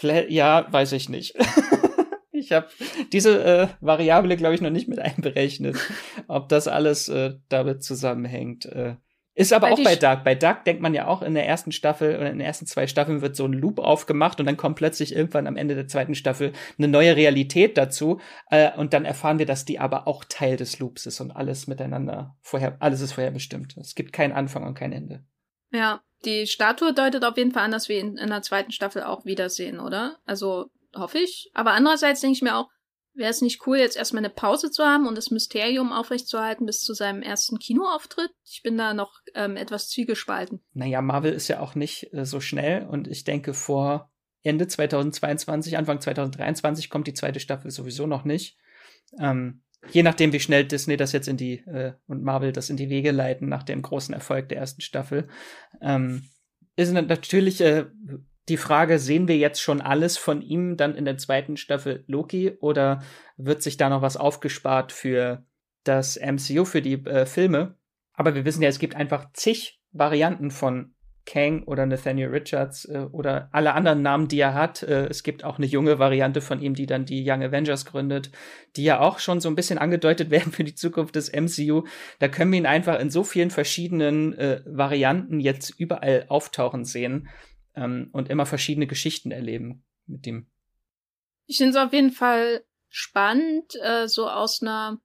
[0.00, 1.34] Ja, weiß ich nicht.
[2.48, 2.66] Ich habe
[3.12, 5.76] diese äh, Variable, glaube ich, noch nicht mit einberechnet,
[6.28, 8.64] ob das alles äh, damit zusammenhängt.
[8.64, 8.96] Äh,
[9.34, 10.24] ist aber Weil auch bei Dark.
[10.24, 12.88] Bei Dark denkt man ja auch in der ersten Staffel oder in den ersten zwei
[12.88, 16.16] Staffeln wird so ein Loop aufgemacht und dann kommt plötzlich irgendwann am Ende der zweiten
[16.16, 18.18] Staffel eine neue Realität dazu.
[18.50, 21.68] Äh, und dann erfahren wir, dass die aber auch Teil des Loops ist und alles
[21.68, 23.76] miteinander vorher, alles ist vorher bestimmt.
[23.76, 25.22] Es gibt keinen Anfang und kein Ende.
[25.70, 29.04] Ja, die Statue deutet auf jeden Fall an, dass wir ihn in der zweiten Staffel
[29.04, 30.16] auch wiedersehen, oder?
[30.24, 31.50] Also hoffe ich.
[31.54, 32.68] Aber andererseits denke ich mir auch,
[33.14, 36.80] wäre es nicht cool, jetzt erstmal eine Pause zu haben und das Mysterium aufrechtzuerhalten bis
[36.80, 38.30] zu seinem ersten Kinoauftritt?
[38.44, 40.60] Ich bin da noch ähm, etwas zwiegespalten.
[40.72, 44.10] Naja, Marvel ist ja auch nicht äh, so schnell und ich denke, vor
[44.42, 48.56] Ende 2022, Anfang 2023 kommt die zweite Staffel sowieso noch nicht.
[49.18, 52.76] Ähm, je nachdem, wie schnell Disney das jetzt in die äh, und Marvel das in
[52.76, 55.28] die Wege leiten nach dem großen Erfolg der ersten Staffel.
[55.82, 56.28] Ähm,
[56.76, 57.86] ist natürlich äh,
[58.48, 62.56] die Frage, sehen wir jetzt schon alles von ihm dann in der zweiten Staffel Loki
[62.60, 63.02] oder
[63.36, 65.44] wird sich da noch was aufgespart für
[65.84, 67.76] das MCU, für die äh, Filme?
[68.14, 70.94] Aber wir wissen ja, es gibt einfach zig Varianten von
[71.28, 74.82] Kang oder Nathaniel Richards äh, oder alle anderen Namen, die er hat.
[74.82, 78.30] Äh, es gibt auch eine junge Variante von ihm, die dann die Young Avengers gründet,
[78.76, 81.84] die ja auch schon so ein bisschen angedeutet werden für die Zukunft des MCU.
[82.18, 87.28] Da können wir ihn einfach in so vielen verschiedenen äh, Varianten jetzt überall auftauchen sehen
[87.78, 90.46] ähm, und immer verschiedene Geschichten erleben mit dem.
[91.46, 95.00] Ich finde es auf jeden Fall spannend, äh, so aus einer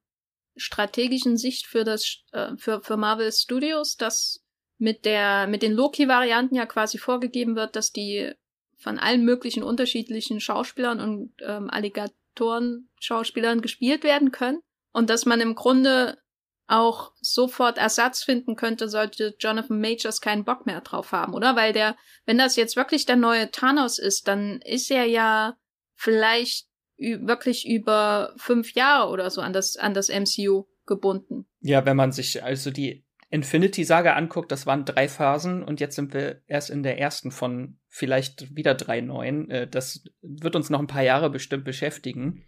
[0.56, 4.44] strategischen Sicht für das äh, für für Marvel Studios, dass
[4.78, 8.32] mit der mit den Loki-Varianten ja quasi vorgegeben wird, dass die
[8.76, 14.60] von allen möglichen unterschiedlichen Schauspielern und ähm, Alligatoren-Schauspielern gespielt werden können
[14.92, 16.18] und dass man im Grunde
[16.66, 21.56] auch sofort Ersatz finden könnte, sollte Jonathan Majors keinen Bock mehr drauf haben, oder?
[21.56, 25.56] Weil der, wenn das jetzt wirklich der neue Thanos ist, dann ist er ja
[25.94, 26.66] vielleicht
[26.96, 31.46] wirklich über fünf Jahre oder so an das, an das MCU gebunden.
[31.60, 36.14] Ja, wenn man sich also die Infinity-Saga anguckt, das waren drei Phasen und jetzt sind
[36.14, 39.50] wir erst in der ersten von vielleicht wieder drei neuen.
[39.50, 42.44] Äh, das wird uns noch ein paar Jahre bestimmt beschäftigen.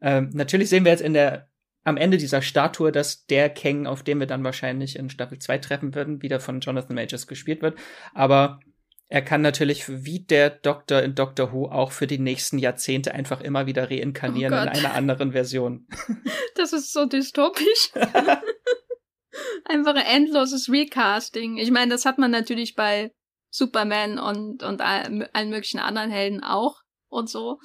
[0.00, 1.51] Ähm, natürlich sehen wir jetzt in der
[1.84, 5.58] am Ende dieser Statue, dass der Kang, auf den wir dann wahrscheinlich in Staffel 2
[5.58, 7.78] treffen würden, wieder von Jonathan Majors gespielt wird.
[8.14, 8.60] Aber
[9.08, 13.42] er kann natürlich wie der Doktor in Doctor Who auch für die nächsten Jahrzehnte einfach
[13.42, 15.86] immer wieder reinkarnieren oh in einer anderen Version.
[16.54, 17.90] Das ist so dystopisch.
[19.64, 21.56] einfach ein endloses Recasting.
[21.56, 23.10] Ich meine, das hat man natürlich bei
[23.50, 27.58] Superman und, und allen möglichen anderen Helden auch und so.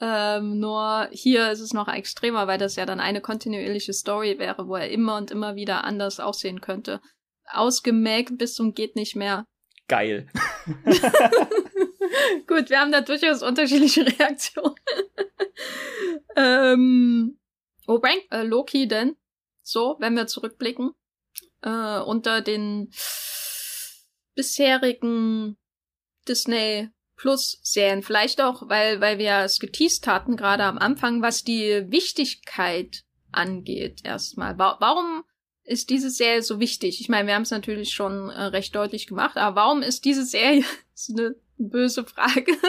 [0.00, 4.68] Ähm, nur hier ist es noch extremer, weil das ja dann eine kontinuierliche Story wäre,
[4.68, 7.00] wo er immer und immer wieder anders aussehen könnte.
[7.50, 9.44] Ausgemägt bis zum geht nicht mehr.
[9.88, 10.28] Geil.
[12.46, 14.74] Gut, wir haben da durchaus unterschiedliche Reaktionen.
[16.36, 17.38] ähm,
[17.86, 19.16] wo rankt äh, Loki denn?
[19.62, 20.92] So, wenn wir zurückblicken.
[21.62, 22.92] Äh, unter den
[24.34, 25.56] bisherigen
[26.28, 28.02] Disney Plus-Serien.
[28.02, 34.00] Vielleicht auch, weil, weil wir es geteased hatten, gerade am Anfang, was die Wichtigkeit angeht,
[34.04, 34.58] erstmal.
[34.58, 35.24] Wa warum
[35.64, 37.00] ist diese Serie so wichtig?
[37.00, 40.24] Ich meine, wir haben es natürlich schon äh, recht deutlich gemacht, aber warum ist diese
[40.24, 40.64] Serie,
[40.94, 42.52] ist eine böse Frage.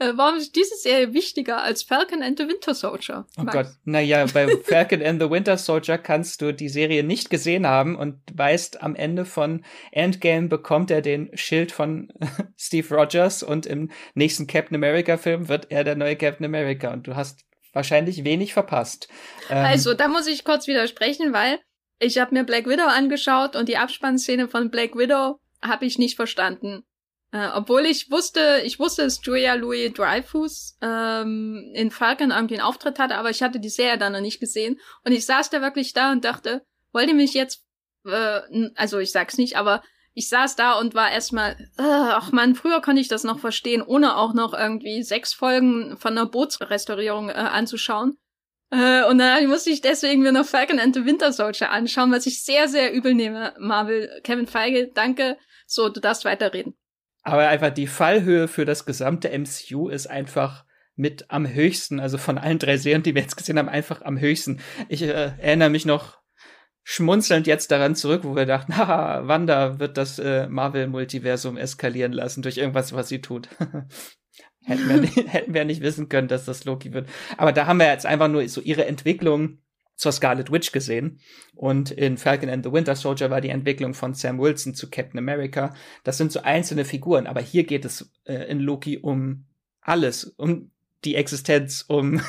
[0.00, 3.26] Äh, warum ist diese Serie wichtiger als Falcon and the Winter Soldier?
[3.36, 3.52] Oh Max?
[3.52, 7.96] Gott, naja, bei Falcon and the Winter Soldier kannst du die Serie nicht gesehen haben
[7.96, 12.12] und weißt, am Ende von Endgame bekommt er den Schild von
[12.56, 17.08] Steve Rogers und im nächsten Captain America Film wird er der neue Captain America und
[17.08, 19.08] du hast wahrscheinlich wenig verpasst.
[19.50, 21.58] Ähm, also, da muss ich kurz widersprechen, weil
[21.98, 26.14] ich habe mir Black Widow angeschaut und die Abspannszene von Black Widow habe ich nicht
[26.14, 26.84] verstanden.
[27.30, 32.66] Äh, obwohl ich wusste, ich wusste, dass Julia Louis Dreyfus ähm, in Falcon irgendwie einen
[32.66, 34.80] Auftritt hatte, aber ich hatte die Serie dann noch nicht gesehen.
[35.04, 37.64] Und ich saß da wirklich da und dachte, wollt ihr mich jetzt,
[38.06, 38.40] äh,
[38.76, 39.82] also ich sag's nicht, aber
[40.14, 43.82] ich saß da und war erstmal, äh, ach man, früher konnte ich das noch verstehen,
[43.82, 48.16] ohne auch noch irgendwie sechs Folgen von einer Bootsrestaurierung äh, anzuschauen.
[48.70, 52.26] Äh, und dann musste ich deswegen mir noch Falcon and the Winter Soldier anschauen, was
[52.26, 53.54] ich sehr, sehr übel nehme.
[53.58, 55.36] Marvel, Kevin Feige, danke.
[55.66, 56.77] So, du darfst weiterreden.
[57.28, 60.64] Aber einfach die Fallhöhe für das gesamte MCU ist einfach
[60.96, 64.18] mit am höchsten, also von allen drei Serien, die wir jetzt gesehen haben, einfach am
[64.18, 64.60] höchsten.
[64.88, 66.18] Ich äh, erinnere mich noch
[66.82, 72.42] schmunzelnd jetzt daran zurück, wo wir dachten, haha, Wanda wird das äh, Marvel-Multiversum eskalieren lassen
[72.42, 73.48] durch irgendwas, was sie tut.
[74.64, 77.08] hätten, wir nicht, hätten wir nicht wissen können, dass das Loki wird.
[77.36, 79.58] Aber da haben wir jetzt einfach nur so ihre Entwicklung
[79.98, 81.20] zur Scarlet Witch gesehen.
[81.54, 85.18] Und in Falcon and the Winter Soldier war die Entwicklung von Sam Wilson zu Captain
[85.18, 85.74] America.
[86.04, 89.44] Das sind so einzelne Figuren, aber hier geht es äh, in Loki um
[89.80, 90.70] alles, um
[91.04, 92.20] die Existenz, um,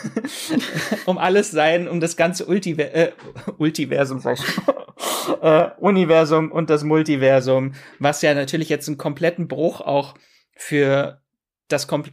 [1.06, 3.12] um alles sein, um das ganze Ultiver äh,
[3.58, 4.22] Ultiversum,
[5.41, 10.16] äh, Universum und das Multiversum, was ja natürlich jetzt einen kompletten Bruch auch
[10.56, 11.22] für
[11.68, 12.04] das kom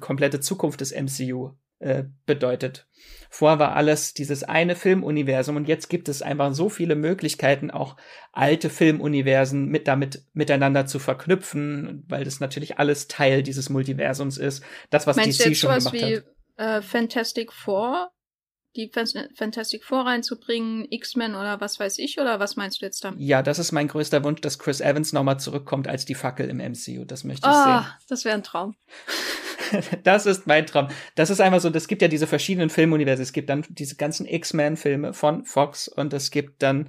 [0.00, 1.52] komplette Zukunft des MCU
[1.82, 2.86] äh, bedeutet.
[3.30, 7.96] Vorher war alles dieses eine Filmuniversum und jetzt gibt es einfach so viele Möglichkeiten, auch
[8.32, 14.62] alte Filmuniversen mit damit miteinander zu verknüpfen, weil das natürlich alles Teil dieses Multiversums ist.
[14.90, 16.24] Das, was Meinst DC schon gemacht wie, hat.
[16.56, 18.10] Äh, Fantastic Four
[18.76, 23.20] die Fantastic Four reinzubringen, X-Men oder was weiß ich, oder was meinst du jetzt damit?
[23.20, 26.58] Ja, das ist mein größter Wunsch, dass Chris Evans nochmal zurückkommt als die Fackel im
[26.58, 27.04] MCU.
[27.04, 27.86] Das möchte ich oh, sehen.
[28.08, 28.76] Das wäre ein Traum.
[30.04, 30.88] das ist mein Traum.
[31.14, 33.22] Das ist einfach so, es gibt ja diese verschiedenen Filmuniversen.
[33.22, 36.88] Es gibt dann diese ganzen X-Men-Filme von Fox und es gibt dann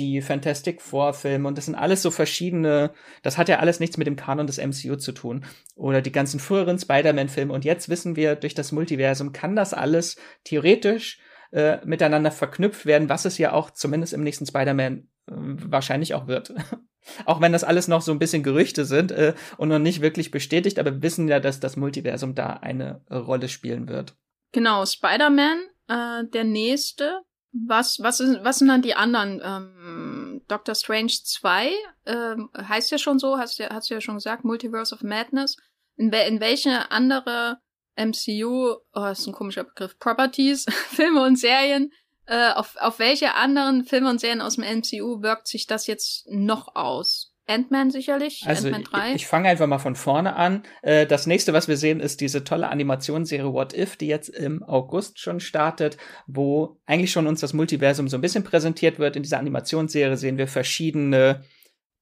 [0.00, 3.98] die Fantastic Four Filme und das sind alles so verschiedene, das hat ja alles nichts
[3.98, 5.44] mit dem Kanon des MCU zu tun.
[5.76, 9.74] Oder die ganzen früheren Spider-Man Filme und jetzt wissen wir, durch das Multiversum kann das
[9.74, 11.20] alles theoretisch
[11.52, 16.26] äh, miteinander verknüpft werden, was es ja auch zumindest im nächsten Spider-Man äh, wahrscheinlich auch
[16.26, 16.54] wird.
[17.26, 20.30] auch wenn das alles noch so ein bisschen Gerüchte sind äh, und noch nicht wirklich
[20.30, 24.14] bestätigt, aber wir wissen ja, dass das Multiversum da eine Rolle spielen wird.
[24.52, 27.20] Genau, Spider-Man, äh, der nächste,
[27.52, 29.40] was, was, ist, was sind dann die anderen?
[29.42, 31.72] Ähm, Doctor Strange 2
[32.06, 35.56] ähm, heißt ja schon so, hast du ja, hast ja schon gesagt, Multiverse of Madness.
[35.96, 37.58] In, in welche andere
[37.96, 41.92] MCU, oh, ist ein komischer Begriff, Properties, Filme und Serien
[42.26, 46.28] Äh, auf, auf welche anderen Filme und Serien aus dem MCU wirkt sich das jetzt
[46.28, 47.29] noch aus?
[47.50, 49.08] Ant-Man sicherlich, also Ant-Man 3.
[49.08, 50.62] Ich, ich fange einfach mal von vorne an.
[50.82, 54.62] Äh, das nächste, was wir sehen, ist diese tolle Animationsserie What If, die jetzt im
[54.62, 55.96] August schon startet,
[56.26, 59.16] wo eigentlich schon uns das Multiversum so ein bisschen präsentiert wird.
[59.16, 61.42] In dieser Animationsserie sehen wir verschiedene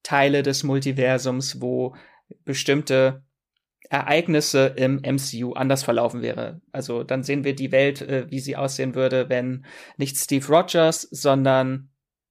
[0.03, 1.95] Teile des Multiversums, wo
[2.45, 3.23] bestimmte
[3.89, 6.61] Ereignisse im MCU anders verlaufen wäre.
[6.71, 9.65] Also dann sehen wir die Welt, äh, wie sie aussehen würde, wenn
[9.97, 11.89] nicht Steve Rogers, sondern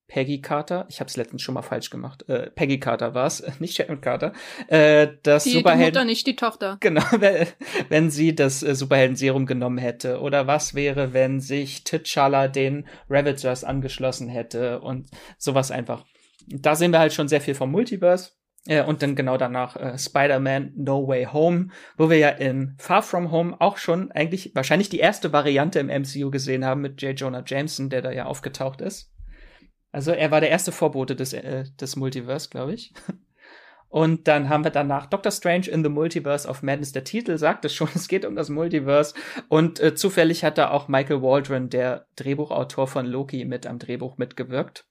[0.09, 2.29] Peggy Carter, ich habe es letztens schon mal falsch gemacht.
[2.29, 4.33] Äh, Peggy Carter war es, nicht Sharon Carter.
[4.67, 6.79] Äh, das die, Superhelden die Mutter, nicht die Tochter.
[6.81, 7.47] Genau, wenn,
[7.91, 10.21] wenn sie das äh, Superhelden-Serum genommen hätte.
[10.21, 16.05] Oder was wäre, wenn sich T'Challa den Ravagers angeschlossen hätte und sowas einfach.
[16.47, 18.31] Da sehen wir halt schon sehr viel vom Multiverse.
[18.67, 21.69] Äh, und dann genau danach äh, Spider-Man No Way Home,
[21.99, 25.89] wo wir ja in Far From Home auch schon eigentlich wahrscheinlich die erste Variante im
[25.89, 27.19] MCU gesehen haben mit J.
[27.19, 29.13] Jonah Jameson, der da ja aufgetaucht ist.
[29.91, 32.93] Also er war der erste Vorbote des, äh, des Multiverse, glaube ich.
[33.89, 36.93] Und dann haben wir danach Doctor Strange in the Multiverse of Madness.
[36.93, 39.15] Der Titel sagt es schon, es geht um das Multiverse.
[39.49, 44.19] Und äh, zufällig hat da auch Michael Waldron, der Drehbuchautor von Loki, mit am Drehbuch
[44.19, 44.85] mitgewirkt.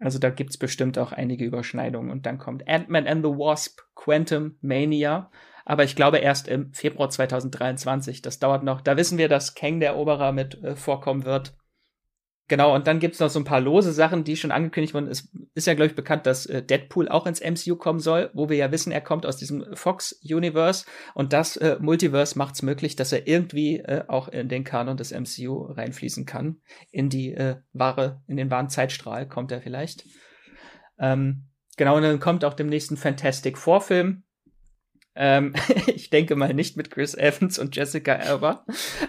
[0.00, 2.10] Also da gibt's bestimmt auch einige Überschneidungen.
[2.10, 5.30] Und dann kommt Ant-Man and the Wasp, Quantum Mania.
[5.64, 8.20] Aber ich glaube erst im Februar 2023.
[8.20, 8.80] Das dauert noch.
[8.80, 11.54] Da wissen wir, dass Kang der Eroberer mit äh, vorkommen wird.
[12.46, 15.08] Genau, und dann gibt's noch so ein paar lose Sachen, die schon angekündigt wurden.
[15.08, 18.50] Es ist ja, glaube ich, bekannt, dass äh, Deadpool auch ins MCU kommen soll, wo
[18.50, 20.84] wir ja wissen, er kommt aus diesem Fox-Universe.
[21.14, 25.10] Und das äh, Multiverse macht's möglich, dass er irgendwie äh, auch in den Kanon des
[25.10, 26.60] MCU reinfließen kann.
[26.90, 30.04] In die äh, wahre, in den wahren Zeitstrahl kommt er vielleicht.
[30.98, 31.46] Ähm,
[31.78, 34.22] genau, und dann kommt auch dem nächsten Fantastic Four-Film,
[35.16, 35.54] ähm,
[35.86, 38.64] ich denke mal nicht mit Chris Evans und Jessica Alba.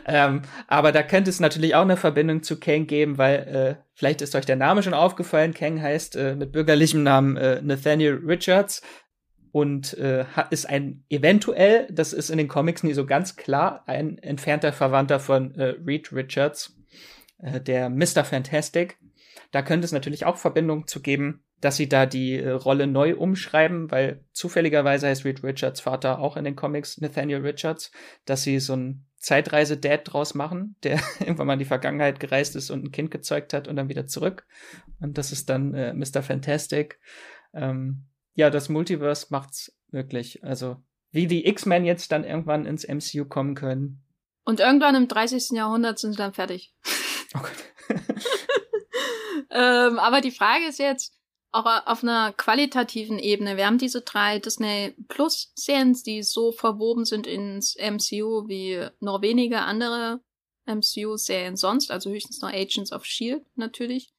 [0.06, 3.36] ähm, aber da könnte es natürlich auch eine Verbindung zu Kang geben, weil
[3.80, 5.53] äh, vielleicht ist euch der Name schon aufgefallen.
[5.53, 8.82] Kang heißt äh, mit bürgerlichem Namen äh, Nathaniel Richards
[9.52, 14.18] und äh, ist ein eventuell, das ist in den Comics nie so ganz klar, ein
[14.18, 16.76] entfernter Verwandter von äh, Reed Richards,
[17.41, 18.26] äh, der Mr.
[18.26, 18.98] Fantastic.
[19.51, 23.15] Da könnte es natürlich auch Verbindungen zu geben dass sie da die äh, Rolle neu
[23.15, 27.91] umschreiben, weil zufälligerweise heißt Reed Richards Vater auch in den Comics Nathaniel Richards,
[28.26, 32.69] dass sie so ein Zeitreise-Dad draus machen, der irgendwann mal in die Vergangenheit gereist ist
[32.69, 34.45] und ein Kind gezeugt hat und dann wieder zurück.
[34.99, 36.22] Und das ist dann äh, Mr.
[36.22, 36.99] Fantastic.
[37.53, 40.43] Ähm, ja, das Multiverse macht's möglich.
[40.43, 44.03] Also, wie die X-Men jetzt dann irgendwann ins MCU kommen können.
[44.43, 45.51] Und irgendwann im 30.
[45.53, 46.76] Jahrhundert sind sie dann fertig.
[47.34, 47.97] Oh Gott.
[49.49, 51.16] ähm, aber die Frage ist jetzt,
[51.56, 53.56] auch auf einer qualitativen Ebene.
[53.56, 59.22] Wir haben diese drei Disney Plus Serien, die so verwoben sind ins MCU wie nur
[59.22, 60.20] wenige andere
[60.66, 64.14] MCU Serien sonst, also höchstens noch Agents of Shield natürlich.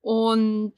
[0.00, 0.74] Und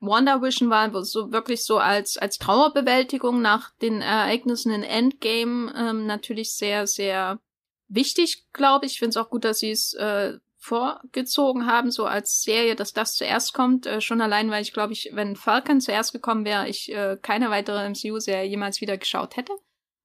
[0.00, 6.06] Wonder Vision war so wirklich so als als Trauerbewältigung nach den Ereignissen in Endgame ähm,
[6.06, 7.40] natürlich sehr sehr
[7.88, 8.92] wichtig, glaube ich.
[8.92, 12.92] Ich finde es auch gut, dass sie es äh, vorgezogen haben, so als Serie, dass
[12.92, 13.84] das zuerst kommt.
[13.86, 17.50] Äh, schon allein, weil ich glaube, ich, wenn Falcon zuerst gekommen wäre, ich äh, keine
[17.50, 19.52] weitere MCU-Serie jemals wieder geschaut hätte.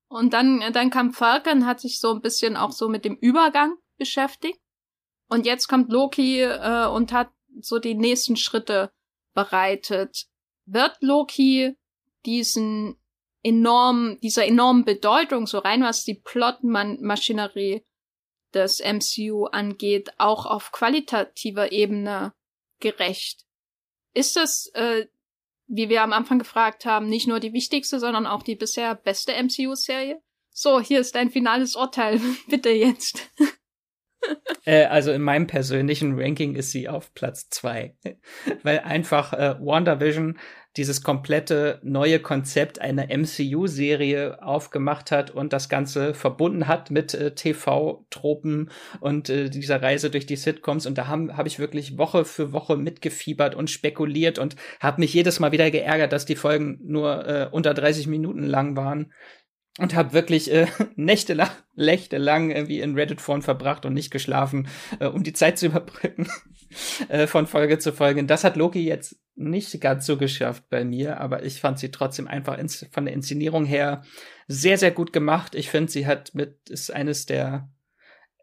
[0.09, 3.15] Und dann, äh, dann kam Falcon, hat sich so ein bisschen auch so mit dem
[3.17, 4.59] Übergang beschäftigt.
[5.29, 7.29] Und jetzt kommt Loki äh, und hat
[7.59, 8.91] so die nächsten Schritte
[9.35, 10.25] bereitet.
[10.65, 11.75] Wird Loki
[12.25, 12.97] diesen
[13.43, 17.85] enormen, dieser enormen Bedeutung, so rein was die Plotmaschinerie
[18.57, 22.33] des MCU angeht, auch auf qualitativer Ebene
[22.79, 23.45] gerecht.
[24.13, 25.05] Ist das, äh,
[25.67, 29.33] wie wir am Anfang gefragt haben, nicht nur die wichtigste, sondern auch die bisher beste
[29.33, 30.21] MCU-Serie?
[30.49, 32.19] So, hier ist dein finales Urteil.
[32.49, 33.29] Bitte jetzt.
[34.65, 37.95] äh, also in meinem persönlichen Ranking ist sie auf Platz zwei,
[38.63, 40.39] weil einfach äh, WandaVision
[40.77, 47.33] dieses komplette neue Konzept einer MCU-Serie aufgemacht hat und das Ganze verbunden hat mit äh,
[47.33, 50.85] TV-Tropen und äh, dieser Reise durch die Sitcoms.
[50.85, 55.13] Und da habe hab ich wirklich Woche für Woche mitgefiebert und spekuliert und habe mich
[55.13, 59.11] jedes Mal wieder geärgert, dass die Folgen nur äh, unter 30 Minuten lang waren
[59.79, 64.67] und habe wirklich äh, nächtelang, nächtelang irgendwie in Reddit-Foren verbracht und nicht geschlafen,
[64.99, 66.27] äh, um die Zeit zu überbrücken
[67.09, 68.23] äh, von Folge zu Folge.
[68.25, 72.27] Das hat Loki jetzt nicht ganz so geschafft bei mir, aber ich fand sie trotzdem
[72.27, 72.57] einfach
[72.91, 74.03] von der Inszenierung her
[74.47, 75.55] sehr, sehr gut gemacht.
[75.55, 77.69] Ich finde, sie hat mit, ist eines der,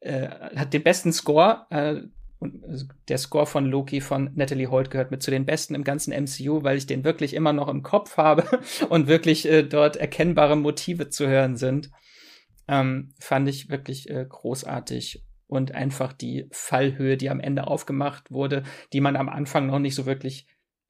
[0.01, 2.02] äh, hat den besten Score, äh,
[2.44, 5.82] und also der Score von Loki von Natalie Holt gehört mit zu den besten im
[5.82, 9.97] ganzen MCU, weil ich den wirklich immer noch im Kopf habe und wirklich äh, dort
[9.97, 11.90] erkennbare Motive zu hören sind.
[12.69, 15.24] Ähm, fand ich wirklich äh, großartig.
[15.55, 18.62] Und einfach die Fallhöhe, die am Ende aufgemacht wurde,
[18.93, 20.47] die man am Anfang noch nicht so wirklich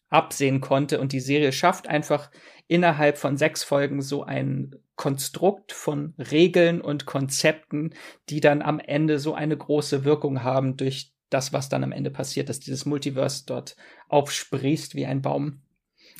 [0.09, 1.01] absehen konnte.
[1.01, 2.31] Und die Serie schafft einfach
[2.69, 7.95] innerhalb von sechs Folgen so ein Konstrukt von Regeln und Konzepten,
[8.29, 12.11] die dann am Ende so eine große Wirkung haben durch das, was dann am Ende
[12.11, 13.77] passiert, dass dieses Multiverse dort
[14.09, 15.63] aufsprießt wie ein Baum.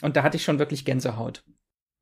[0.03, 1.45] Und da hatte ich schon wirklich Gänsehaut.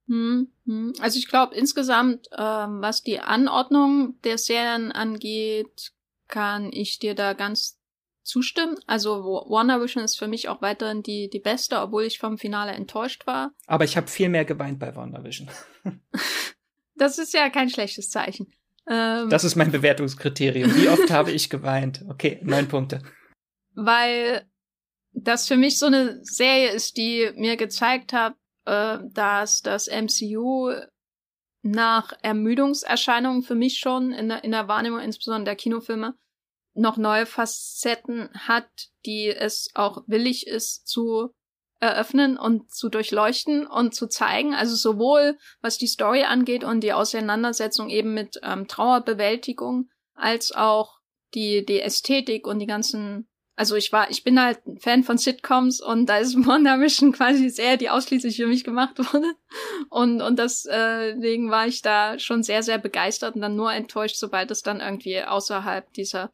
[0.09, 0.93] Hm, hm.
[1.01, 5.93] Also ich glaube insgesamt, ähm, was die Anordnung der Serien angeht,
[6.33, 7.79] kann ich dir da ganz
[8.23, 8.77] zustimmen.
[8.87, 13.27] Also WandaVision ist für mich auch weiterhin die, die beste, obwohl ich vom Finale enttäuscht
[13.27, 13.53] war.
[13.67, 15.51] Aber ich habe viel mehr geweint bei WandaVision.
[16.97, 18.53] das ist ja kein schlechtes Zeichen.
[18.89, 20.75] Ähm, das ist mein Bewertungskriterium.
[20.75, 22.05] Wie oft habe ich geweint?
[22.09, 23.03] Okay, neun Punkte.
[23.75, 24.49] Weil
[25.13, 28.35] das für mich so eine Serie ist, die mir gezeigt hat,
[28.65, 30.73] äh, dass das MCU
[31.63, 36.15] nach Ermüdungserscheinungen für mich schon in der, in der Wahrnehmung, insbesondere der Kinofilme,
[36.75, 38.69] noch neue Facetten hat,
[39.05, 41.35] die es auch willig ist zu
[41.81, 44.55] eröffnen und zu durchleuchten und zu zeigen.
[44.55, 51.01] Also sowohl was die Story angeht und die Auseinandersetzung eben mit ähm, Trauerbewältigung, als auch
[51.35, 55.19] die, die Ästhetik und die ganzen also ich war, ich bin halt ein Fan von
[55.19, 59.35] Sitcoms und da ist WandaVision quasi sehr, die ausschließlich für mich gemacht wurde.
[59.91, 64.51] Und, und deswegen war ich da schon sehr, sehr begeistert und dann nur enttäuscht, sobald
[64.51, 66.33] es dann irgendwie außerhalb dieser,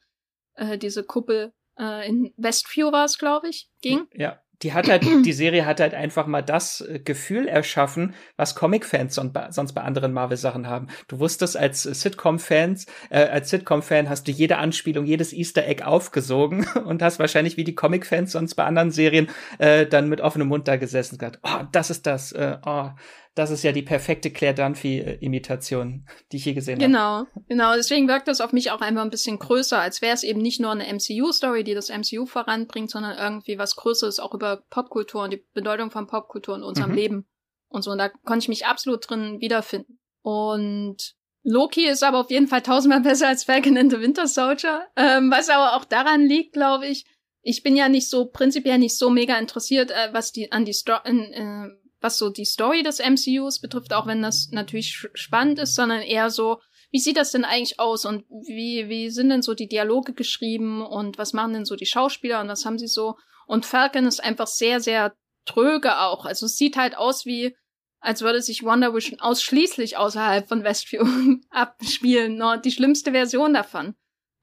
[0.55, 4.07] äh, diese Kuppel äh, in Westview war es, glaube ich, ging.
[4.15, 8.55] Ja die hat halt, die Serie hat halt einfach mal das äh, Gefühl erschaffen, was
[8.55, 10.89] Comic-Fans sonst bei anderen Marvel-Sachen haben.
[11.07, 16.67] Du wusstest als Sitcom-Fans, äh, als Sitcom-Fan hast du jede Anspielung, jedes Easter Egg aufgesogen
[16.85, 19.29] und hast wahrscheinlich wie die Comic-Fans sonst bei anderen Serien
[19.59, 22.91] äh, dann mit offenem Mund da gesessen und gesagt, oh, das ist das, äh, oh,
[23.39, 27.29] das ist ja die perfekte Claire Dunphy-Imitation, die ich je gesehen genau, habe.
[27.35, 27.77] Genau, genau.
[27.77, 30.61] Deswegen wirkt das auf mich auch einfach ein bisschen größer, als wäre es eben nicht
[30.61, 35.33] nur eine MCU-Story, die das MCU voranbringt, sondern irgendwie was Größeres auch über Popkultur und
[35.33, 36.97] die Bedeutung von Popkultur in unserem mhm.
[36.97, 37.29] Leben
[37.69, 37.93] und so.
[37.93, 40.01] Und da konnte ich mich absolut drin wiederfinden.
[40.23, 44.87] Und Loki ist aber auf jeden Fall tausendmal besser als Falcon and the Winter Soldier,
[44.97, 47.07] ähm, was aber auch daran liegt, glaube ich,
[47.43, 50.73] ich bin ja nicht so prinzipiell nicht so mega interessiert, äh, was die an die
[50.73, 51.69] Story, äh,
[52.01, 56.31] was so die Story des MCUs betrifft, auch wenn das natürlich spannend ist, sondern eher
[56.31, 56.61] so,
[56.91, 60.85] wie sieht das denn eigentlich aus und wie, wie sind denn so die Dialoge geschrieben
[60.85, 63.17] und was machen denn so die Schauspieler und was haben sie so?
[63.47, 65.15] Und Falcon ist einfach sehr, sehr
[65.45, 66.25] tröge auch.
[66.25, 67.57] Also es sieht halt aus wie,
[68.01, 71.05] als würde sich Wonder Vision ausschließlich außerhalb von Westview
[71.51, 72.37] abspielen.
[72.37, 73.95] No, die schlimmste Version davon.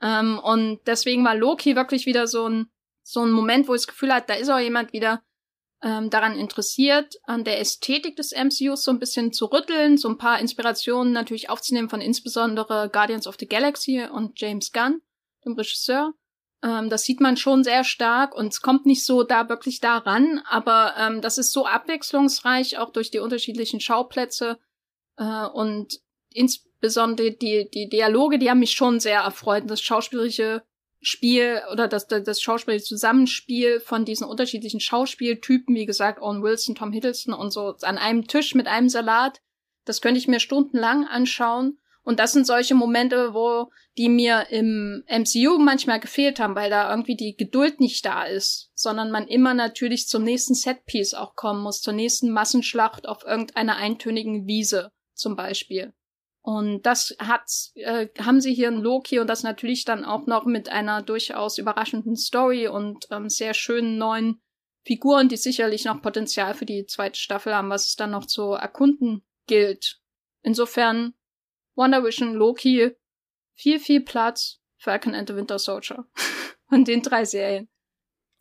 [0.02, 2.68] Ähm, und deswegen war Loki wirklich wieder so ein,
[3.02, 5.22] so ein Moment, wo ich das Gefühl hatte, da ist auch jemand wieder,
[5.86, 10.18] ähm, daran interessiert, an der Ästhetik des MCUs so ein bisschen zu rütteln, so ein
[10.18, 15.02] paar Inspirationen natürlich aufzunehmen von insbesondere Guardians of the Galaxy und James Gunn,
[15.46, 16.14] dem Regisseur.
[16.64, 20.42] Ähm, das sieht man schon sehr stark und es kommt nicht so da wirklich daran,
[20.50, 24.58] aber ähm, das ist so abwechslungsreich, auch durch die unterschiedlichen Schauplätze
[25.18, 26.00] äh, und
[26.34, 29.66] insbesondere die, die Dialoge, die haben mich schon sehr erfreut.
[29.68, 30.64] Das schauspielerische
[31.06, 36.76] Spiel oder das, das, das schauspielerische Zusammenspiel von diesen unterschiedlichen Schauspieltypen, wie gesagt, Owen Wilson,
[36.76, 39.42] Tom Hiddleston und so, an einem Tisch mit einem Salat,
[39.86, 41.78] das könnte ich mir stundenlang anschauen.
[42.04, 46.92] Und das sind solche Momente, wo die mir im MCU manchmal gefehlt haben, weil da
[46.92, 51.64] irgendwie die Geduld nicht da ist, sondern man immer natürlich zum nächsten Setpiece auch kommen
[51.64, 55.94] muss, zur nächsten Massenschlacht auf irgendeiner eintönigen Wiese zum Beispiel.
[56.46, 60.46] Und das hat, äh, haben sie hier in Loki und das natürlich dann auch noch
[60.46, 64.44] mit einer durchaus überraschenden Story und ähm, sehr schönen neuen
[64.84, 68.52] Figuren, die sicherlich noch Potenzial für die zweite Staffel haben, was es dann noch zu
[68.52, 70.00] erkunden gilt.
[70.44, 71.16] Insofern
[71.74, 72.92] Wonder Vision, Loki,
[73.56, 76.06] viel, viel Platz, Falcon and the Winter Soldier.
[76.70, 77.70] Von den drei Serien.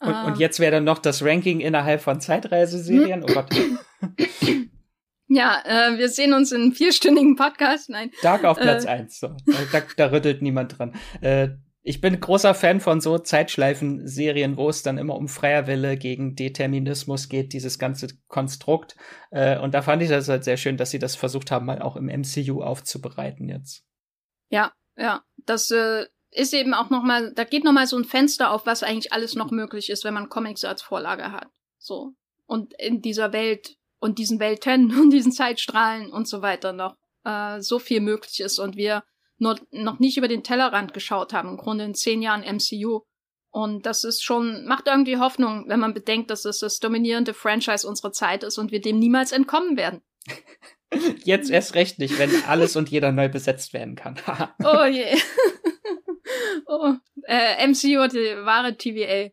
[0.01, 3.23] Und, und jetzt wäre dann noch das Ranking innerhalb von Zeitreiseserien.
[3.23, 3.47] Oh Gott.
[5.29, 7.89] Ja, äh, wir sehen uns in einem vierstündigen Podcast.
[7.89, 8.11] Nein.
[8.23, 9.19] Dark auf Platz äh, eins.
[9.19, 9.29] So.
[9.73, 10.95] Da, da, rüttelt niemand dran.
[11.21, 11.49] Äh,
[11.87, 16.35] ich bin großer Fan von so Zeitschleifen-Serien, wo es dann immer um freier Wille gegen
[16.35, 18.97] Determinismus geht, dieses ganze Konstrukt.
[19.31, 21.83] Äh, und da fand ich das halt sehr schön, dass sie das versucht haben, mal
[21.83, 23.85] auch im MCU aufzubereiten jetzt.
[24.49, 25.23] Ja, ja.
[25.45, 28.65] Das äh, ist eben auch noch mal, da geht noch mal so ein Fenster auf,
[28.65, 31.49] was eigentlich alles noch möglich ist, wenn man Comics als Vorlage hat.
[31.79, 32.15] So.
[32.47, 37.61] Und in dieser Welt und diesen Welten und diesen Zeitstrahlen und so weiter noch äh,
[37.63, 39.03] so viel möglich ist und wir
[39.39, 43.01] nur, noch nicht über den Tellerrand geschaut haben, im Grunde in zehn Jahren MCU.
[43.51, 47.87] Und das ist schon, macht irgendwie Hoffnung, wenn man bedenkt, dass es das dominierende Franchise
[47.89, 50.03] unserer Zeit ist und wir dem niemals entkommen werden.
[51.25, 54.21] Jetzt erst recht nicht, wenn alles und jeder neu besetzt werden kann.
[54.65, 55.17] oh je.
[56.67, 56.95] oh,
[57.27, 59.31] Äh, MCU, die wahre TVA.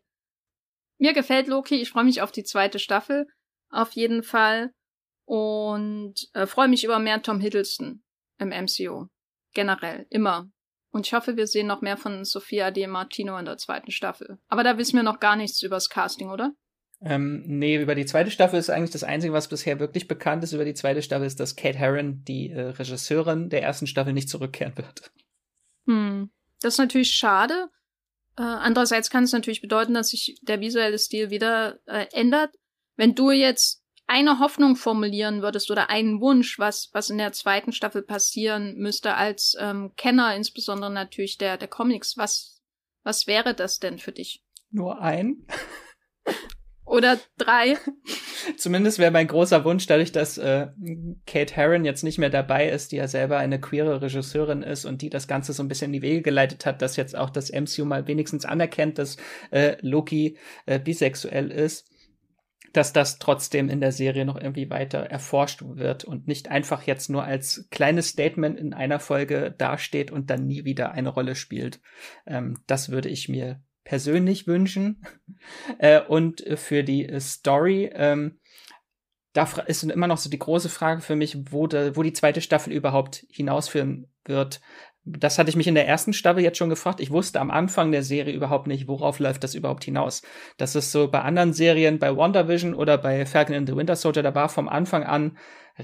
[0.98, 1.74] Mir gefällt Loki.
[1.74, 3.26] Ich freue mich auf die zweite Staffel.
[3.72, 4.72] Auf jeden Fall.
[5.24, 8.02] Und äh, freue mich über mehr Tom Hiddleston
[8.38, 9.06] im MCU.
[9.54, 10.06] Generell.
[10.10, 10.50] Immer.
[10.90, 14.38] Und ich hoffe, wir sehen noch mehr von Sophia Di Martino in der zweiten Staffel.
[14.48, 16.52] Aber da wissen wir noch gar nichts übers Casting, oder?
[17.04, 20.52] Ähm, nee, über die zweite Staffel ist eigentlich das Einzige, was bisher wirklich bekannt ist
[20.52, 24.28] über die zweite Staffel, ist, dass Kate Herron, die äh, Regisseurin der ersten Staffel, nicht
[24.28, 25.10] zurückkehren wird.
[25.86, 26.30] Hm.
[26.60, 27.70] Das ist natürlich schade.
[28.36, 32.54] Äh, andererseits kann es natürlich bedeuten, dass sich der visuelle Stil wieder äh, ändert.
[32.96, 37.72] Wenn du jetzt eine Hoffnung formulieren würdest oder einen Wunsch, was, was in der zweiten
[37.72, 42.62] Staffel passieren müsste, als ähm, Kenner, insbesondere natürlich der, der Comics, was,
[43.04, 44.44] was wäre das denn für dich?
[44.70, 45.46] Nur ein.
[46.84, 47.78] Oder drei.
[48.58, 50.66] Zumindest wäre mein großer Wunsch, dadurch, dass äh,
[51.26, 55.00] Kate Herron jetzt nicht mehr dabei ist, die ja selber eine queere Regisseurin ist und
[55.00, 57.50] die das Ganze so ein bisschen in die Wege geleitet hat, dass jetzt auch das
[57.50, 59.16] MCU mal wenigstens anerkennt, dass
[59.52, 60.36] äh, Loki
[60.66, 61.88] äh, bisexuell ist,
[62.72, 67.10] dass das trotzdem in der Serie noch irgendwie weiter erforscht wird und nicht einfach jetzt
[67.10, 71.80] nur als kleines Statement in einer Folge dasteht und dann nie wieder eine Rolle spielt.
[72.26, 75.04] Ähm, das würde ich mir persönlich wünschen.
[75.78, 78.38] Äh, und für die Story, ähm,
[79.32, 82.40] da ist immer noch so die große Frage für mich, wo, de, wo die zweite
[82.40, 84.60] Staffel überhaupt hinausführen wird.
[85.04, 87.00] Das hatte ich mich in der ersten Staffel jetzt schon gefragt.
[87.00, 90.22] Ich wusste am Anfang der Serie überhaupt nicht, worauf läuft das überhaupt hinaus.
[90.58, 94.22] Das ist so bei anderen Serien, bei WandaVision oder bei Falcon and the Winter Soldier,
[94.22, 95.36] da war vom Anfang an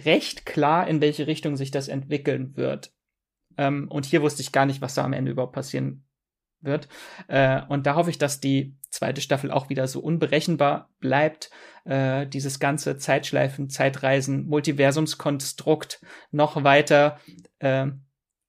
[0.05, 2.93] recht klar, in welche Richtung sich das entwickeln wird.
[3.57, 6.05] Ähm, und hier wusste ich gar nicht, was da am Ende überhaupt passieren
[6.61, 6.89] wird.
[7.27, 11.51] Äh, und da hoffe ich, dass die zweite Staffel auch wieder so unberechenbar bleibt.
[11.85, 16.01] Äh, dieses ganze Zeitschleifen, Zeitreisen, Multiversumskonstrukt
[16.31, 17.19] noch weiter
[17.59, 17.89] äh,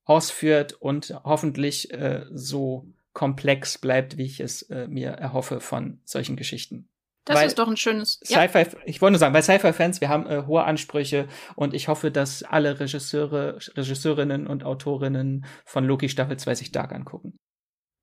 [0.10, 6.36] ausführt und hoffentlich äh, so komplex bleibt, wie ich es äh, mir erhoffe von solchen
[6.36, 6.90] Geschichten.
[7.26, 8.20] Das weil ist doch ein schönes.
[8.24, 8.68] Sci-Fi, ja.
[8.86, 12.42] ich wollte nur sagen, bei Sci-Fi-Fans, wir haben äh, hohe Ansprüche und ich hoffe, dass
[12.42, 17.38] alle Regisseure, Regisseurinnen und Autorinnen von Loki Staffel 2 sich Dark angucken.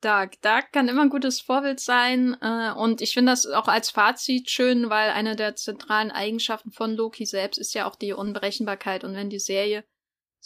[0.00, 0.40] Dark.
[0.42, 2.36] Dark kann immer ein gutes Vorbild sein.
[2.40, 6.94] Äh, und ich finde das auch als Fazit schön, weil eine der zentralen Eigenschaften von
[6.94, 9.02] Loki selbst ist ja auch die Unberechenbarkeit.
[9.02, 9.82] Und wenn die Serie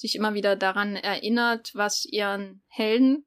[0.01, 3.27] sich immer wieder daran erinnert, was ihren Helden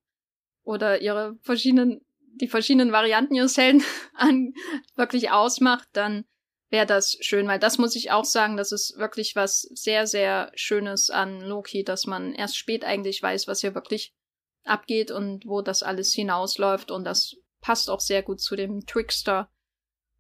[0.64, 2.02] oder ihre verschiedenen,
[2.42, 3.84] die verschiedenen Varianten ihres Helden
[4.16, 4.54] an,
[4.96, 6.26] wirklich ausmacht, dann
[6.70, 10.52] wäre das schön, weil das muss ich auch sagen, das ist wirklich was sehr, sehr
[10.56, 14.16] Schönes an Loki, dass man erst spät eigentlich weiß, was hier wirklich
[14.64, 16.90] abgeht und wo das alles hinausläuft.
[16.90, 19.52] Und das passt auch sehr gut zu dem Trickster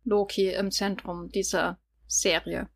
[0.03, 2.69] Loki im Zentrum dieser Serie.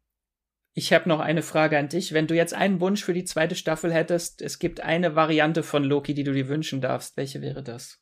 [0.77, 2.13] Ich habe noch eine Frage an dich.
[2.13, 5.83] Wenn du jetzt einen Wunsch für die zweite Staffel hättest, es gibt eine Variante von
[5.83, 7.17] Loki, die du dir wünschen darfst.
[7.17, 7.99] Welche wäre das?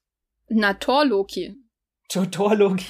[0.49, 1.55] Na, Thor Loki.
[2.09, 2.85] Thor Loki.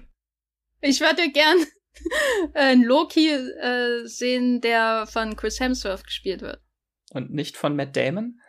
[0.80, 1.58] ich würde gern
[2.54, 6.62] einen Loki äh, sehen, der von Chris Hemsworth gespielt wird.
[7.12, 8.40] Und nicht von Matt Damon?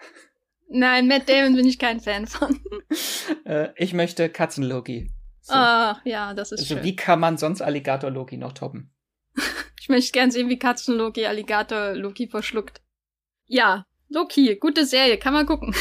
[0.70, 2.58] Nein, Matt Damon bin ich kein Fan von.
[3.46, 5.12] äh, ich möchte Katzen-Loki.
[5.42, 5.56] So.
[5.58, 6.86] Ach, ja, das ist also, schön.
[6.86, 8.93] Wie kann man sonst Alligator-Loki noch toppen?
[9.84, 12.82] Ich möchte gern sehen, wie Katzen-Loki Alligator-Loki verschluckt.
[13.48, 15.76] Ja, Loki, gute Serie, kann man gucken.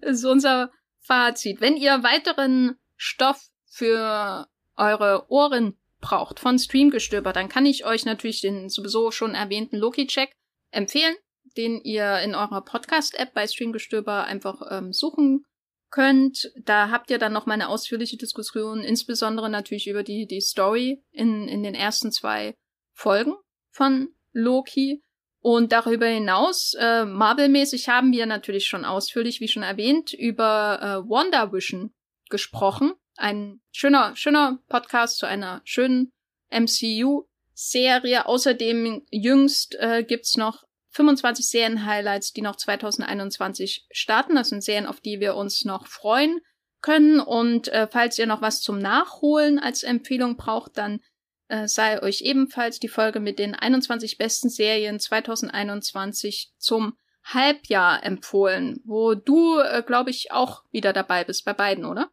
[0.00, 1.60] das ist unser Fazit.
[1.60, 4.46] Wenn ihr weiteren Stoff für
[4.76, 10.36] eure Ohren braucht von Streamgestöber, dann kann ich euch natürlich den sowieso schon erwähnten Loki-Check
[10.70, 11.16] empfehlen
[11.56, 15.44] den ihr in eurer Podcast-App bei Streamgestöber einfach ähm, suchen
[15.90, 16.52] könnt.
[16.62, 21.02] Da habt ihr dann noch mal eine ausführliche Diskussion, insbesondere natürlich über die, die Story
[21.10, 22.54] in, in den ersten zwei
[22.96, 23.34] Folgen
[23.70, 25.02] von Loki.
[25.40, 31.08] Und darüber hinaus, äh, Marvel-mäßig haben wir natürlich schon ausführlich, wie schon erwähnt, über äh,
[31.08, 31.94] WandaVision
[32.30, 32.94] gesprochen.
[33.16, 36.10] Ein schöner, schöner Podcast zu einer schönen
[36.50, 38.26] MCU-Serie.
[38.26, 44.34] Außerdem jüngst äh, gibt's noch 25 Serien-Highlights, die noch 2021 starten.
[44.34, 46.40] Das sind Serien, auf die wir uns noch freuen
[46.80, 47.20] können.
[47.20, 51.00] Und äh, falls ihr noch was zum Nachholen als Empfehlung braucht, dann
[51.48, 58.80] äh, sei euch ebenfalls die Folge mit den 21 besten Serien 2021 zum Halbjahr empfohlen,
[58.84, 62.10] wo du, äh, glaube ich, auch wieder dabei bist bei beiden, oder?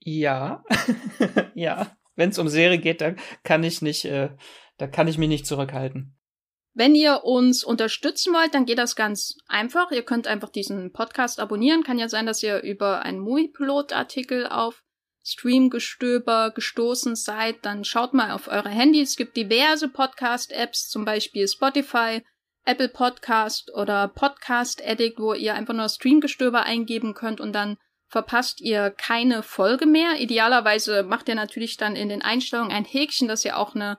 [0.00, 0.64] Ja,
[1.54, 1.96] ja.
[2.16, 4.30] Wenn es um Serie geht, da kann ich nicht, äh,
[4.76, 6.16] da kann ich mich nicht zurückhalten.
[6.74, 9.90] Wenn ihr uns unterstützen wollt, dann geht das ganz einfach.
[9.90, 11.82] Ihr könnt einfach diesen Podcast abonnieren.
[11.82, 14.84] Kann ja sein, dass ihr über einen Movie-Pilot-Artikel auf
[15.22, 17.64] Streamgestöber gestoßen seid.
[17.64, 19.10] Dann schaut mal auf eure Handys.
[19.10, 22.22] Es gibt diverse Podcast-Apps, zum Beispiel Spotify,
[22.64, 27.76] Apple Podcast oder Podcast Addict, wo ihr einfach nur Streamgestöber eingeben könnt und dann
[28.06, 30.20] verpasst ihr keine Folge mehr.
[30.20, 33.98] Idealerweise macht ihr natürlich dann in den Einstellungen ein Häkchen, dass ihr auch eine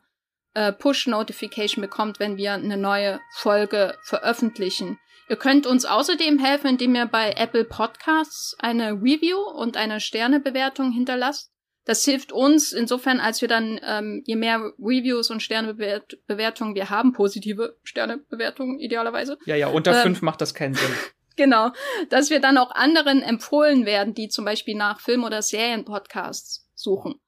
[0.54, 5.00] äh, Push-Notification bekommt, wenn wir eine neue Folge veröffentlichen.
[5.32, 10.92] Ihr könnt uns außerdem helfen, indem ihr bei Apple Podcasts eine Review und eine Sternebewertung
[10.92, 11.54] hinterlasst.
[11.86, 17.14] Das hilft uns insofern, als wir dann, ähm, je mehr Reviews und Sternebewertungen wir haben,
[17.14, 19.38] positive Sternebewertungen idealerweise.
[19.46, 20.92] Ja, ja, unter ähm, fünf macht das keinen Sinn.
[21.38, 21.72] genau,
[22.10, 27.22] dass wir dann auch anderen empfohlen werden, die zum Beispiel nach Film- oder Serienpodcasts suchen.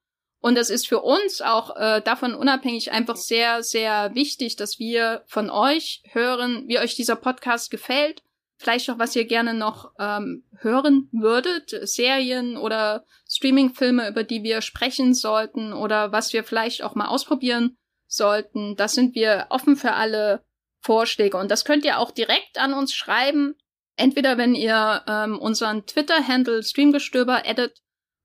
[0.44, 5.22] Und es ist für uns auch äh, davon unabhängig einfach sehr, sehr wichtig, dass wir
[5.26, 8.22] von euch hören, wie euch dieser Podcast gefällt.
[8.58, 11.70] Vielleicht auch, was ihr gerne noch ähm, hören würdet.
[11.88, 17.78] Serien oder Streamingfilme, über die wir sprechen sollten oder was wir vielleicht auch mal ausprobieren
[18.06, 18.76] sollten.
[18.76, 20.44] Das sind wir offen für alle
[20.82, 21.38] Vorschläge.
[21.38, 23.54] Und das könnt ihr auch direkt an uns schreiben.
[23.96, 27.80] Entweder wenn ihr ähm, unseren Twitter-Handle Streamgestöber edit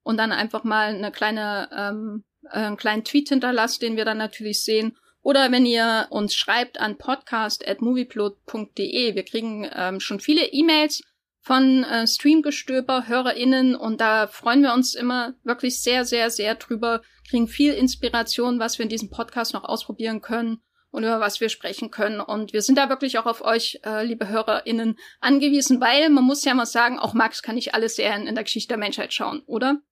[0.10, 4.18] und dann einfach mal eine kleine, ähm, äh, einen kleinen Tweet hinterlasst, den wir dann
[4.18, 4.98] natürlich sehen.
[5.22, 9.14] Oder wenn ihr uns schreibt an podcast.movieplot.de.
[9.14, 11.03] Wir kriegen ähm, schon viele E-Mails
[11.41, 17.03] von äh, Streamgestöber, HörerInnen und da freuen wir uns immer wirklich sehr, sehr, sehr drüber,
[17.30, 20.60] kriegen viel Inspiration, was wir in diesem Podcast noch ausprobieren können
[20.90, 22.19] und über was wir sprechen können.
[22.19, 26.44] Und wir sind da wirklich auch auf euch, äh, liebe HörerInnen, angewiesen, weil man muss
[26.45, 29.44] ja mal sagen, auch Max kann nicht alle Serien in der Geschichte der Menschheit schauen,
[29.45, 29.84] oder?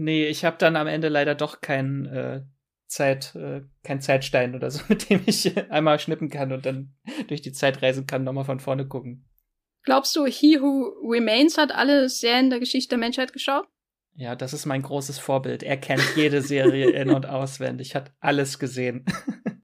[0.00, 2.40] Nee, ich habe dann am Ende leider doch kein äh,
[2.86, 6.94] Zeit, äh, kein Zeitstein oder so, mit dem ich einmal schnippen kann und dann
[7.28, 9.28] durch die Zeit reisen kann, nochmal von vorne gucken.
[9.82, 13.68] Glaubst du, He Who Remains hat alle Serien der Geschichte der Menschheit geschaut?
[14.14, 15.62] Ja, das ist mein großes Vorbild.
[15.62, 19.04] Er kennt jede Serie in- und auswendig, hat alles gesehen.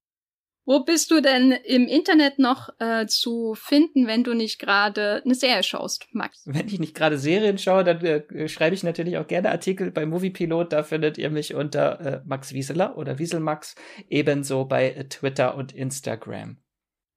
[0.69, 5.37] Wo bist du denn im Internet noch äh, zu finden, wenn du nicht gerade eine
[5.37, 6.43] Serie schaust, Max?
[6.45, 10.05] Wenn ich nicht gerade Serien schaue, dann äh, schreibe ich natürlich auch gerne Artikel bei
[10.05, 10.73] Moviepilot.
[10.73, 13.77] Da findet ihr mich unter äh, Max Wieseler oder Wieselmax,
[14.11, 16.59] ebenso bei äh, Twitter und Instagram.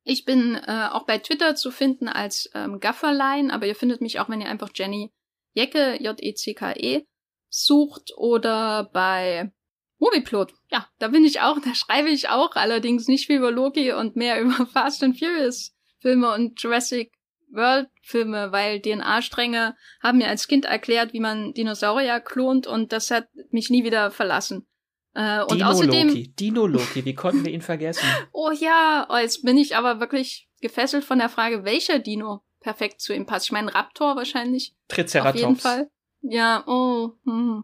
[0.04, 4.20] Ich bin äh, auch bei Twitter zu finden als ähm, Gafferlein, aber ihr findet mich
[4.20, 5.12] auch, wenn ihr einfach Jenny
[5.56, 7.06] Jecke, J-E-C-K-E, -E,
[7.50, 9.52] sucht oder bei
[10.00, 10.54] Movieplot.
[10.72, 14.16] Ja, da bin ich auch, da schreibe ich auch, allerdings nicht viel über Loki und
[14.16, 17.12] mehr über Fast and Furious Filme und Jurassic
[17.52, 23.12] World Filme, weil DNA-Stränge haben mir als Kind erklärt, wie man Dinosaurier klont und das
[23.12, 24.68] hat mich nie wieder verlassen.
[25.16, 28.06] Äh, und Dino außerdem Loki, Dino Loki, wie konnten wir ihn vergessen?
[28.32, 33.02] oh ja, oh, jetzt bin ich aber wirklich gefesselt von der Frage, welcher Dino perfekt
[33.02, 33.48] zu ihm passt.
[33.48, 34.76] Ich meine Raptor wahrscheinlich.
[34.88, 35.36] Triceratops.
[35.36, 35.90] Auf jeden Fall.
[36.22, 37.14] Ja, oh.
[37.26, 37.64] Hm.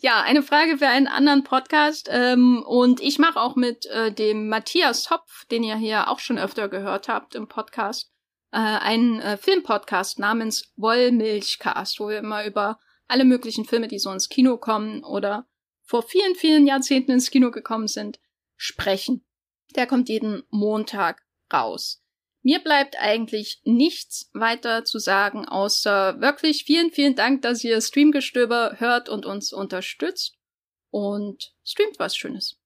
[0.00, 2.08] Ja, eine Frage für einen anderen Podcast.
[2.10, 6.38] Ähm, und ich mache auch mit äh, dem Matthias Hopf, den ihr hier auch schon
[6.38, 8.12] öfter gehört habt im Podcast,
[8.52, 12.78] äh, einen äh, Filmpodcast namens Wollmilchcast, wo wir immer über
[13.08, 15.46] alle möglichen Filme, die so ins Kino kommen oder
[15.82, 18.18] vor vielen, vielen Jahrzehnten ins Kino gekommen sind,
[18.56, 19.24] sprechen.
[19.76, 21.22] Der kommt jeden Montag
[21.52, 22.01] raus.
[22.42, 28.76] Mir bleibt eigentlich nichts weiter zu sagen, außer wirklich vielen, vielen Dank, dass ihr Streamgestöber
[28.78, 30.36] hört und uns unterstützt.
[30.90, 32.58] Und streamt was Schönes.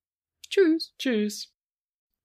[0.49, 0.95] Tschüss.
[0.99, 1.53] Tschüss.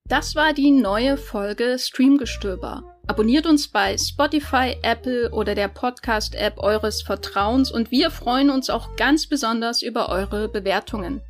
[0.06, 3.00] Das war die neue Folge Streamgestöber.
[3.08, 8.96] Abonniert uns bei Spotify, Apple oder der Podcast-App eures Vertrauens und wir freuen uns auch
[8.96, 11.22] ganz besonders über eure Bewertungen.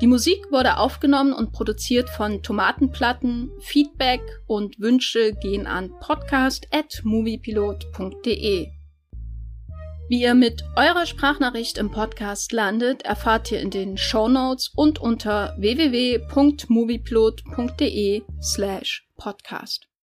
[0.00, 3.52] Die Musik wurde aufgenommen und produziert von Tomatenplatten.
[3.60, 8.74] Feedback und Wünsche gehen an podcast@moviepilot.de.
[10.06, 14.98] Wie ihr mit eurer Sprachnachricht im Podcast landet, erfahrt ihr in den Show Notes und
[14.98, 19.88] unter www.moviepilot.de slash podcast.